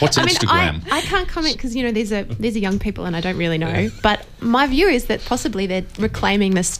What's 0.00 0.16
I 0.16 0.22
mean, 0.24 0.34
Instagram? 0.36 0.92
I, 0.92 0.98
I 0.98 1.00
can't 1.00 1.28
comment 1.28 1.56
because 1.56 1.74
you 1.74 1.82
know 1.82 1.90
these 1.90 2.12
are 2.12 2.22
these 2.22 2.54
are 2.54 2.60
young 2.60 2.78
people 2.78 3.04
and 3.04 3.16
I 3.16 3.20
don't 3.20 3.36
really 3.36 3.58
know. 3.58 3.90
But 4.00 4.24
my 4.40 4.66
view 4.68 4.86
is 4.86 5.06
that 5.06 5.24
possibly 5.24 5.66
they're 5.66 5.84
reclaiming 5.98 6.54
this 6.54 6.78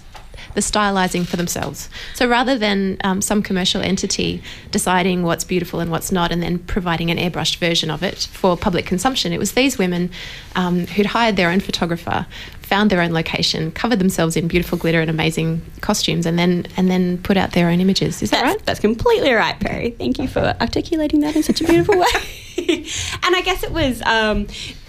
the 0.55 0.61
stylizing 0.61 1.27
for 1.27 1.37
themselves. 1.37 1.88
So 2.14 2.29
rather 2.29 2.59
than 2.59 2.98
um, 3.05 3.20
some 3.22 3.42
commercial 3.42 3.81
entity 3.83 4.42
deciding 4.70 5.22
what's 5.22 5.44
beautiful 5.44 5.81
and 5.81 5.90
what's 5.90 6.12
not, 6.12 6.33
and 6.33 6.42
then 6.42 6.59
providing 6.61 7.11
an 7.11 7.18
airbrushed 7.18 7.57
version 7.57 7.90
of 7.90 8.03
it 8.03 8.29
for 8.33 8.57
public 8.57 8.87
consumption, 8.87 9.33
it 9.33 9.38
was 9.38 9.53
these 9.53 9.79
women 9.79 10.11
um, 10.57 10.87
who'd 10.87 11.07
hired 11.07 11.37
their 11.37 11.51
own 11.51 11.61
photographer, 11.61 12.27
found 12.61 12.90
their 12.90 13.01
own 13.01 13.12
location, 13.12 13.70
covered 13.72 13.98
themselves 13.98 14.37
in 14.37 14.48
beautiful 14.48 14.79
glitter 14.79 15.01
and 15.01 15.11
amazing 15.11 15.62
costumes, 15.81 16.27
and 16.27 16.38
then 16.38 16.66
and 16.77 16.90
then 16.90 17.18
put 17.18 17.37
out 17.37 17.53
their 17.53 17.68
own 17.68 17.81
images. 17.81 18.22
Is 18.22 18.31
that 18.31 18.42
right? 18.42 18.64
that's 18.64 18.81
completely 18.81 19.33
right, 19.33 19.59
Perry. 19.59 19.90
Thank 19.90 20.18
you 20.18 20.29
for 20.29 20.55
articulating 20.61 21.20
that 21.20 21.37
in 21.37 21.42
such 21.42 21.61
a 21.61 21.64
beautiful 21.64 21.98
way. 21.98 22.07
and 22.68 23.37
I 23.37 23.42
guess 23.44 23.62
it 23.62 23.72
was. 23.72 24.03
Um, 24.03 24.46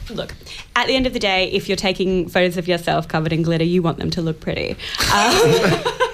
Look, 0.09 0.33
at 0.75 0.87
the 0.87 0.95
end 0.95 1.05
of 1.07 1.13
the 1.13 1.19
day, 1.19 1.51
if 1.51 1.67
you're 1.69 1.75
taking 1.75 2.27
photos 2.27 2.57
of 2.57 2.67
yourself 2.67 3.07
covered 3.07 3.33
in 3.33 3.43
glitter, 3.43 3.63
you 3.63 3.81
want 3.81 3.97
them 3.99 4.09
to 4.11 4.21
look 4.21 4.39
pretty. 4.39 4.75
Um, 5.13 5.83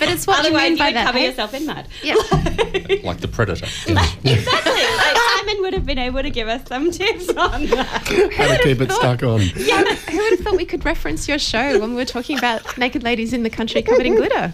But 0.00 0.08
it's 0.08 0.26
what 0.26 0.44
you 0.46 0.56
mean 0.56 0.78
by 0.78 0.86
would 0.86 0.96
that. 0.96 1.06
cover 1.06 1.18
eh? 1.18 1.26
yourself 1.26 1.52
in 1.52 1.66
mud. 1.66 1.86
Yeah. 2.02 2.14
like 3.04 3.20
the 3.20 3.28
predator. 3.30 3.66
exactly. 3.86 4.32
Like 4.32 5.16
Simon 5.16 5.60
would 5.60 5.74
have 5.74 5.84
been 5.84 5.98
able 5.98 6.22
to 6.22 6.30
give 6.30 6.48
us 6.48 6.66
some 6.66 6.90
tips 6.90 7.28
on 7.28 7.66
that. 7.66 8.32
How 8.34 8.48
to 8.48 8.62
keep 8.62 8.80
it 8.80 8.90
stuck 8.92 9.22
on. 9.22 9.42
Yeah, 9.56 9.84
who 9.84 10.16
would 10.16 10.30
have 10.30 10.40
thought 10.40 10.56
we 10.56 10.64
could 10.64 10.86
reference 10.86 11.28
your 11.28 11.38
show 11.38 11.78
when 11.78 11.90
we 11.90 11.96
were 11.96 12.06
talking 12.06 12.38
about 12.38 12.78
naked 12.78 13.02
ladies 13.02 13.34
in 13.34 13.42
the 13.42 13.50
country 13.50 13.82
covered 13.82 14.06
in 14.06 14.14
glitter? 14.14 14.52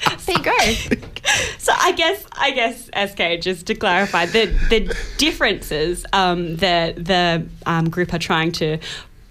There 0.26 0.36
you 0.36 0.44
go. 0.44 1.06
So 1.58 1.72
I 1.76 1.92
guess 1.92 2.24
I 2.32 2.50
guess 2.52 2.84
SK 3.10 3.42
just 3.42 3.66
to 3.66 3.74
clarify 3.74 4.26
the 4.26 4.46
the 4.68 4.94
differences 5.18 6.06
um, 6.12 6.56
that 6.56 7.04
the 7.04 7.46
um, 7.66 7.90
group 7.90 8.14
are 8.14 8.18
trying 8.18 8.52
to 8.52 8.78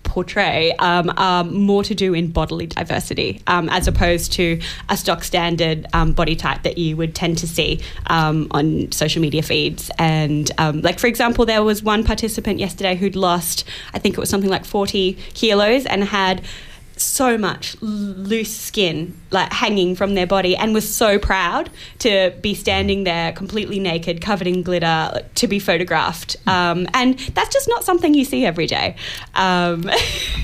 portray 0.04 0.74
um, 0.80 1.12
are 1.18 1.44
more 1.44 1.84
to 1.84 1.94
do 1.94 2.14
in 2.16 2.32
bodily 2.32 2.66
diversity 2.66 3.42
um, 3.46 3.70
as 3.70 3.88
opposed 3.88 4.32
to 4.34 4.60
a 4.90 4.98
stock 4.98 5.24
standard 5.24 5.86
um, 5.94 6.14
body 6.14 6.36
type 6.36 6.64
that 6.64 6.80
you 6.80 6.98
would 6.98 7.14
tend 7.14 7.38
to 7.38 7.48
see 7.48 7.80
um, 8.08 8.48
on 8.52 8.92
social 8.92 9.22
media 9.22 9.44
feeds 9.44 9.92
and 10.00 10.52
um, 10.58 10.82
like 10.82 10.98
for 11.00 11.06
example 11.06 11.46
there 11.46 11.64
was 11.64 11.84
one 11.84 12.04
participant 12.04 12.60
yesterday 12.60 12.96
who'd 12.96 13.16
lost 13.16 13.64
I 13.94 14.00
think 14.00 14.18
it 14.18 14.20
was 14.20 14.30
something 14.30 14.50
like 14.50 14.66
40 14.66 15.14
kilos 15.36 15.86
and 15.86 16.04
had 16.04 16.44
so 17.02 17.38
much 17.38 17.76
l- 17.82 17.88
loose 17.90 18.56
skin 18.56 19.20
like 19.32 19.52
hanging 19.52 19.96
from 19.96 20.16
their 20.16 20.28
body 20.28 20.56
and 20.56 20.74
was 20.74 20.94
so 20.94 21.20
proud 21.20 21.70
to 22.00 22.34
be 22.42 22.54
standing 22.54 23.04
there 23.04 23.32
completely 23.32 23.80
naked 23.80 24.22
covered 24.22 24.48
in 24.48 24.64
glitter 24.64 25.12
like, 25.14 25.34
to 25.36 25.48
be 25.48 25.60
photographed 25.60 26.36
um, 26.48 26.88
and 26.94 27.18
that's 27.20 27.54
just 27.54 27.68
not 27.68 27.84
something 27.84 28.14
you 28.14 28.26
see 28.26 28.46
every 28.46 28.68
day 28.68 28.96
um, 29.36 29.90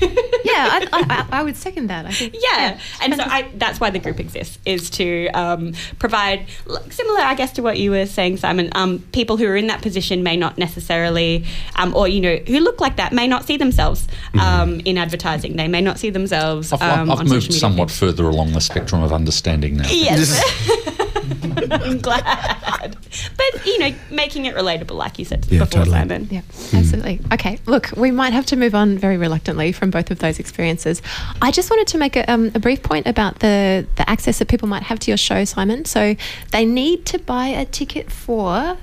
Yeah, 0.46 0.68
I, 0.70 0.88
I, 0.92 1.40
I 1.40 1.42
would 1.42 1.56
second 1.56 1.88
that. 1.88 2.06
I 2.06 2.12
think. 2.12 2.34
yeah, 2.38 2.78
and 3.02 3.14
so 3.14 3.22
I, 3.24 3.50
that's 3.54 3.80
why 3.80 3.90
the 3.90 3.98
group 3.98 4.20
exists 4.20 4.58
is 4.64 4.88
to 4.90 5.28
um, 5.34 5.74
provide 5.98 6.46
similar, 6.90 7.20
I 7.20 7.34
guess, 7.34 7.52
to 7.54 7.62
what 7.62 7.78
you 7.78 7.90
were 7.90 8.06
saying, 8.06 8.36
Simon. 8.36 8.70
Um, 8.74 9.00
people 9.12 9.36
who 9.36 9.46
are 9.46 9.56
in 9.56 9.66
that 9.66 9.82
position 9.82 10.22
may 10.22 10.36
not 10.36 10.56
necessarily, 10.56 11.44
um, 11.74 11.94
or 11.96 12.06
you 12.06 12.20
know, 12.20 12.36
who 12.36 12.60
look 12.60 12.80
like 12.80 12.96
that 12.96 13.12
may 13.12 13.26
not 13.26 13.44
see 13.44 13.56
themselves 13.56 14.06
um, 14.40 14.80
in 14.84 14.96
advertising. 14.96 15.56
They 15.56 15.68
may 15.68 15.80
not 15.80 15.98
see 15.98 16.10
themselves. 16.10 16.45
I've, 16.54 16.72
um, 16.72 17.10
I've 17.10 17.18
on 17.20 17.28
moved 17.28 17.46
media 17.46 17.58
somewhat 17.58 17.90
feeds. 17.90 17.98
further 17.98 18.28
along 18.28 18.52
the 18.52 18.60
spectrum 18.60 19.02
of 19.02 19.12
understanding 19.12 19.76
now. 19.76 19.88
Yes. 19.88 20.40
I'm 21.70 21.98
glad. 21.98 22.96
But, 23.36 23.66
you 23.66 23.78
know, 23.78 23.94
making 24.10 24.44
it 24.46 24.54
relatable, 24.54 24.92
like 24.92 25.18
you 25.18 25.24
said 25.24 25.46
Yeah, 25.48 25.60
before, 25.60 25.80
totally. 25.84 25.98
Simon. 25.98 26.28
Yeah, 26.30 26.42
absolutely. 26.74 27.20
Okay, 27.32 27.58
look, 27.66 27.90
we 27.96 28.10
might 28.10 28.32
have 28.32 28.46
to 28.46 28.56
move 28.56 28.74
on 28.74 28.98
very 28.98 29.16
reluctantly 29.16 29.72
from 29.72 29.90
both 29.90 30.10
of 30.10 30.18
those 30.18 30.38
experiences. 30.38 31.02
I 31.42 31.50
just 31.50 31.70
wanted 31.70 31.86
to 31.88 31.98
make 31.98 32.16
a, 32.16 32.30
um, 32.30 32.52
a 32.54 32.58
brief 32.60 32.82
point 32.82 33.06
about 33.06 33.40
the, 33.40 33.86
the 33.96 34.08
access 34.08 34.38
that 34.38 34.48
people 34.48 34.68
might 34.68 34.82
have 34.84 34.98
to 35.00 35.10
your 35.10 35.18
show, 35.18 35.44
Simon. 35.44 35.84
So 35.84 36.14
they 36.52 36.64
need 36.64 37.06
to 37.06 37.18
buy 37.18 37.46
a 37.48 37.64
ticket 37.64 38.10
for. 38.12 38.76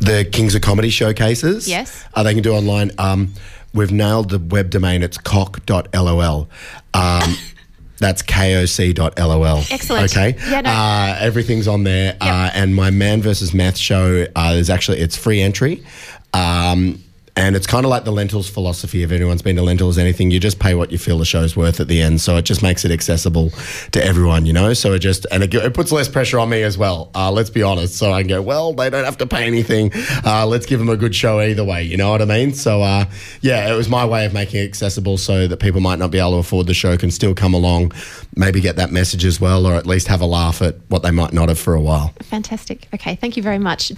the 0.00 0.24
Kings 0.30 0.54
of 0.54 0.62
Comedy 0.62 0.90
showcases. 0.90 1.66
Yes. 1.68 2.04
Uh, 2.14 2.22
they 2.22 2.34
can 2.34 2.42
do 2.42 2.52
online. 2.52 2.90
Um, 2.98 3.32
we've 3.72 3.92
nailed 3.92 4.30
the 4.30 4.38
web 4.38 4.70
domain. 4.70 5.02
It's 5.02 5.18
cock.lol. 5.18 6.48
Um, 6.94 7.36
that's 7.98 8.22
koc.lol. 8.22 9.72
Excellent. 9.72 10.10
Okay. 10.10 10.36
Yeah, 10.50 10.60
no. 10.62 10.70
uh, 10.70 11.16
everything's 11.20 11.68
on 11.68 11.84
there. 11.84 12.16
Uh, 12.20 12.50
and 12.54 12.74
my 12.74 12.90
Man 12.90 13.22
versus 13.22 13.52
Meth 13.54 13.76
show 13.76 14.26
uh, 14.34 14.54
is 14.56 14.70
actually 14.70 14.98
it's 14.98 15.16
free 15.16 15.40
entry. 15.40 15.84
Um, 16.32 17.02
and 17.40 17.56
it's 17.56 17.66
kind 17.66 17.86
of 17.86 17.90
like 17.90 18.04
the 18.04 18.12
lentils 18.12 18.50
philosophy. 18.50 19.02
If 19.02 19.10
anyone's 19.10 19.40
been 19.40 19.56
to 19.56 19.62
Lentil 19.62 19.88
As 19.88 19.96
Anything, 19.96 20.30
you 20.30 20.38
just 20.38 20.58
pay 20.58 20.74
what 20.74 20.92
you 20.92 20.98
feel 20.98 21.16
the 21.16 21.24
show's 21.24 21.56
worth 21.56 21.80
at 21.80 21.88
the 21.88 22.02
end. 22.02 22.20
So 22.20 22.36
it 22.36 22.42
just 22.42 22.62
makes 22.62 22.84
it 22.84 22.90
accessible 22.90 23.50
to 23.92 24.04
everyone, 24.04 24.44
you 24.44 24.52
know. 24.52 24.74
So 24.74 24.92
it 24.92 24.98
just 24.98 25.26
and 25.32 25.42
it, 25.42 25.54
it 25.54 25.72
puts 25.72 25.90
less 25.90 26.06
pressure 26.06 26.38
on 26.38 26.50
me 26.50 26.62
as 26.62 26.76
well. 26.76 27.10
Uh, 27.14 27.32
let's 27.32 27.48
be 27.48 27.62
honest. 27.62 27.96
So 27.96 28.12
I 28.12 28.20
can 28.20 28.28
go, 28.28 28.42
well, 28.42 28.74
they 28.74 28.90
don't 28.90 29.06
have 29.06 29.16
to 29.18 29.26
pay 29.26 29.46
anything. 29.46 29.90
Uh, 30.22 30.44
let's 30.46 30.66
give 30.66 30.80
them 30.80 30.90
a 30.90 30.98
good 30.98 31.14
show 31.14 31.40
either 31.40 31.64
way. 31.64 31.82
You 31.82 31.96
know 31.96 32.10
what 32.10 32.20
I 32.20 32.26
mean? 32.26 32.52
So 32.52 32.82
uh, 32.82 33.06
yeah, 33.40 33.72
it 33.72 33.76
was 33.76 33.88
my 33.88 34.04
way 34.04 34.26
of 34.26 34.34
making 34.34 34.60
it 34.60 34.64
accessible 34.64 35.16
so 35.16 35.48
that 35.48 35.56
people 35.56 35.80
might 35.80 35.98
not 35.98 36.10
be 36.10 36.18
able 36.18 36.32
to 36.32 36.36
afford 36.36 36.66
the 36.66 36.74
show 36.74 36.94
can 36.98 37.10
still 37.10 37.34
come 37.34 37.54
along, 37.54 37.92
maybe 38.36 38.60
get 38.60 38.76
that 38.76 38.92
message 38.92 39.24
as 39.24 39.40
well, 39.40 39.64
or 39.64 39.76
at 39.76 39.86
least 39.86 40.08
have 40.08 40.20
a 40.20 40.26
laugh 40.26 40.60
at 40.60 40.76
what 40.88 41.02
they 41.02 41.10
might 41.10 41.32
not 41.32 41.48
have 41.48 41.58
for 41.58 41.72
a 41.72 41.80
while. 41.80 42.12
Fantastic. 42.20 42.86
Okay, 42.92 43.14
thank 43.14 43.38
you 43.38 43.42
very 43.42 43.58
much. 43.58 43.92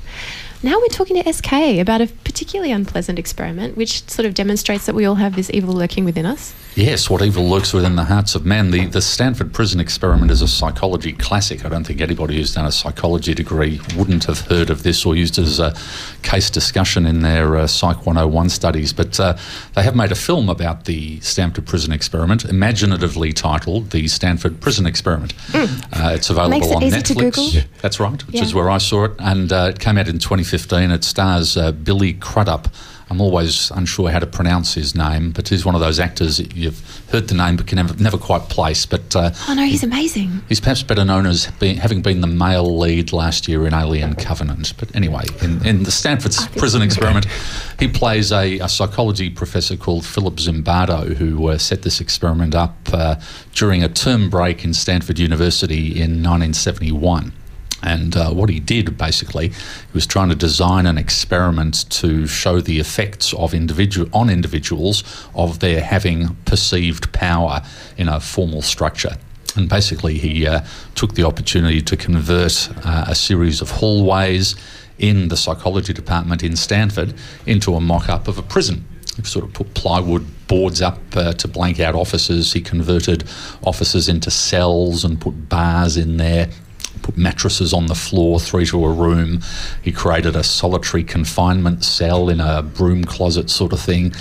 Now 0.64 0.78
we're 0.78 0.86
talking 0.88 1.20
to 1.20 1.32
SK 1.32 1.52
about 1.80 2.00
a 2.00 2.06
particularly 2.06 2.70
unpleasant 2.70 3.18
experiment, 3.18 3.76
which 3.76 4.08
sort 4.08 4.26
of 4.26 4.34
demonstrates 4.34 4.86
that 4.86 4.94
we 4.94 5.04
all 5.04 5.16
have 5.16 5.34
this 5.34 5.50
evil 5.50 5.74
lurking 5.74 6.04
within 6.04 6.24
us. 6.24 6.54
Yes, 6.76 7.10
what 7.10 7.20
evil 7.20 7.44
lurks 7.50 7.74
within 7.74 7.96
the 7.96 8.04
hearts 8.04 8.34
of 8.36 8.46
man. 8.46 8.70
The, 8.70 8.86
the 8.86 9.02
Stanford 9.02 9.52
Prison 9.52 9.80
Experiment 9.80 10.30
is 10.30 10.40
a 10.40 10.46
psychology 10.48 11.12
classic. 11.12 11.64
I 11.66 11.68
don't 11.68 11.84
think 11.84 12.00
anybody 12.00 12.36
who's 12.36 12.54
done 12.54 12.64
a 12.64 12.72
psychology 12.72 13.34
degree 13.34 13.80
wouldn't 13.96 14.24
have 14.24 14.42
heard 14.42 14.70
of 14.70 14.84
this 14.84 15.04
or 15.04 15.16
used 15.16 15.36
it 15.36 15.42
as 15.42 15.58
a 15.58 15.74
case 16.22 16.48
discussion 16.48 17.06
in 17.06 17.20
their 17.20 17.56
uh, 17.56 17.66
Psych 17.66 18.06
101 18.06 18.48
studies. 18.48 18.92
But 18.92 19.18
uh, 19.20 19.36
they 19.74 19.82
have 19.82 19.96
made 19.96 20.12
a 20.12 20.14
film 20.14 20.48
about 20.48 20.84
the 20.84 21.18
Stanford 21.20 21.66
Prison 21.66 21.92
Experiment, 21.92 22.44
imaginatively 22.44 23.32
titled 23.32 23.90
The 23.90 24.06
Stanford 24.08 24.60
Prison 24.60 24.86
Experiment. 24.86 25.34
Uh, 25.52 26.12
it's 26.14 26.30
available 26.30 26.56
it 26.70 26.74
on 26.76 26.82
Netflix. 26.82 27.64
That's 27.82 27.98
right, 28.00 28.26
which 28.28 28.36
Yeah. 28.36 28.44
is 28.44 28.54
where 28.54 28.70
I 28.70 28.78
saw 28.78 29.04
it. 29.06 29.12
And 29.18 29.52
uh, 29.52 29.72
it 29.74 29.80
came 29.80 29.98
out 29.98 30.06
in 30.08 30.20
2015. 30.20 30.51
It 30.90 31.04
stars 31.04 31.56
uh, 31.56 31.72
Billy 31.72 32.14
Crudup. 32.14 32.68
I'm 33.10 33.20
always 33.20 33.70
unsure 33.72 34.10
how 34.10 34.20
to 34.20 34.26
pronounce 34.26 34.72
his 34.72 34.94
name, 34.94 35.32
but 35.32 35.48
he's 35.48 35.66
one 35.66 35.74
of 35.74 35.82
those 35.82 36.00
actors 36.00 36.38
that 36.38 36.56
you've 36.56 36.80
heard 37.10 37.28
the 37.28 37.34
name 37.34 37.58
but 37.58 37.66
can 37.66 37.76
never, 37.76 37.94
never 38.02 38.16
quite 38.16 38.48
place. 38.48 38.86
But 38.86 39.14
uh, 39.14 39.32
Oh 39.48 39.54
no, 39.54 39.64
he's 39.66 39.82
amazing. 39.82 40.40
he's 40.48 40.60
perhaps 40.60 40.82
better 40.82 41.04
known 41.04 41.26
as 41.26 41.50
being, 41.60 41.76
having 41.76 42.00
been 42.00 42.22
the 42.22 42.26
male 42.26 42.78
lead 42.78 43.12
last 43.12 43.48
year 43.48 43.66
in 43.66 43.74
Alien 43.74 44.14
Covenant. 44.14 44.72
But 44.78 44.96
anyway, 44.96 45.24
in, 45.42 45.62
in 45.66 45.82
the 45.82 45.90
Stanford 45.90 46.32
Prison 46.56 46.80
Experiment, 46.80 47.26
he 47.78 47.86
plays 47.86 48.32
a, 48.32 48.58
a 48.60 48.68
psychology 48.68 49.28
professor 49.28 49.76
called 49.76 50.06
Philip 50.06 50.36
Zimbardo 50.36 51.14
who 51.16 51.48
uh, 51.48 51.58
set 51.58 51.82
this 51.82 52.00
experiment 52.00 52.54
up 52.54 52.74
uh, 52.94 53.16
during 53.52 53.84
a 53.84 53.90
term 53.90 54.30
break 54.30 54.64
in 54.64 54.72
Stanford 54.72 55.18
University 55.18 55.88
in 55.88 56.22
1971. 56.22 57.34
And 57.82 58.16
uh, 58.16 58.30
what 58.30 58.48
he 58.48 58.60
did 58.60 58.96
basically, 58.96 59.48
he 59.48 59.92
was 59.92 60.06
trying 60.06 60.28
to 60.28 60.34
design 60.34 60.86
an 60.86 60.98
experiment 60.98 61.90
to 61.90 62.26
show 62.26 62.60
the 62.60 62.78
effects 62.78 63.32
of 63.34 63.54
individual 63.54 64.08
on 64.12 64.30
individuals 64.30 65.02
of 65.34 65.58
their 65.60 65.80
having 65.80 66.36
perceived 66.44 67.12
power 67.12 67.62
in 67.96 68.08
a 68.08 68.20
formal 68.20 68.62
structure. 68.62 69.16
And 69.56 69.68
basically, 69.68 70.18
he 70.18 70.46
uh, 70.46 70.64
took 70.94 71.14
the 71.14 71.24
opportunity 71.24 71.82
to 71.82 71.96
convert 71.96 72.70
uh, 72.84 73.04
a 73.08 73.14
series 73.14 73.60
of 73.60 73.70
hallways 73.70 74.54
in 74.98 75.28
the 75.28 75.36
psychology 75.36 75.92
department 75.92 76.42
in 76.42 76.56
Stanford 76.56 77.14
into 77.44 77.74
a 77.74 77.80
mock 77.80 78.08
up 78.08 78.28
of 78.28 78.38
a 78.38 78.42
prison. 78.42 78.86
He 79.16 79.24
sort 79.24 79.44
of 79.44 79.52
put 79.52 79.74
plywood 79.74 80.26
boards 80.46 80.80
up 80.80 80.98
uh, 81.14 81.32
to 81.34 81.48
blank 81.48 81.80
out 81.80 81.94
offices. 81.94 82.52
He 82.52 82.62
converted 82.62 83.24
offices 83.62 84.08
into 84.08 84.30
cells 84.30 85.04
and 85.04 85.20
put 85.20 85.48
bars 85.48 85.96
in 85.96 86.16
there 86.16 86.48
put 87.02 87.16
mattresses 87.16 87.72
on 87.72 87.86
the 87.86 87.94
floor, 87.94 88.40
three 88.40 88.66
to 88.66 88.84
a 88.84 88.92
room. 88.92 89.40
He 89.82 89.92
created 89.92 90.36
a 90.36 90.42
solitary 90.42 91.04
confinement 91.04 91.84
cell 91.84 92.28
in 92.28 92.40
a 92.40 92.62
broom 92.62 93.04
closet 93.04 93.50
sort 93.50 93.72
of 93.72 93.80
thing. 93.80 94.14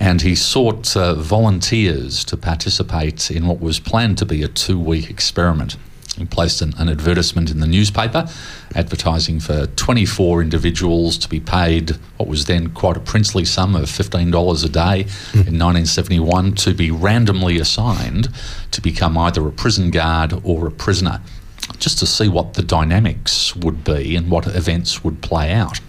And 0.00 0.22
he 0.22 0.34
sought 0.34 0.96
uh, 0.96 1.14
volunteers 1.14 2.24
to 2.24 2.36
participate 2.36 3.30
in 3.30 3.46
what 3.46 3.60
was 3.60 3.78
planned 3.78 4.18
to 4.18 4.26
be 4.26 4.42
a 4.42 4.48
two 4.48 4.78
week 4.78 5.10
experiment. 5.10 5.76
He 6.18 6.26
placed 6.26 6.60
an, 6.60 6.74
an 6.76 6.88
advertisement 6.88 7.50
in 7.50 7.60
the 7.60 7.66
newspaper 7.66 8.28
advertising 8.74 9.40
for 9.40 9.66
24 9.66 10.42
individuals 10.42 11.16
to 11.18 11.28
be 11.28 11.40
paid 11.40 11.90
what 12.16 12.28
was 12.28 12.44
then 12.46 12.68
quite 12.70 12.96
a 12.96 13.00
princely 13.00 13.44
sum 13.44 13.74
of 13.74 13.84
$15 13.84 14.64
a 14.64 14.68
day 14.68 15.00
in 15.32 15.58
1971 15.58 16.54
to 16.54 16.74
be 16.74 16.90
randomly 16.90 17.58
assigned 17.58 18.28
to 18.70 18.80
become 18.80 19.16
either 19.16 19.46
a 19.46 19.52
prison 19.52 19.90
guard 19.90 20.34
or 20.44 20.66
a 20.66 20.70
prisoner 20.70 21.20
just 21.78 21.98
to 21.98 22.06
see 22.06 22.28
what 22.28 22.54
the 22.54 22.62
dynamics 22.62 23.54
would 23.56 23.84
be 23.84 24.16
and 24.16 24.30
what 24.30 24.46
events 24.46 25.02
would 25.04 25.20
play 25.20 25.52
out. 25.52 25.80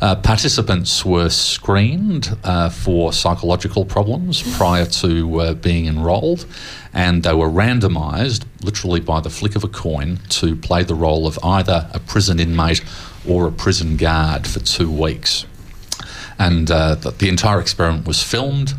Uh, 0.00 0.14
participants 0.14 1.04
were 1.04 1.30
screened 1.30 2.36
uh, 2.44 2.68
for 2.68 3.12
psychological 3.12 3.84
problems 3.84 4.42
prior 4.56 4.84
to 4.84 5.40
uh, 5.40 5.54
being 5.54 5.86
enrolled, 5.86 6.44
and 6.92 7.22
they 7.22 7.32
were 7.32 7.48
randomised, 7.48 8.44
literally 8.62 9.00
by 9.00 9.20
the 9.20 9.30
flick 9.30 9.56
of 9.56 9.64
a 9.64 9.68
coin, 9.68 10.18
to 10.28 10.54
play 10.54 10.82
the 10.82 10.94
role 10.94 11.26
of 11.26 11.38
either 11.42 11.88
a 11.94 12.00
prison 12.00 12.38
inmate 12.38 12.84
or 13.26 13.48
a 13.48 13.52
prison 13.52 13.96
guard 13.96 14.46
for 14.46 14.60
two 14.60 14.90
weeks. 14.90 15.46
And 16.38 16.70
uh, 16.70 16.96
the, 16.96 17.12
the 17.12 17.28
entire 17.30 17.60
experiment 17.60 18.06
was 18.06 18.22
filmed. 18.22 18.74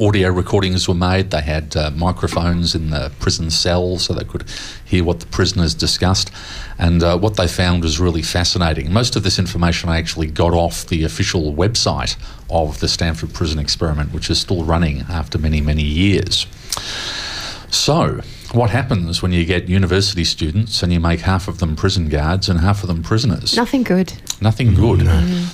Audio 0.00 0.30
recordings 0.30 0.86
were 0.86 0.94
made. 0.94 1.32
They 1.32 1.40
had 1.40 1.76
uh, 1.76 1.90
microphones 1.90 2.76
in 2.76 2.90
the 2.90 3.10
prison 3.18 3.50
cells 3.50 4.04
so 4.04 4.14
they 4.14 4.24
could 4.24 4.44
hear 4.84 5.02
what 5.02 5.18
the 5.18 5.26
prisoners 5.26 5.74
discussed. 5.74 6.30
And 6.78 7.02
uh, 7.02 7.18
what 7.18 7.36
they 7.36 7.48
found 7.48 7.82
was 7.82 7.98
really 7.98 8.22
fascinating. 8.22 8.92
Most 8.92 9.16
of 9.16 9.24
this 9.24 9.40
information 9.40 9.88
I 9.88 9.98
actually 9.98 10.28
got 10.28 10.52
off 10.52 10.86
the 10.86 11.02
official 11.02 11.52
website 11.52 12.16
of 12.48 12.78
the 12.78 12.86
Stanford 12.86 13.34
Prison 13.34 13.58
Experiment, 13.58 14.12
which 14.12 14.30
is 14.30 14.40
still 14.40 14.62
running 14.62 15.00
after 15.08 15.36
many, 15.36 15.60
many 15.60 15.82
years. 15.82 16.46
So, 17.70 18.20
what 18.52 18.70
happens 18.70 19.22
when 19.22 19.32
you 19.32 19.44
get 19.44 19.68
university 19.68 20.24
students 20.24 20.82
and 20.82 20.92
you 20.92 21.00
make 21.00 21.20
half 21.20 21.48
of 21.48 21.58
them 21.58 21.76
prison 21.76 22.08
guards 22.08 22.48
and 22.48 22.60
half 22.60 22.82
of 22.82 22.88
them 22.88 23.02
prisoners? 23.02 23.56
Nothing 23.56 23.82
good. 23.82 24.12
Nothing 24.40 24.74
good. 24.74 25.00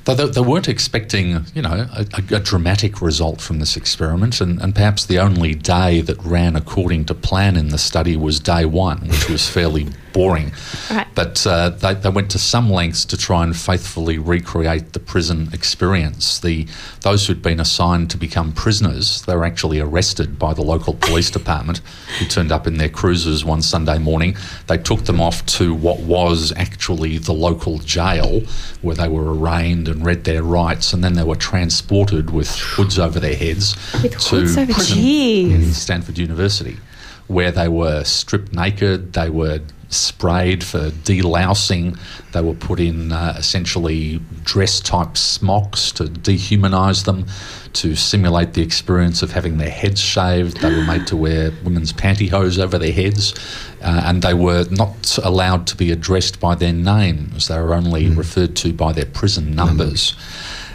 They, 0.05 0.15
they, 0.15 0.27
they 0.27 0.41
weren't 0.41 0.69
expecting, 0.69 1.45
you 1.55 1.63
know, 1.63 1.87
a, 1.93 2.07
a, 2.15 2.37
a 2.37 2.41
dramatic 2.41 3.01
result 3.01 3.41
from 3.41 3.59
this 3.59 3.77
experiment, 3.77 4.41
and, 4.41 4.61
and 4.61 4.75
perhaps 4.75 5.07
the 5.07 5.19
only 5.19 5.55
day 5.55 6.03
that 6.03 6.23
ran 6.23 6.55
according 6.55 7.07
to 7.07 7.15
plan 7.15 7.57
in 7.57 7.69
the 7.69 7.79
study 7.79 8.17
was 8.17 8.39
day 8.39 8.65
one, 8.65 9.01
which 9.09 9.29
was 9.29 9.49
fairly 9.49 9.89
boring. 10.15 10.53
Right. 10.91 11.07
But 11.15 11.47
uh, 11.47 11.71
they, 11.71 11.93
they 11.93 12.09
went 12.09 12.31
to 12.31 12.39
some 12.39 12.71
lengths 12.71 13.05
to 13.07 13.19
try 13.19 13.43
and 13.43 13.55
faithfully 13.55 14.17
recreate 14.17 14.95
the 14.95 15.01
prison 15.01 15.51
experience. 15.53 16.39
The 16.39 16.67
those 17.03 17.27
who'd 17.27 17.43
been 17.43 17.61
assigned 17.61 18.11
to 18.13 18.17
become 18.17 18.53
prisoners, 18.53 19.23
they 19.23 19.37
were 19.37 19.45
actually 19.45 19.81
arrested 19.81 20.39
by 20.39 20.55
the 20.55 20.63
local 20.63 20.95
police 20.95 21.31
department, 21.39 21.83
who 22.19 22.25
turned 22.25 22.53
up 22.53 22.67
in 22.67 22.79
their 22.79 22.89
cruisers 22.89 23.45
one 23.45 23.61
Sunday 23.61 23.99
morning. 23.99 24.37
They 24.69 24.79
took 24.79 25.05
them 25.05 25.21
off 25.21 25.45
to 25.59 25.75
what 25.75 26.01
was 26.01 26.53
actually 26.57 27.19
the 27.19 27.35
local 27.35 27.79
jail, 27.81 28.41
where 28.81 28.95
they 28.95 29.09
were 29.09 29.35
arraigned 29.35 29.89
and 29.89 30.07
read 30.07 30.25
their 30.25 30.43
rights, 30.43 30.93
and 30.95 31.03
then 31.05 31.15
they 31.15 31.25
were 31.25 31.37
transported 31.37 32.31
with 32.31 32.55
hoods 32.57 32.99
over 32.99 33.19
their 33.19 33.37
heads 33.37 33.77
With 34.01 34.19
to 34.19 34.37
hoods 34.37 34.57
over 34.57 34.73
prison 34.73 34.99
in 34.99 35.73
Stanford 35.73 36.19
University, 36.19 36.79
where 37.27 37.51
they 37.51 37.69
were 37.69 38.05
stripped 38.05 38.53
naked, 38.53 39.13
they 39.13 39.29
were 39.29 39.61
sprayed 39.95 40.63
for 40.65 40.91
delousing, 40.91 41.99
they 42.33 42.41
were 42.41 42.55
put 42.55 42.81
in 42.81 43.13
uh, 43.13 43.35
essentially 43.39 44.21
dress 44.43 44.81
type 44.81 45.17
smocks 45.17 45.93
to 45.93 46.05
dehumanise 46.05 47.05
them, 47.05 47.27
to 47.75 47.95
simulate 47.95 48.55
the 48.55 48.63
experience 48.63 49.23
of 49.23 49.33
having 49.33 49.59
their 49.59 49.71
heads 49.71 50.01
shaved. 50.01 50.61
They 50.61 50.75
were 50.75 50.85
made 50.85 51.07
to 51.09 51.17
wear 51.17 51.53
women's 51.65 51.93
pantyhose 51.93 52.59
over 52.59 52.79
their 52.79 52.93
heads, 52.93 53.35
uh, 53.83 54.03
and 54.05 54.23
they 54.23 54.35
were 54.35 54.67
not 54.71 55.19
allowed 55.23 55.67
to 55.69 55.77
be 55.77 55.91
addressed 55.91 56.41
by 56.41 56.55
their 56.55 56.73
names. 56.73 57.49
They 57.49 57.59
were 57.59 57.75
only 57.75 58.09
referred 58.11 58.57
to 58.57 58.73
by 58.73 58.93
their 58.93 59.07
prison 59.07 59.55
numbers. 59.55 60.15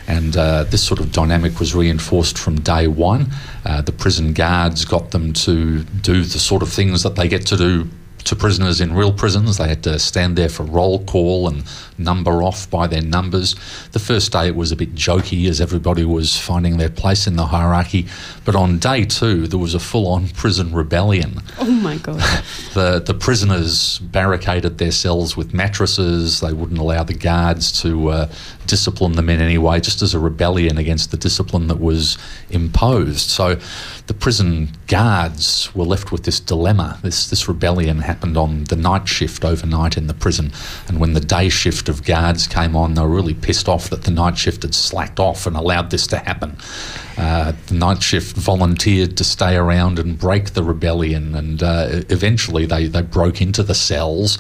And 0.08 0.36
uh, 0.36 0.64
this 0.64 0.84
sort 0.84 1.00
of 1.00 1.12
dynamic 1.12 1.60
was 1.60 1.76
reinforced 1.76 2.36
from 2.36 2.60
day 2.62 2.88
one. 2.88 3.28
Uh, 3.64 3.84
the 3.84 3.92
prison 3.92 4.34
guards 4.34 4.84
got 4.84 5.12
them 5.12 5.34
to 5.34 5.84
do 5.84 6.24
the 6.24 6.40
sort 6.40 6.64
of 6.64 6.70
things 6.70 7.04
that 7.04 7.16
they 7.16 7.28
get 7.28 7.46
to 7.48 7.58
do 7.58 7.88
to 8.26 8.36
prisoners 8.36 8.82
in 8.82 8.94
real 8.94 9.14
prisons. 9.14 9.58
They 9.58 9.68
had 9.68 9.84
to 9.84 10.00
stand 10.00 10.38
there 10.38 10.50
for 10.50 10.64
roll 10.64 11.04
call 11.06 11.48
and 11.48 11.64
number 12.00 12.42
off 12.44 12.70
by 12.70 12.88
their 12.88 13.02
numbers. 13.02 13.56
The 13.92 14.00
first 14.00 14.32
day 14.32 14.48
it 14.48 14.56
was 14.56 14.72
a 14.72 14.76
bit 14.76 14.96
jokey 14.96 15.48
as 15.48 15.62
everybody 15.62 16.06
was 16.06 16.38
finding 16.38 16.78
their 16.78 16.90
place 16.90 17.28
in 17.28 17.36
the 17.36 17.48
hierarchy. 17.48 18.08
But 18.46 18.56
on 18.56 18.80
day 18.80 19.06
two, 19.06 19.48
there 19.48 19.60
was 19.60 19.76
a 19.76 19.80
full 19.80 20.08
on 20.08 20.30
prison 20.30 20.74
rebellion 20.74 21.42
Oh 21.60 21.70
my 21.70 21.98
god. 21.98 22.16
the 22.74 23.02
the 23.06 23.14
prisoners 23.14 24.00
barricaded 24.00 24.78
their 24.78 24.92
cells 24.92 25.36
with 25.36 25.54
mattresses. 25.54 26.40
They 26.40 26.54
wouldn't 26.54 26.80
allow 26.80 27.04
the 27.04 27.14
guards 27.14 27.82
to 27.82 28.10
uh, 28.10 28.30
discipline 28.66 29.14
them 29.14 29.30
in 29.30 29.42
any 29.42 29.58
way, 29.58 29.80
just 29.80 30.02
as 30.02 30.14
a 30.14 30.20
rebellion 30.20 30.78
against 30.78 31.12
the 31.12 31.18
discipline 31.18 31.68
that 31.68 31.80
was 31.80 32.18
imposed. 32.50 33.30
So, 33.30 33.60
the 34.08 34.14
prison 34.14 34.70
guards 34.88 35.74
were 35.76 35.86
left 35.86 36.12
with 36.12 36.24
this 36.24 36.40
dilemma. 36.40 37.00
This 37.02 37.30
this 37.30 37.48
rebellion 37.48 38.00
happened 38.00 38.38
on 38.38 38.66
the 38.66 38.76
night 38.76 39.08
shift 39.08 39.44
overnight 39.44 39.98
in 39.98 40.08
the 40.08 40.14
prison, 40.14 40.52
and 40.88 41.00
when 41.00 41.14
the 41.14 41.20
day 41.20 41.50
shift 41.50 41.89
of 41.90 42.04
guards 42.04 42.48
came 42.48 42.76
on, 42.76 42.94
they 42.94 43.02
were 43.02 43.10
really 43.10 43.34
pissed 43.34 43.68
off 43.68 43.90
that 43.90 44.04
the 44.04 44.12
night 44.12 44.38
shift 44.38 44.64
had 44.64 44.74
slacked 44.74 45.20
off 45.20 45.46
and 45.46 45.56
allowed 45.56 45.90
this 45.90 46.08
to 46.08 46.18
happen. 46.18 46.58
Uh, 47.18 47.52
the 47.68 47.74
night 47.74 48.02
shift 48.02 48.38
volunteered 48.38 49.18
to 49.18 49.24
stay 49.26 49.58
around 49.58 50.00
and 50.00 50.18
break 50.18 50.52
the 50.52 50.64
rebellion, 50.64 51.36
and 51.36 51.62
uh, 51.62 51.88
eventually 52.10 52.66
they, 52.66 52.88
they 52.88 53.02
broke 53.02 53.42
into 53.42 53.62
the 53.62 53.76
cells, 53.76 54.38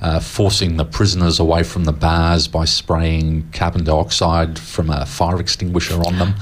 uh, 0.00 0.18
forcing 0.18 0.78
the 0.78 0.84
prisoners 0.84 1.38
away 1.38 1.62
from 1.62 1.84
the 1.84 1.92
bars 1.92 2.48
by 2.48 2.64
spraying 2.64 3.46
carbon 3.52 3.84
dioxide 3.84 4.58
from 4.58 4.88
a 4.88 5.04
fire 5.04 5.38
extinguisher 5.38 6.00
on 6.06 6.18
them. 6.18 6.34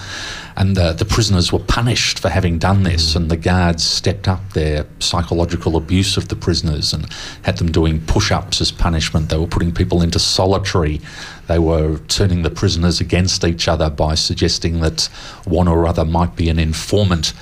And 0.56 0.76
uh, 0.76 0.92
the 0.92 1.04
prisoners 1.04 1.52
were 1.52 1.60
punished 1.60 2.18
for 2.18 2.28
having 2.28 2.58
done 2.58 2.82
this, 2.82 3.14
and 3.16 3.30
the 3.30 3.36
guards 3.36 3.84
stepped 3.84 4.28
up 4.28 4.52
their 4.52 4.86
psychological 4.98 5.76
abuse 5.76 6.16
of 6.16 6.28
the 6.28 6.36
prisoners 6.36 6.92
and 6.92 7.06
had 7.42 7.58
them 7.58 7.70
doing 7.70 8.00
push 8.00 8.30
ups 8.30 8.60
as 8.60 8.72
punishment. 8.72 9.28
They 9.28 9.38
were 9.38 9.46
putting 9.46 9.72
people 9.72 10.02
into 10.02 10.18
solitary. 10.18 11.00
They 11.46 11.58
were 11.58 11.98
turning 12.08 12.42
the 12.42 12.50
prisoners 12.50 13.00
against 13.00 13.44
each 13.44 13.68
other 13.68 13.90
by 13.90 14.14
suggesting 14.14 14.80
that 14.80 15.08
one 15.44 15.68
or 15.68 15.86
other 15.86 16.04
might 16.04 16.36
be 16.36 16.48
an 16.48 16.58
informant. 16.58 17.32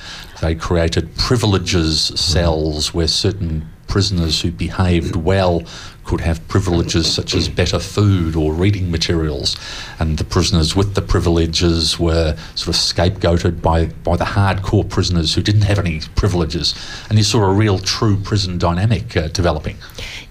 They 0.41 0.55
created 0.55 1.17
privileges 1.17 2.13
cells 2.15 2.95
where 2.95 3.09
certain 3.09 3.69
prisoners 3.89 4.41
who 4.43 4.51
behaved 4.51 5.17
well 5.17 5.65
could 6.05 6.21
have 6.23 6.47
privileges 6.49 7.13
such 7.13 7.35
as 7.35 7.51
better 7.51 7.79
food 7.79 8.35
or 8.35 8.55
reading 8.55 8.91
materials, 8.91 9.57
and 9.99 10.17
the 10.17 10.25
prisoners 10.25 10.75
with 10.75 10.95
the 10.95 11.03
privileges 11.03 11.99
were 11.99 12.35
sort 12.55 12.69
of 12.69 12.81
scapegoated 12.81 13.61
by, 13.61 13.87
by 14.05 14.17
the 14.17 14.25
hardcore 14.25 14.89
prisoners 14.89 15.35
who 15.35 15.43
didn't 15.43 15.63
have 15.63 15.79
any 15.79 16.01
privileges. 16.15 16.75
And 17.11 17.19
you 17.19 17.25
saw 17.25 17.43
a 17.45 17.53
real 17.53 17.79
true 17.79 18.17
prison 18.17 18.57
dynamic 18.57 19.17
uh, 19.19 19.29
developing. 19.29 19.77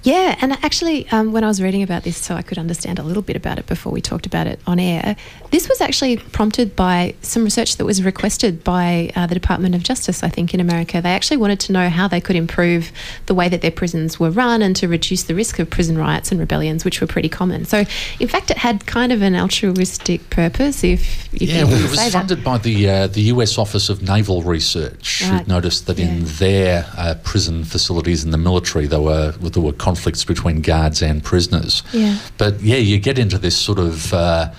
Yeah, 0.07 0.37
and 0.39 0.53
actually, 0.63 1.05
um, 1.09 1.33
when 1.33 1.43
I 1.43 1.47
was 1.47 1.61
reading 1.61 1.83
about 1.83 2.03
this, 2.03 2.15
so 2.15 2.33
I 2.35 2.41
could 2.41 2.57
understand 2.57 2.97
a 2.97 3.03
little 3.03 3.21
bit 3.21 3.35
about 3.35 3.59
it 3.59 3.67
before 3.67 3.91
we 3.91 3.99
talked 3.99 4.25
about 4.25 4.47
it 4.47 4.57
on 4.65 4.79
air, 4.79 5.17
this 5.51 5.67
was 5.67 5.81
actually 5.81 6.15
prompted 6.15 6.77
by 6.77 7.13
some 7.21 7.43
research 7.43 7.75
that 7.75 7.83
was 7.83 8.01
requested 8.01 8.63
by 8.63 9.11
uh, 9.17 9.27
the 9.27 9.35
Department 9.35 9.75
of 9.75 9.83
Justice, 9.83 10.23
I 10.23 10.29
think, 10.29 10.53
in 10.53 10.61
America. 10.61 11.01
They 11.01 11.09
actually 11.09 11.35
wanted 11.35 11.59
to 11.59 11.73
know 11.73 11.89
how 11.89 12.07
they 12.07 12.21
could 12.21 12.37
improve 12.37 12.89
the 13.25 13.35
way 13.35 13.49
that 13.49 13.61
their 13.61 13.71
prisons 13.71 14.17
were 14.17 14.29
run 14.29 14.61
and 14.61 14.77
to 14.77 14.87
reduce 14.87 15.23
the 15.23 15.35
risk 15.35 15.59
of 15.59 15.69
prison 15.69 15.97
riots 15.97 16.31
and 16.31 16.39
rebellions, 16.39 16.85
which 16.85 17.01
were 17.01 17.07
pretty 17.07 17.27
common. 17.27 17.65
So, 17.65 17.83
in 18.21 18.29
fact, 18.29 18.49
it 18.49 18.59
had 18.59 18.85
kind 18.85 19.11
of 19.11 19.21
an 19.21 19.35
altruistic 19.35 20.29
purpose, 20.29 20.85
if, 20.85 21.33
if 21.33 21.41
Yeah, 21.41 21.59
you 21.59 21.65
well, 21.67 21.83
it 21.83 21.89
was 21.89 21.95
that. 21.97 22.13
funded 22.13 22.45
by 22.45 22.59
the 22.59 22.87
uh, 22.87 23.07
the 23.07 23.23
US 23.23 23.57
Office 23.57 23.89
of 23.89 24.01
Naval 24.01 24.41
Research. 24.41 25.23
Right. 25.23 25.39
Who'd 25.39 25.49
noticed 25.49 25.87
that 25.87 25.99
in 25.99 26.23
their 26.23 26.85
uh, 26.97 27.15
prison 27.23 27.65
facilities 27.65 28.23
in 28.23 28.31
the 28.31 28.37
military, 28.37 28.87
there 28.87 29.01
were 29.01 29.31
there 29.31 29.61
were 29.61 29.73
conflicts 29.97 30.23
between 30.23 30.61
guards 30.61 31.01
and 31.01 31.23
prisoners. 31.23 31.83
Yeah. 31.91 32.17
But 32.37 32.61
yeah, 32.61 32.77
you 32.77 32.99
get 32.99 33.17
into 33.17 33.37
this 33.37 33.57
sort 33.57 33.79
of. 33.79 34.13
Uh, 34.13 34.51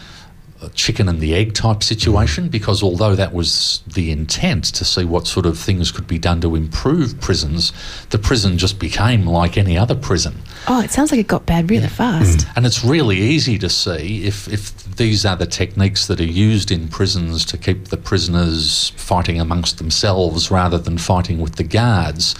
chicken 0.74 1.08
and 1.08 1.20
the 1.20 1.34
egg 1.34 1.54
type 1.54 1.82
situation 1.82 2.48
mm. 2.48 2.50
because 2.50 2.82
although 2.82 3.14
that 3.14 3.32
was 3.32 3.80
the 3.86 4.10
intent 4.10 4.64
to 4.64 4.84
see 4.84 5.04
what 5.04 5.26
sort 5.26 5.46
of 5.46 5.56
things 5.56 5.92
could 5.92 6.06
be 6.06 6.18
done 6.18 6.40
to 6.40 6.56
improve 6.56 7.20
prisons, 7.20 7.72
the 8.10 8.18
prison 8.18 8.58
just 8.58 8.78
became 8.78 9.24
like 9.24 9.56
any 9.56 9.78
other 9.78 9.94
prison. 9.94 10.34
Oh, 10.66 10.80
it 10.80 10.90
sounds 10.90 11.12
like 11.12 11.20
it 11.20 11.28
got 11.28 11.46
bad 11.46 11.70
really 11.70 11.88
fast. 11.88 12.40
Mm. 12.40 12.56
And 12.56 12.66
it's 12.66 12.84
really 12.84 13.18
easy 13.18 13.56
to 13.58 13.68
see 13.68 14.24
if, 14.24 14.48
if 14.48 14.96
these 14.96 15.24
are 15.24 15.36
the 15.36 15.46
techniques 15.46 16.08
that 16.08 16.20
are 16.20 16.24
used 16.24 16.72
in 16.72 16.88
prisons 16.88 17.44
to 17.46 17.56
keep 17.56 17.86
the 17.86 17.96
prisoners 17.96 18.90
fighting 18.96 19.40
amongst 19.40 19.78
themselves 19.78 20.50
rather 20.50 20.78
than 20.78 20.98
fighting 20.98 21.40
with 21.40 21.54
the 21.54 21.64
guards. 21.64 22.34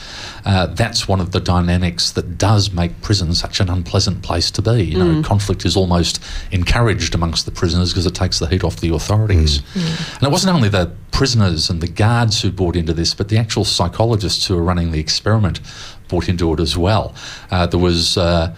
Uh, 0.45 0.67
that's 0.67 1.07
one 1.07 1.21
of 1.21 1.31
the 1.31 1.41
dynamics 1.41 2.11
that 2.13 2.37
does 2.37 2.73
make 2.73 3.01
prison 3.01 3.33
such 3.35 3.61
an 3.61 3.71
unpleasant 3.71 4.23
place 4.23 4.51
to 4.51 4.61
be. 4.61 4.83
You 4.83 4.99
know, 4.99 5.05
mm. 5.07 5.25
conflict 5.25 5.65
is 5.65 5.77
almost 5.77 6.21
encouraged 6.51 7.15
amongst 7.15 7.45
the 7.45 7.53
prisoners 7.53 7.93
because 7.93 8.08
it 8.09 8.15
takes 8.15 8.39
the 8.41 8.47
heat 8.47 8.65
off 8.65 8.81
the 8.81 8.93
authorities. 8.95 9.63
And 9.75 10.23
it 10.23 10.31
wasn't 10.31 10.55
only 10.57 10.69
the 10.69 10.91
prisoners 11.13 11.71
and 11.71 11.81
the 11.81 11.89
guards 11.89 12.43
who 12.43 12.51
bought 12.51 12.75
into 12.77 12.93
this, 12.93 13.15
but 13.15 13.29
the 13.29 13.39
actual 13.39 13.65
psychologists 13.65 14.47
who 14.47 14.57
were 14.57 14.63
running 14.63 14.91
the 14.91 15.01
experiment 15.01 15.61
bought 16.09 16.29
into 16.29 16.53
it 16.53 16.61
as 16.61 16.77
well. 16.77 17.15
Uh, 17.51 17.67
there 17.67 17.81
was. 17.81 18.19
Uh, 18.19 18.55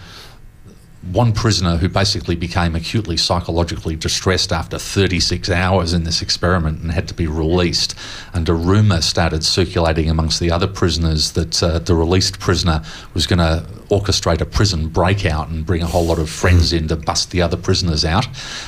one 1.09 1.33
prisoner 1.33 1.77
who 1.77 1.89
basically 1.89 2.35
became 2.35 2.75
acutely 2.75 3.17
psychologically 3.17 3.95
distressed 3.95 4.51
after 4.51 4.77
36 4.77 5.49
hours 5.49 5.93
in 5.93 6.03
this 6.03 6.21
experiment 6.21 6.81
and 6.81 6.91
had 6.91 7.07
to 7.07 7.15
be 7.15 7.25
released. 7.25 7.95
And 8.33 8.47
a 8.47 8.53
rumour 8.53 9.01
started 9.01 9.43
circulating 9.43 10.09
amongst 10.09 10.39
the 10.39 10.51
other 10.51 10.67
prisoners 10.67 11.31
that 11.31 11.63
uh, 11.63 11.79
the 11.79 11.95
released 11.95 12.39
prisoner 12.39 12.83
was 13.15 13.25
going 13.25 13.39
to 13.39 13.65
orchestrate 13.89 14.41
a 14.41 14.45
prison 14.45 14.87
breakout 14.87 15.49
and 15.49 15.65
bring 15.65 15.81
a 15.81 15.87
whole 15.87 16.05
lot 16.05 16.19
of 16.19 16.29
friends 16.29 16.71
in 16.71 16.87
to 16.87 16.95
bust 16.95 17.31
the 17.31 17.41
other 17.41 17.57
prisoners 17.57 18.05
out. 18.05 18.27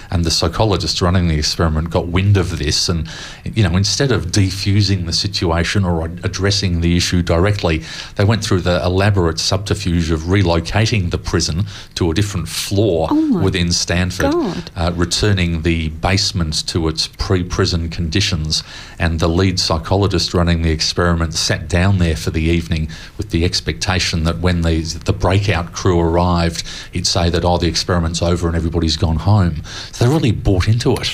And 0.09 0.25
the 0.25 0.31
psychologists 0.31 1.01
running 1.03 1.27
the 1.27 1.37
experiment 1.37 1.91
got 1.91 2.07
wind 2.07 2.35
of 2.35 2.57
this, 2.57 2.89
and 2.89 3.07
you 3.45 3.63
know, 3.63 3.77
instead 3.77 4.11
of 4.11 4.27
defusing 4.27 5.05
the 5.05 5.13
situation 5.13 5.85
or 5.85 6.05
addressing 6.05 6.81
the 6.81 6.97
issue 6.97 7.21
directly, 7.21 7.83
they 8.15 8.25
went 8.25 8.43
through 8.43 8.61
the 8.61 8.83
elaborate 8.83 9.39
subterfuge 9.39 10.11
of 10.11 10.21
relocating 10.21 11.11
the 11.11 11.17
prison 11.17 11.65
to 11.95 12.09
a 12.09 12.13
different 12.13 12.22
floor 12.47 13.07
Oh 13.11 13.41
within 13.43 13.71
Stanford, 13.71 14.33
uh, 14.75 14.91
returning 14.95 15.61
the 15.63 15.89
basement 15.89 16.67
to 16.67 16.87
its 16.87 17.07
pre-prison 17.07 17.89
conditions. 17.89 18.63
And 18.99 19.19
the 19.19 19.27
lead 19.27 19.59
psychologist 19.59 20.33
running 20.33 20.61
the 20.61 20.71
experiment 20.71 21.33
sat 21.33 21.67
down 21.67 21.99
there 21.99 22.15
for 22.15 22.31
the 22.31 22.41
evening 22.41 22.89
with 23.17 23.31
the 23.31 23.45
expectation 23.45 24.23
that 24.23 24.39
when 24.39 24.61
these, 24.61 24.99
the 24.99 25.13
breakout 25.13 25.73
crew 25.73 25.99
arrived, 25.99 26.63
he'd 26.91 27.07
say 27.07 27.29
that, 27.29 27.43
oh, 27.43 27.57
the 27.57 27.67
experiment's 27.67 28.21
over 28.21 28.47
and 28.47 28.55
everybody's 28.55 28.97
gone 28.97 29.17
home. 29.17 29.63
So 29.91 30.05
they 30.05 30.11
really 30.11 30.31
bought 30.31 30.67
into 30.67 30.93
it. 30.93 31.09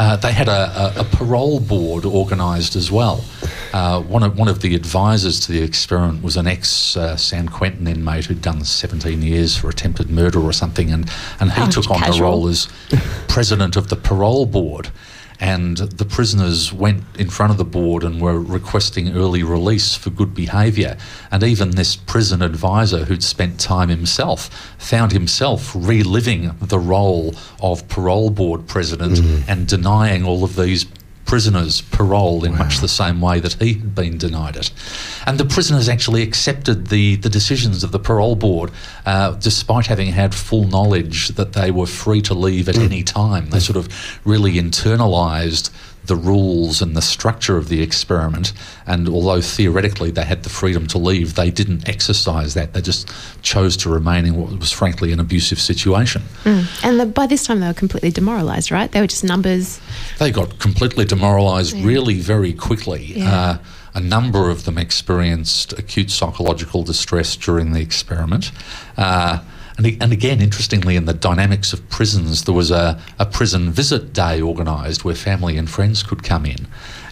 Uh, 0.00 0.16
they 0.16 0.32
had 0.32 0.48
a, 0.48 0.96
a, 0.96 1.00
a 1.00 1.04
parole 1.04 1.60
board 1.60 2.06
organised 2.06 2.74
as 2.74 2.90
well. 2.90 3.22
Uh, 3.74 4.00
one, 4.00 4.22
of, 4.22 4.38
one 4.38 4.48
of 4.48 4.62
the 4.62 4.74
advisors 4.74 5.38
to 5.40 5.52
the 5.52 5.62
experiment 5.62 6.22
was 6.22 6.38
an 6.38 6.46
ex 6.46 6.96
uh, 6.96 7.14
San 7.18 7.50
Quentin 7.50 7.86
inmate 7.86 8.24
who'd 8.24 8.40
done 8.40 8.64
17 8.64 9.20
years 9.20 9.58
for 9.58 9.68
attempted 9.68 10.08
murder 10.08 10.40
or 10.40 10.54
something, 10.54 10.90
and, 10.90 11.10
and 11.38 11.52
he 11.52 11.60
Oh, 11.60 11.66
took 11.70 11.90
on 11.90 12.00
the 12.10 12.18
role 12.22 12.48
as 12.48 12.66
president 13.28 13.76
of 13.76 13.90
the 13.90 13.96
parole 13.96 14.46
board. 14.46 14.90
And 15.40 15.78
the 15.78 16.04
prisoners 16.04 16.72
went 16.72 17.02
in 17.18 17.30
front 17.30 17.50
of 17.50 17.58
the 17.58 17.64
board 17.64 18.04
and 18.04 18.20
were 18.20 18.38
requesting 18.38 19.16
early 19.16 19.42
release 19.42 19.94
for 19.94 20.10
good 20.10 20.34
behaviour. 20.34 20.98
And 21.30 21.42
even 21.42 21.70
this 21.70 21.96
prison 21.96 22.42
advisor, 22.42 23.06
who'd 23.06 23.22
spent 23.22 23.58
time 23.58 23.88
himself, 23.88 24.48
found 24.78 25.12
himself 25.12 25.72
reliving 25.74 26.54
the 26.60 26.78
role 26.78 27.34
of 27.62 27.88
parole 27.88 28.30
board 28.30 28.66
president 28.66 29.14
mm. 29.14 29.42
and 29.48 29.66
denying 29.66 30.24
all 30.24 30.44
of 30.44 30.56
these 30.56 30.86
prisoners 31.30 31.80
parole 31.80 32.44
in 32.44 32.58
much 32.58 32.80
the 32.80 32.88
same 32.88 33.20
way 33.20 33.38
that 33.38 33.52
he 33.62 33.74
had 33.74 33.94
been 33.94 34.18
denied 34.18 34.56
it. 34.56 34.72
And 35.24 35.38
the 35.38 35.44
prisoners 35.44 35.88
actually 35.88 36.22
accepted 36.22 36.88
the, 36.88 37.14
the 37.14 37.28
decisions 37.28 37.84
of 37.84 37.92
the 37.92 38.00
parole 38.00 38.34
board 38.34 38.72
uh, 39.06 39.36
despite 39.36 39.86
having 39.86 40.08
had 40.08 40.34
full 40.34 40.64
knowledge 40.64 41.28
that 41.28 41.52
they 41.52 41.70
were 41.70 41.86
free 41.86 42.20
to 42.22 42.34
leave 42.34 42.68
at 42.68 42.76
any 42.76 43.04
time. 43.04 43.50
They 43.50 43.60
sort 43.60 43.76
of 43.76 43.88
really 44.26 44.54
internalised 44.54 45.70
the 46.10 46.16
rules 46.16 46.82
and 46.82 46.96
the 46.96 47.02
structure 47.02 47.56
of 47.56 47.68
the 47.68 47.80
experiment. 47.80 48.52
And 48.84 49.08
although 49.08 49.40
theoretically 49.40 50.10
they 50.10 50.24
had 50.24 50.42
the 50.42 50.48
freedom 50.48 50.88
to 50.88 50.98
leave, 50.98 51.36
they 51.36 51.52
didn't 51.52 51.88
exercise 51.88 52.54
that. 52.54 52.72
They 52.72 52.80
just 52.80 53.08
chose 53.42 53.76
to 53.78 53.88
remain 53.88 54.26
in 54.26 54.34
what 54.34 54.58
was 54.58 54.72
frankly 54.72 55.12
an 55.12 55.20
abusive 55.20 55.60
situation. 55.60 56.22
And 56.82 56.98
the, 56.98 57.06
by 57.06 57.28
this 57.28 57.44
time, 57.44 57.60
they 57.60 57.68
were 57.68 57.74
completely 57.74 58.10
demoralised, 58.10 58.72
right? 58.72 58.90
They 58.90 59.00
were 59.00 59.06
just 59.06 59.22
numbers. 59.22 59.80
They 60.18 60.32
got 60.32 60.58
completely 60.58 61.04
demoralised 61.04 61.74
really 61.74 62.18
very 62.18 62.52
quickly. 62.52 63.04
Yeah. 63.04 63.32
Uh, 63.32 63.58
a 63.94 64.00
number 64.00 64.50
of 64.50 64.64
them 64.64 64.78
experienced 64.78 65.72
acute 65.78 66.10
psychological 66.10 66.82
distress 66.82 67.36
during 67.36 67.72
the 67.72 67.80
experiment. 67.80 68.50
Uh, 68.96 69.38
and, 69.80 70.02
and 70.02 70.12
again, 70.12 70.42
interestingly, 70.42 70.96
in 70.96 71.06
the 71.06 71.14
dynamics 71.14 71.72
of 71.72 71.88
prisons, 71.88 72.44
there 72.44 72.54
was 72.54 72.70
a, 72.70 73.00
a 73.18 73.24
prison 73.24 73.70
visit 73.70 74.12
day 74.12 74.42
organised 74.42 75.04
where 75.04 75.14
family 75.14 75.56
and 75.56 75.70
friends 75.70 76.02
could 76.02 76.22
come 76.22 76.44
in. 76.44 76.66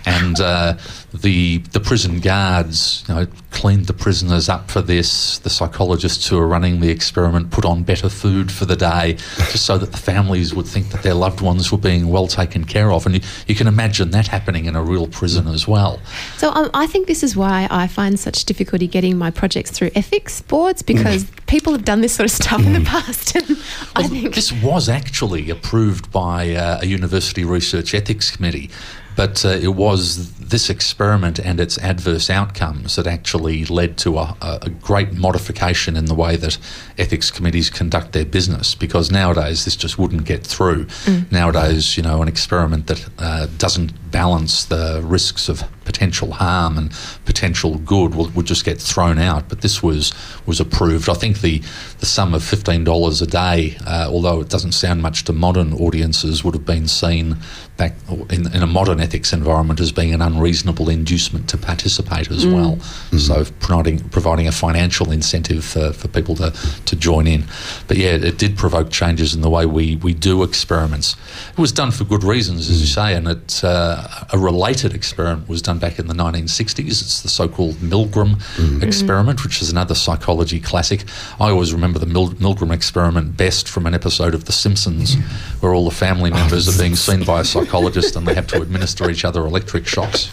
And 0.09 0.41
uh, 0.41 0.79
the 1.13 1.59
the 1.73 1.81
prison 1.81 2.21
guards, 2.21 3.05
you 3.07 3.15
know, 3.15 3.27
cleaned 3.51 3.87
the 3.87 3.93
prisoners 3.93 4.49
up 4.49 4.71
for 4.71 4.81
this. 4.81 5.39
The 5.39 5.51
psychologists 5.51 6.27
who 6.27 6.39
were 6.39 6.47
running 6.47 6.81
the 6.81 6.89
experiment 6.91 7.51
put 7.51 7.65
on 7.65 7.83
better 7.83 8.09
food 8.09 8.51
for 8.51 8.65
the 8.65 8.77
day, 8.77 9.15
just 9.53 9.67
so 9.67 9.77
that 9.77 9.93
the 9.93 9.99
families 9.99 10.55
would 10.55 10.67
think 10.67 10.91
that 10.93 11.03
their 11.03 11.15
loved 11.15 11.41
ones 11.43 11.71
were 11.71 11.79
being 11.79 12.09
well 12.09 12.27
taken 12.27 12.65
care 12.65 12.91
of. 12.91 13.05
And 13.05 13.17
you, 13.17 13.21
you 13.47 13.55
can 13.55 13.67
imagine 13.67 14.11
that 14.13 14.29
happening 14.29 14.65
in 14.65 14.77
a 14.77 14.83
real 14.83 15.07
prison 15.07 15.47
as 15.47 15.69
well. 15.69 16.01
So 16.39 16.51
um, 16.53 16.71
I 16.73 16.87
think 16.87 17.07
this 17.07 17.23
is 17.23 17.37
why 17.37 17.69
I 17.71 17.87
find 17.87 18.19
such 18.19 18.45
difficulty 18.45 18.87
getting 18.87 19.19
my 19.19 19.31
projects 19.31 19.71
through 19.71 19.91
ethics 19.95 20.41
boards 20.41 20.83
because 20.83 21.27
people 21.47 21.73
have 21.73 21.85
done 21.85 22.01
this 22.01 22.15
sort 22.15 22.25
of 22.25 22.31
stuff 22.31 22.65
in 22.65 22.73
the 22.73 22.81
past, 22.81 23.35
and 23.35 23.59
I 23.97 24.07
think 24.09 24.35
this 24.35 24.53
was 24.53 24.89
actually 24.89 25.51
approved 25.51 26.11
by 26.13 26.55
uh, 26.55 26.81
a 26.83 26.87
university 26.87 27.45
research 27.45 27.95
ethics 27.95 28.31
committee, 28.31 28.71
but 29.19 29.45
uh, 29.45 29.49
it 29.49 29.75
was 29.75 30.31
this 30.39 30.71
experiment 30.71 31.41
and 31.41 31.59
its 31.59 31.77
adverse 31.79 32.31
outcomes 32.31 32.95
that 32.95 33.09
actually 33.09 33.65
led 33.65 33.99
to 33.99 34.17
a, 34.17 34.37
a 34.41 34.71
great 34.71 35.13
modification 35.13 35.97
in 35.97 36.05
the 36.05 36.15
way 36.15 36.37
that 36.37 36.57
ethics 36.99 37.29
committees 37.29 37.69
conduct 37.69 38.13
their 38.13 38.25
business. 38.25 38.77
Because 38.77 39.11
nowadays 39.11 39.65
this 39.65 39.75
just 39.75 39.99
wouldn't 39.99 40.25
get 40.25 40.47
through. 40.47 40.87
Nowadays, 41.33 41.97
you 41.97 42.03
know, 42.05 42.23
an 42.23 42.29
experiment 42.29 42.87
that 42.87 43.09
uh, 43.19 43.49
doesn't 43.59 44.08
balance 44.11 44.65
the 44.65 45.01
risks 45.05 45.49
of 45.49 45.63
potential 45.85 46.33
harm 46.33 46.77
and 46.77 46.93
potential 47.25 47.79
good 47.79 48.15
will, 48.15 48.29
would 48.31 48.47
just 48.47 48.65
get 48.65 48.79
thrown 48.79 49.19
out. 49.19 49.49
But 49.49 49.63
this 49.63 49.83
was 49.83 50.13
was 50.47 50.61
approved. 50.61 51.09
I 51.09 51.15
think 51.15 51.41
the 51.41 51.63
the 52.01 52.07
sum 52.07 52.35
of 52.35 52.43
fifteen 52.45 52.85
dollars 52.85 53.23
a 53.23 53.27
day, 53.27 53.77
uh, 53.87 54.09
although 54.11 54.41
it 54.41 54.49
doesn't 54.49 54.73
sound 54.73 55.03
much 55.03 55.25
to 55.25 55.33
modern 55.33 55.73
audiences, 55.73 56.45
would 56.45 56.55
have 56.55 56.67
been 56.67 56.89
seen 56.89 57.37
back 57.77 57.95
in, 58.31 58.53
in 58.53 58.63
a 58.63 58.67
modern 58.67 59.01
ethics 59.01 59.33
environment 59.33 59.81
as 59.81 59.93
being 59.93 60.13
an 60.13 60.21
unreasonable 60.21 60.89
inducement 60.89 61.49
to 61.49 61.57
participate 61.57 62.29
as 62.31 62.45
well. 62.45 62.79
So 63.19 63.45
providing 63.61 64.01
providing 64.11 64.49
a 64.49 64.53
financial 64.53 65.13
incentive 65.13 65.65
for, 65.65 65.93
for 65.93 66.09
people 66.09 66.35
to, 66.37 66.51
to 66.87 66.97
join 66.97 67.27
in. 67.27 67.45
But 67.87 67.97
yeah, 67.97 68.15
it 68.15 68.39
did 68.39 68.57
provoke 68.57 68.91
changes 68.91 69.35
in 69.35 69.41
the 69.43 69.51
way 69.51 69.65
we, 69.67 69.97
we 69.97 70.13
do 70.15 70.43
experiments. 70.43 71.17
It 71.53 71.59
was 71.59 71.73
done 71.73 71.91
for 71.91 72.05
good 72.05 72.25
reasons, 72.25 72.69
as 72.69 72.81
you 72.81 72.87
say, 72.87 73.15
and 73.15 73.29
it, 73.29 73.65
uh, 73.65 73.98
a 74.33 74.39
related 74.39 74.95
experiment 74.95 75.49
was 75.49 75.63
done 75.63 75.79
back 75.79 75.99
in 75.99 76.07
the 76.07 76.15
1960s. 76.15 76.87
It's 76.87 77.23
the 77.23 77.29
so-called 77.29 77.77
Milgram 77.77 78.35
mm-hmm. 78.35 78.83
experiment, 78.83 79.45
which 79.45 79.63
is 79.63 79.71
another 79.71 79.95
psychology 79.95 80.61
classic. 80.61 81.05
I 81.41 81.51
always 81.51 81.73
remember 81.73 81.99
the 81.99 82.07
Mil- 82.07 82.33
Milgram 82.33 82.73
experiment 82.73 83.37
best 83.37 83.69
from 83.69 83.87
an 83.87 83.95
episode 83.95 84.35
of 84.35 84.45
The 84.45 84.53
Simpsons, 84.53 85.15
where 85.61 85.75
all 85.75 85.85
the 85.85 85.95
family 85.95 86.31
members 86.31 86.69
are 86.69 86.81
being 86.81 86.97
seen 86.97 87.25
by 87.25 87.41
a 87.41 87.45
psychologist 87.45 88.17
and 88.17 88.27
they 88.27 88.35
have 88.35 88.47
to 88.49 88.63
administer 88.63 89.11
each 89.11 89.25
other 89.25 89.47
electric 89.47 89.87
shocks. 89.87 90.31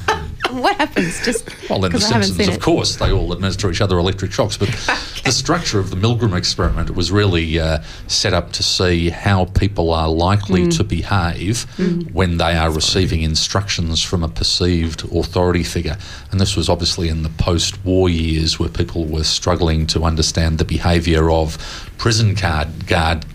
what 0.51 0.75
happens? 0.77 1.23
Just 1.23 1.49
Well, 1.69 1.83
in 1.85 1.91
The 1.91 1.99
Simpsons, 1.99 2.47
of 2.47 2.59
course, 2.59 2.95
they 2.97 3.11
all 3.11 3.31
administer 3.31 3.69
each 3.69 3.81
other 3.81 3.97
electric 3.97 4.31
shocks. 4.31 4.57
But 4.57 4.69
the 5.23 5.31
structure 5.31 5.79
of 5.79 5.89
the 5.89 5.95
Milgram 5.95 6.35
experiment 6.35 6.95
was 6.95 7.11
really 7.11 7.59
uh, 7.59 7.79
set 8.07 8.33
up 8.33 8.51
to 8.53 8.63
see 8.63 9.09
how 9.09 9.45
people 9.45 9.93
are 9.93 10.09
likely 10.09 10.67
to 10.69 10.83
behave 10.83 11.63
when 12.13 12.37
they 12.37 12.55
are 12.55 12.71
receiving 12.71 13.21
instructions 13.21 14.01
from 14.01 14.23
a 14.23 14.29
perceived 14.29 15.03
authority 15.11 15.63
figure. 15.63 15.97
And 16.31 16.39
this 16.39 16.55
was 16.55 16.69
obviously 16.69 17.09
in 17.09 17.23
the 17.23 17.29
post 17.29 17.83
war 17.85 18.09
years 18.09 18.59
where 18.59 18.69
people 18.69 19.05
were 19.05 19.23
struggling 19.23 19.87
to 19.87 20.03
understand 20.03 20.57
the 20.57 20.65
behaviour 20.65 21.29
of 21.29 21.57
prison 21.97 22.35
card 22.35 22.87
guard 22.87 23.25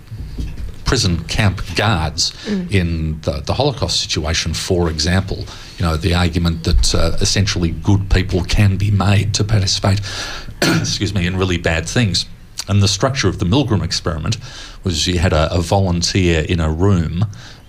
prison 0.90 1.22
camp 1.26 1.62
guards 1.76 2.34
in 2.72 3.20
the, 3.20 3.40
the 3.46 3.54
Holocaust 3.54 4.00
situation, 4.00 4.52
for 4.52 4.90
example. 4.90 5.44
You 5.78 5.84
know, 5.84 5.96
the 5.96 6.14
argument 6.14 6.64
that 6.64 6.92
uh, 6.92 7.16
essentially 7.20 7.70
good 7.70 8.10
people 8.10 8.42
can 8.42 8.76
be 8.76 8.90
made 8.90 9.32
to 9.34 9.44
participate, 9.44 10.00
excuse 10.62 11.14
me, 11.14 11.28
in 11.28 11.36
really 11.36 11.58
bad 11.58 11.88
things. 11.88 12.26
And 12.66 12.82
the 12.82 12.88
structure 12.88 13.28
of 13.28 13.38
the 13.38 13.44
Milgram 13.44 13.84
experiment 13.84 14.36
was 14.82 15.06
you 15.06 15.20
had 15.20 15.32
a, 15.32 15.54
a 15.54 15.60
volunteer 15.60 16.40
in 16.48 16.58
a 16.58 16.72
room 16.72 17.24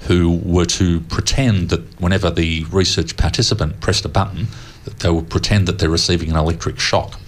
who 0.08 0.42
were 0.44 0.66
to 0.82 1.02
pretend 1.02 1.70
that 1.70 2.02
whenever 2.02 2.32
the 2.32 2.66
research 2.72 3.18
participant 3.18 3.82
pressed 3.82 4.04
a 4.04 4.10
button, 4.10 4.48
that 4.86 4.98
they 5.02 5.12
would 5.12 5.30
pretend 5.30 5.68
that 5.68 5.78
they're 5.78 5.92
receiving 5.92 6.32
an 6.32 6.38
electric 6.38 6.80
shock. 6.80 7.21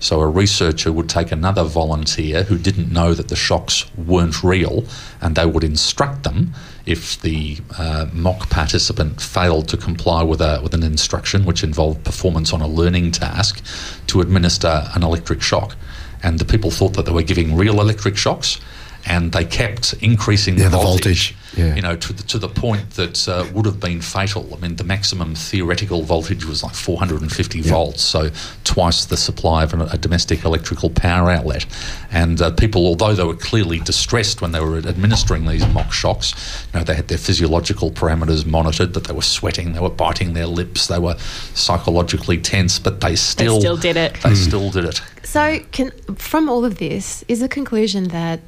So 0.00 0.20
a 0.20 0.26
researcher 0.26 0.90
would 0.92 1.10
take 1.10 1.30
another 1.30 1.62
volunteer 1.62 2.42
who 2.44 2.56
didn't 2.56 2.90
know 2.90 3.12
that 3.12 3.28
the 3.28 3.36
shocks 3.36 3.84
weren't 3.96 4.42
real, 4.42 4.84
and 5.20 5.36
they 5.36 5.44
would 5.44 5.62
instruct 5.62 6.22
them 6.22 6.54
if 6.86 7.20
the 7.20 7.58
uh, 7.78 8.06
mock 8.12 8.48
participant 8.48 9.20
failed 9.20 9.68
to 9.68 9.76
comply 9.76 10.22
with 10.22 10.40
a 10.40 10.60
with 10.62 10.72
an 10.72 10.82
instruction 10.82 11.44
which 11.44 11.62
involved 11.62 12.02
performance 12.02 12.52
on 12.54 12.62
a 12.62 12.66
learning 12.66 13.12
task, 13.12 13.62
to 14.06 14.22
administer 14.22 14.88
an 14.94 15.02
electric 15.02 15.42
shock. 15.42 15.76
And 16.22 16.38
the 16.38 16.46
people 16.46 16.70
thought 16.70 16.94
that 16.94 17.04
they 17.04 17.12
were 17.12 17.22
giving 17.22 17.54
real 17.54 17.80
electric 17.80 18.16
shocks. 18.16 18.58
And 19.06 19.32
they 19.32 19.44
kept 19.44 19.94
increasing 20.00 20.56
Yeah, 20.56 20.64
the 20.64 20.70
the 20.70 20.76
voltage. 20.78 21.32
voltage. 21.34 21.36
Yeah. 21.56 21.74
You 21.74 21.82
know, 21.82 21.96
to 21.96 22.12
the, 22.12 22.22
to 22.24 22.38
the 22.38 22.48
point 22.48 22.90
that 22.90 23.28
uh, 23.28 23.44
would 23.52 23.66
have 23.66 23.80
been 23.80 24.00
fatal. 24.00 24.48
I 24.54 24.58
mean, 24.60 24.76
the 24.76 24.84
maximum 24.84 25.34
theoretical 25.34 26.02
voltage 26.02 26.44
was 26.44 26.62
like 26.62 26.74
450 26.74 27.62
volts, 27.62 28.02
so 28.02 28.30
twice 28.62 29.04
the 29.06 29.16
supply 29.16 29.64
of 29.64 29.74
an, 29.74 29.82
a 29.82 29.98
domestic 29.98 30.44
electrical 30.44 30.90
power 30.90 31.28
outlet. 31.28 31.66
And 32.12 32.40
uh, 32.40 32.52
people, 32.52 32.86
although 32.86 33.14
they 33.14 33.24
were 33.24 33.34
clearly 33.34 33.80
distressed 33.80 34.40
when 34.40 34.52
they 34.52 34.60
were 34.60 34.78
administering 34.78 35.46
these 35.46 35.66
mock 35.68 35.92
shocks, 35.92 36.34
you 36.72 36.78
know, 36.78 36.84
they 36.84 36.94
had 36.94 37.08
their 37.08 37.18
physiological 37.18 37.90
parameters 37.90 38.46
monitored, 38.46 38.94
that 38.94 39.04
they 39.04 39.12
were 39.12 39.20
sweating, 39.22 39.72
they 39.72 39.80
were 39.80 39.90
biting 39.90 40.34
their 40.34 40.46
lips, 40.46 40.86
they 40.86 40.98
were 41.00 41.16
psychologically 41.54 42.38
tense, 42.38 42.78
but 42.78 43.00
they 43.00 43.16
still 43.16 43.60
still 43.60 43.76
did 43.76 43.96
it. 43.96 44.14
They 44.22 44.34
still 44.34 44.70
did 44.70 44.84
it. 44.84 45.00
So, 45.24 45.58
can, 45.72 45.90
from 46.14 46.48
all 46.48 46.64
of 46.64 46.78
this, 46.78 47.24
is 47.28 47.40
the 47.40 47.48
conclusion 47.48 48.04
that 48.08 48.40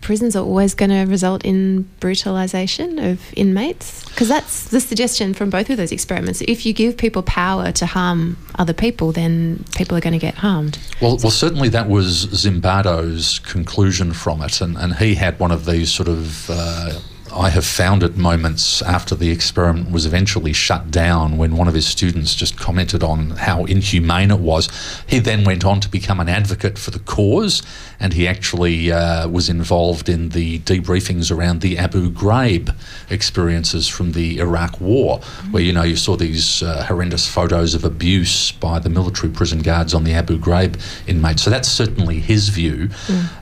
prisons 0.00 0.36
are 0.36 0.44
always 0.44 0.74
going 0.74 0.90
to 0.90 1.04
result 1.04 1.44
in 1.44 1.88
brutalisation 2.00 3.12
of 3.12 3.20
inmates? 3.36 4.04
Because 4.10 4.28
that's 4.28 4.68
the 4.68 4.80
suggestion 4.80 5.34
from 5.34 5.50
both 5.50 5.68
of 5.70 5.76
those 5.76 5.92
experiments. 5.92 6.40
If 6.42 6.64
you 6.64 6.72
give 6.72 6.96
people 6.96 7.22
power 7.22 7.72
to 7.72 7.86
harm 7.86 8.36
other 8.58 8.72
people, 8.72 9.12
then 9.12 9.64
people 9.76 9.96
are 9.96 10.00
going 10.00 10.12
to 10.12 10.18
get 10.18 10.34
harmed. 10.34 10.78
Well, 11.00 11.18
well, 11.22 11.30
certainly 11.30 11.68
that 11.70 11.88
was 11.88 12.26
Zimbardo's 12.26 13.38
conclusion 13.40 14.12
from 14.12 14.42
it, 14.42 14.60
and, 14.60 14.76
and 14.76 14.96
he 14.96 15.14
had 15.14 15.38
one 15.38 15.50
of 15.50 15.64
these 15.64 15.92
sort 15.92 16.08
of 16.08 16.48
uh, 16.50 16.98
I 17.36 17.50
have 17.50 17.66
found 17.66 18.02
it 18.02 18.16
moments 18.16 18.80
after 18.80 19.14
the 19.14 19.30
experiment 19.30 19.90
was 19.90 20.06
eventually 20.06 20.54
shut 20.54 20.90
down 20.90 21.36
when 21.36 21.56
one 21.56 21.68
of 21.68 21.74
his 21.74 21.86
students 21.86 22.34
just 22.34 22.58
commented 22.58 23.02
on 23.02 23.30
how 23.30 23.66
inhumane 23.66 24.30
it 24.30 24.38
was. 24.38 24.70
He 25.06 25.18
then 25.18 25.44
went 25.44 25.62
on 25.62 25.80
to 25.80 25.88
become 25.90 26.18
an 26.18 26.30
advocate 26.30 26.78
for 26.78 26.90
the 26.90 26.98
cause, 27.00 27.62
and 28.00 28.14
he 28.14 28.26
actually 28.26 28.90
uh, 28.90 29.28
was 29.28 29.50
involved 29.50 30.08
in 30.08 30.30
the 30.30 30.60
debriefings 30.60 31.30
around 31.30 31.60
the 31.60 31.76
Abu 31.76 32.10
Ghraib 32.10 32.74
experiences 33.10 33.86
from 33.86 34.12
the 34.12 34.38
Iraq 34.38 34.80
War, 34.80 35.18
where 35.50 35.62
you 35.62 35.74
know 35.74 35.82
you 35.82 35.96
saw 35.96 36.16
these 36.16 36.62
uh, 36.62 36.84
horrendous 36.84 37.28
photos 37.28 37.74
of 37.74 37.84
abuse 37.84 38.50
by 38.52 38.78
the 38.78 38.88
military 38.88 39.30
prison 39.30 39.60
guards 39.60 39.92
on 39.92 40.04
the 40.04 40.14
Abu 40.14 40.38
Ghraib 40.38 40.80
inmates. 41.06 41.42
So 41.42 41.50
that's 41.50 41.68
certainly 41.68 42.18
his 42.18 42.48
view. 42.48 42.88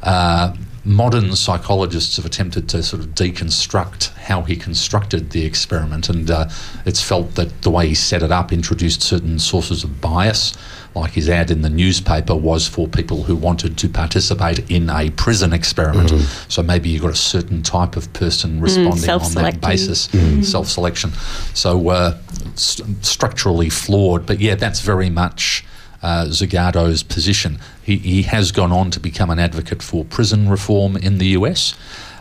Uh, 0.03 0.55
modern 0.85 1.35
psychologists 1.35 2.16
have 2.16 2.26
attempted 2.26 2.68
to 2.68 2.82
sort 2.82 3.03
of 3.03 3.09
deconstruct 3.14 4.12
how 4.14 4.43
he 4.43 4.57
constructed 4.57 5.30
the 5.30 5.45
experiment, 5.45 6.09
and 6.09 6.30
uh, 6.30 6.49
it's 6.85 7.03
felt 7.03 7.35
that 7.37 7.62
the 7.62 7.70
way 7.70 7.89
he 7.89 7.95
set 7.95 8.22
it 8.22 8.30
up 8.30 8.53
introduced 8.53 9.03
certain 9.03 9.39
sources 9.39 9.85
of 9.85 10.01
bias. 10.01 10.55
Like 10.95 11.12
his 11.12 11.28
ad 11.28 11.51
in 11.51 11.62
the 11.62 11.70
newspaper 11.70 12.37
was 12.37 12.68
for 12.68 12.87
people 12.87 13.24
who 13.24 13.35
wanted 13.35 13.76
to 13.78 13.89
participate 13.89 14.70
in 14.70 14.89
a 14.89 15.11
prison 15.11 15.53
experiment. 15.53 16.12
So 16.49 16.62
maybe 16.62 16.89
you 16.89 17.01
got 17.01 17.11
a 17.11 17.16
certain 17.16 17.64
type 17.64 17.97
of 17.97 18.12
person 18.12 18.61
responding 18.61 18.93
on 18.93 18.99
that 18.99 19.05
self-selecting. 19.05 19.61
basis, 19.61 20.09
self 20.49 20.68
selection. 20.68 21.11
So 21.53 21.89
uh, 21.89 22.18
st- 22.55 23.05
structurally 23.05 23.70
flawed, 23.70 24.24
but 24.24 24.39
yeah, 24.39 24.55
that's 24.55 24.80
very 24.82 25.11
much 25.11 25.64
uh, 26.05 26.27
Zimbardo's 26.27 27.03
position. 27.03 27.59
He, 27.83 27.97
he 27.97 28.23
has 28.23 28.53
gone 28.53 28.73
on 28.73 28.91
to 28.91 29.01
become 29.01 29.31
an 29.31 29.39
advocate 29.39 29.83
for 29.83 30.05
prison 30.05 30.51
reform 30.51 30.97
in 30.97 31.17
the 31.17 31.29
US, 31.29 31.75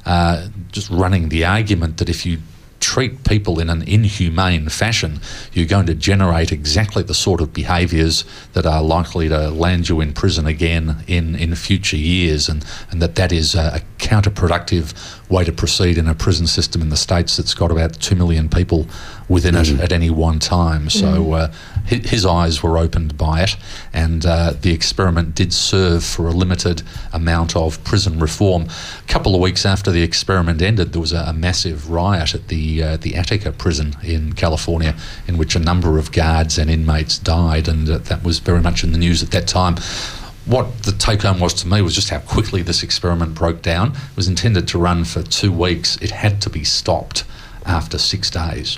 uh, 0.06 0.48
just 0.72 0.90
running 0.90 1.30
the 1.30 1.44
argument 1.44 1.98
that 1.98 2.10
if 2.10 2.26
you 2.26 2.40
treat 2.80 3.24
people 3.24 3.60
in 3.60 3.70
an 3.70 3.82
inhumane 3.84 4.68
fashion, 4.68 5.20
you're 5.54 5.66
going 5.66 5.86
to 5.86 5.96
generate 5.96 6.52
exactly 6.52 7.02
the 7.02 7.14
sort 7.14 7.40
of 7.40 7.54
behaviours 7.54 8.26
that 8.52 8.66
are 8.66 8.84
likely 8.84 9.30
to 9.30 9.50
land 9.50 9.88
you 9.88 10.02
in 10.02 10.12
prison 10.12 10.46
again 10.46 10.98
in, 11.08 11.34
in 11.36 11.56
future 11.56 11.96
years, 11.96 12.50
and, 12.50 12.66
and 12.92 13.02
that 13.02 13.16
that 13.16 13.32
is 13.32 13.56
a, 13.56 13.76
a 13.76 14.04
counterproductive 14.04 14.94
way 15.30 15.46
to 15.46 15.52
proceed 15.54 15.98
in 15.98 16.08
a 16.08 16.14
prison 16.14 16.46
system 16.46 16.82
in 16.82 16.90
the 16.90 16.98
States 16.98 17.38
that's 17.38 17.54
got 17.54 17.72
about 17.72 17.94
2 18.02 18.16
million 18.16 18.50
people 18.50 18.86
within 19.30 19.56
it 19.56 19.70
at 19.80 19.94
any 19.94 20.10
one 20.10 20.38
time. 20.38 20.90
So 20.90 21.32
uh, 21.32 21.54
his 21.86 22.26
eyes 22.26 22.64
were 22.64 22.78
opened 22.78 23.18
by 23.18 23.44
it, 23.44 23.56
and 23.92 24.26
uh, 24.26 24.54
the 24.60 24.72
experiment 24.72 25.36
did 25.36 25.54
serve 25.54 26.04
for 26.04 26.28
a 26.28 26.32
limited 26.32 26.82
amount 27.12 27.56
of 27.56 27.84
prison 27.84 28.20
reform. 28.20 28.68
A 29.00 29.08
couple 29.08 29.36
of 29.36 29.42
weeks 29.42 29.66
after 29.66 29.92
the 29.92 30.02
experiment 30.02 30.62
ended, 30.62 30.94
there 30.94 31.02
was 31.02 31.14
a, 31.14 31.26
a 31.28 31.34
massive 31.34 31.90
riot 31.90 32.34
at 32.34 32.48
the 32.48 32.84
uh, 32.84 32.98
the 32.98 33.16
Attica 33.16 33.52
prison 33.52 33.96
in 34.04 34.34
California, 34.34 34.96
in 35.28 35.38
which 35.38 35.56
a 35.56 35.60
number 35.60 35.98
of 35.98 36.12
guards 36.12 36.58
and 36.58 36.70
inmates 36.70 37.20
died, 37.20 37.68
and 37.68 37.90
uh, 37.90 37.98
that 38.00 38.24
was 38.24 38.40
very 38.40 38.62
much 38.62 38.84
in 38.84 38.92
the 38.92 38.98
news 38.98 39.22
at 39.22 39.32
that 39.32 39.48
time. 39.48 39.76
What 40.46 40.84
the 40.84 40.92
take 40.92 41.22
home 41.22 41.40
was 41.40 41.54
to 41.56 41.68
me 41.68 41.82
was 41.82 41.96
just 41.96 42.10
how 42.10 42.20
quickly 42.20 42.62
this 42.62 42.84
experiment 42.84 43.34
broke 43.34 43.62
down. 43.62 43.92
It 43.92 44.16
was 44.18 44.28
intended 44.28 44.68
to 44.70 44.78
run 44.78 45.06
for 45.06 45.24
two 45.24 45.54
weeks. 45.54 45.96
It 46.02 46.12
had 46.12 46.42
to 46.42 46.50
be 46.50 46.66
stopped 46.66 47.24
after 47.66 47.98
six 47.98 48.30
days. 48.30 48.78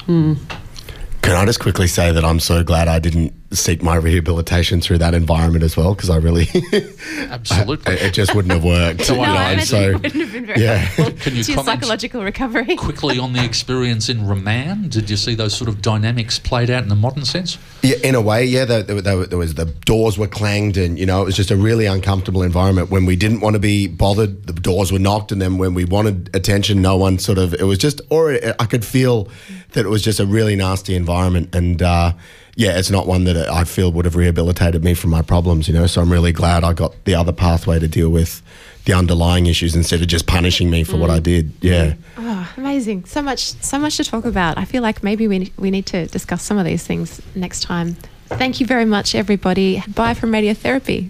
Can 1.26 1.36
I 1.36 1.43
just 1.43 1.59
quickly 1.59 1.88
say 1.88 2.11
that 2.11 2.23
I'm 2.23 2.39
so 2.39 2.63
glad 2.63 2.88
I 2.88 2.99
didn't 2.99 3.44
seek 3.56 3.82
my 3.82 3.95
rehabilitation 3.95 4.82
through 4.82 4.99
that 4.99 5.14
environment 5.14 5.64
as 5.64 5.76
well 5.76 5.95
because 5.95 6.10
I 6.10 6.18
really 6.18 6.47
Absolutely. 7.30 7.93
it, 7.93 8.01
it 8.03 8.14
just 8.14 8.36
wouldn't 8.36 8.53
have 8.53 8.64
worked. 8.64 9.10
No, 9.16 9.22
you 9.22 9.28
know, 9.28 9.34
I 9.34 9.34
know, 9.34 9.39
and 9.39 9.53
imagine 9.53 9.66
so 9.66 9.82
it 9.82 9.93
wouldn't 9.93 10.14
have 10.16 10.32
been 10.34 10.45
very 10.45 10.62
yeah. 10.62 10.76
helpful 10.76 11.18
Can 11.20 11.36
you 11.36 11.43
to 11.43 11.51
your 11.51 11.64
comment? 11.64 11.82
psychological 11.82 12.24
recovery. 12.24 12.76
quickly 12.86 13.18
on 13.18 13.34
the 13.34 13.43
experience 13.43 14.10
in 14.10 14.28
remand? 14.28 14.91
Did 14.91 15.10
you 15.10 15.18
see 15.18 15.36
those 15.36 15.56
sort 15.56 15.70
of 15.70 15.82
dynamics 15.82 16.38
played 16.38 16.70
out 16.70 16.84
in 16.84 16.89
the 16.89 16.95
modern 16.95 17.26
sense? 17.26 17.58
Yeah, 17.82 17.97
in 18.03 18.16
a 18.16 18.22
way, 18.22 18.45
yeah. 18.45 18.66
There, 18.66 18.84
there, 18.84 19.01
there, 19.01 19.26
there 19.26 19.38
was 19.38 19.56
the 19.56 19.66
doors 19.66 20.18
were 20.18 20.28
clanged, 20.28 20.78
and 20.78 20.99
you 20.99 21.06
know 21.06 21.22
it 21.22 21.26
was 21.26 21.36
just 21.36 21.51
a 21.51 21.56
really 21.56 21.86
uncomfortable 21.86 22.43
environment. 22.43 22.89
When 22.89 23.06
we 23.06 23.16
didn't 23.16 23.41
want 23.41 23.56
to 23.56 23.60
be 23.60 23.88
bothered, 23.88 24.47
the 24.47 24.53
doors 24.53 24.91
were 24.91 24.99
knocked, 24.99 25.32
and 25.32 25.41
then 25.41 25.58
when 25.58 25.74
we 25.74 25.86
wanted 25.86 26.36
attention, 26.36 26.82
no 26.82 26.97
one 26.97 27.20
sort 27.20 27.38
of. 27.38 27.53
It 27.53 27.64
was 27.64 27.78
just, 27.78 28.01
or 28.10 28.34
it, 28.34 28.56
I 28.60 28.66
could 28.66 28.86
feel 28.86 29.30
that 29.72 29.86
it 29.86 29.89
was 29.89 30.01
just 30.01 30.20
a 30.20 30.26
really 30.26 30.56
nasty 30.56 30.95
environment, 30.95 31.56
and 31.56 31.82
uh, 31.82 32.14
yeah, 32.56 32.78
it's 32.78 32.89
not 32.89 33.06
one 33.06 33.26
that 33.26 33.36
I 33.36 33.66
feel 33.66 33.91
would 33.91 34.06
have 34.06 34.16
rehabilitated 34.16 34.84
me 34.84 34.93
from 34.93 35.10
my 35.10 35.22
problems. 35.22 35.68
You 35.68 35.74
know, 35.74 35.88
so 35.88 36.01
I'm 36.01 36.12
really 36.12 36.32
glad 36.32 36.64
I 36.64 36.74
got 36.74 37.03
the 37.03 37.14
other 37.16 37.34
pathway 37.34 37.80
to 37.80 37.88
deal 37.88 38.10
with 38.10 38.41
the 38.86 38.93
underlying 38.93 39.47
issues 39.47 39.76
instead 39.76 40.01
of 40.01 40.08
just 40.08 40.26
punishing 40.26 40.70
me 40.70 40.84
for 40.84 40.95
what 40.95 41.10
I 41.10 41.20
mm. 41.20 41.24
did. 41.24 41.51
Yeah. 41.62 41.95
Oh, 42.18 42.53
amazing! 42.56 43.06
So 43.06 43.22
much, 43.22 43.53
so 43.62 43.78
much 43.78 43.97
to 43.97 44.03
talk 44.03 44.26
about. 44.26 44.58
I 44.58 44.66
feel 44.66 44.82
like 44.82 45.03
maybe 45.03 45.28
we 45.28 45.51
we 45.58 45.70
need 45.70 45.86
to 45.88 46.08
discuss 46.08 46.43
some 46.43 46.58
of 46.58 46.66
these 46.66 46.84
things 46.84 47.22
next 47.36 47.62
time. 47.62 47.97
Thank 48.28 48.60
you 48.60 48.66
very 48.66 48.86
much, 48.86 49.16
everybody. 49.16 49.84
Bye 49.88 50.14
from 50.14 50.32
Radiotherapy. 50.32 51.10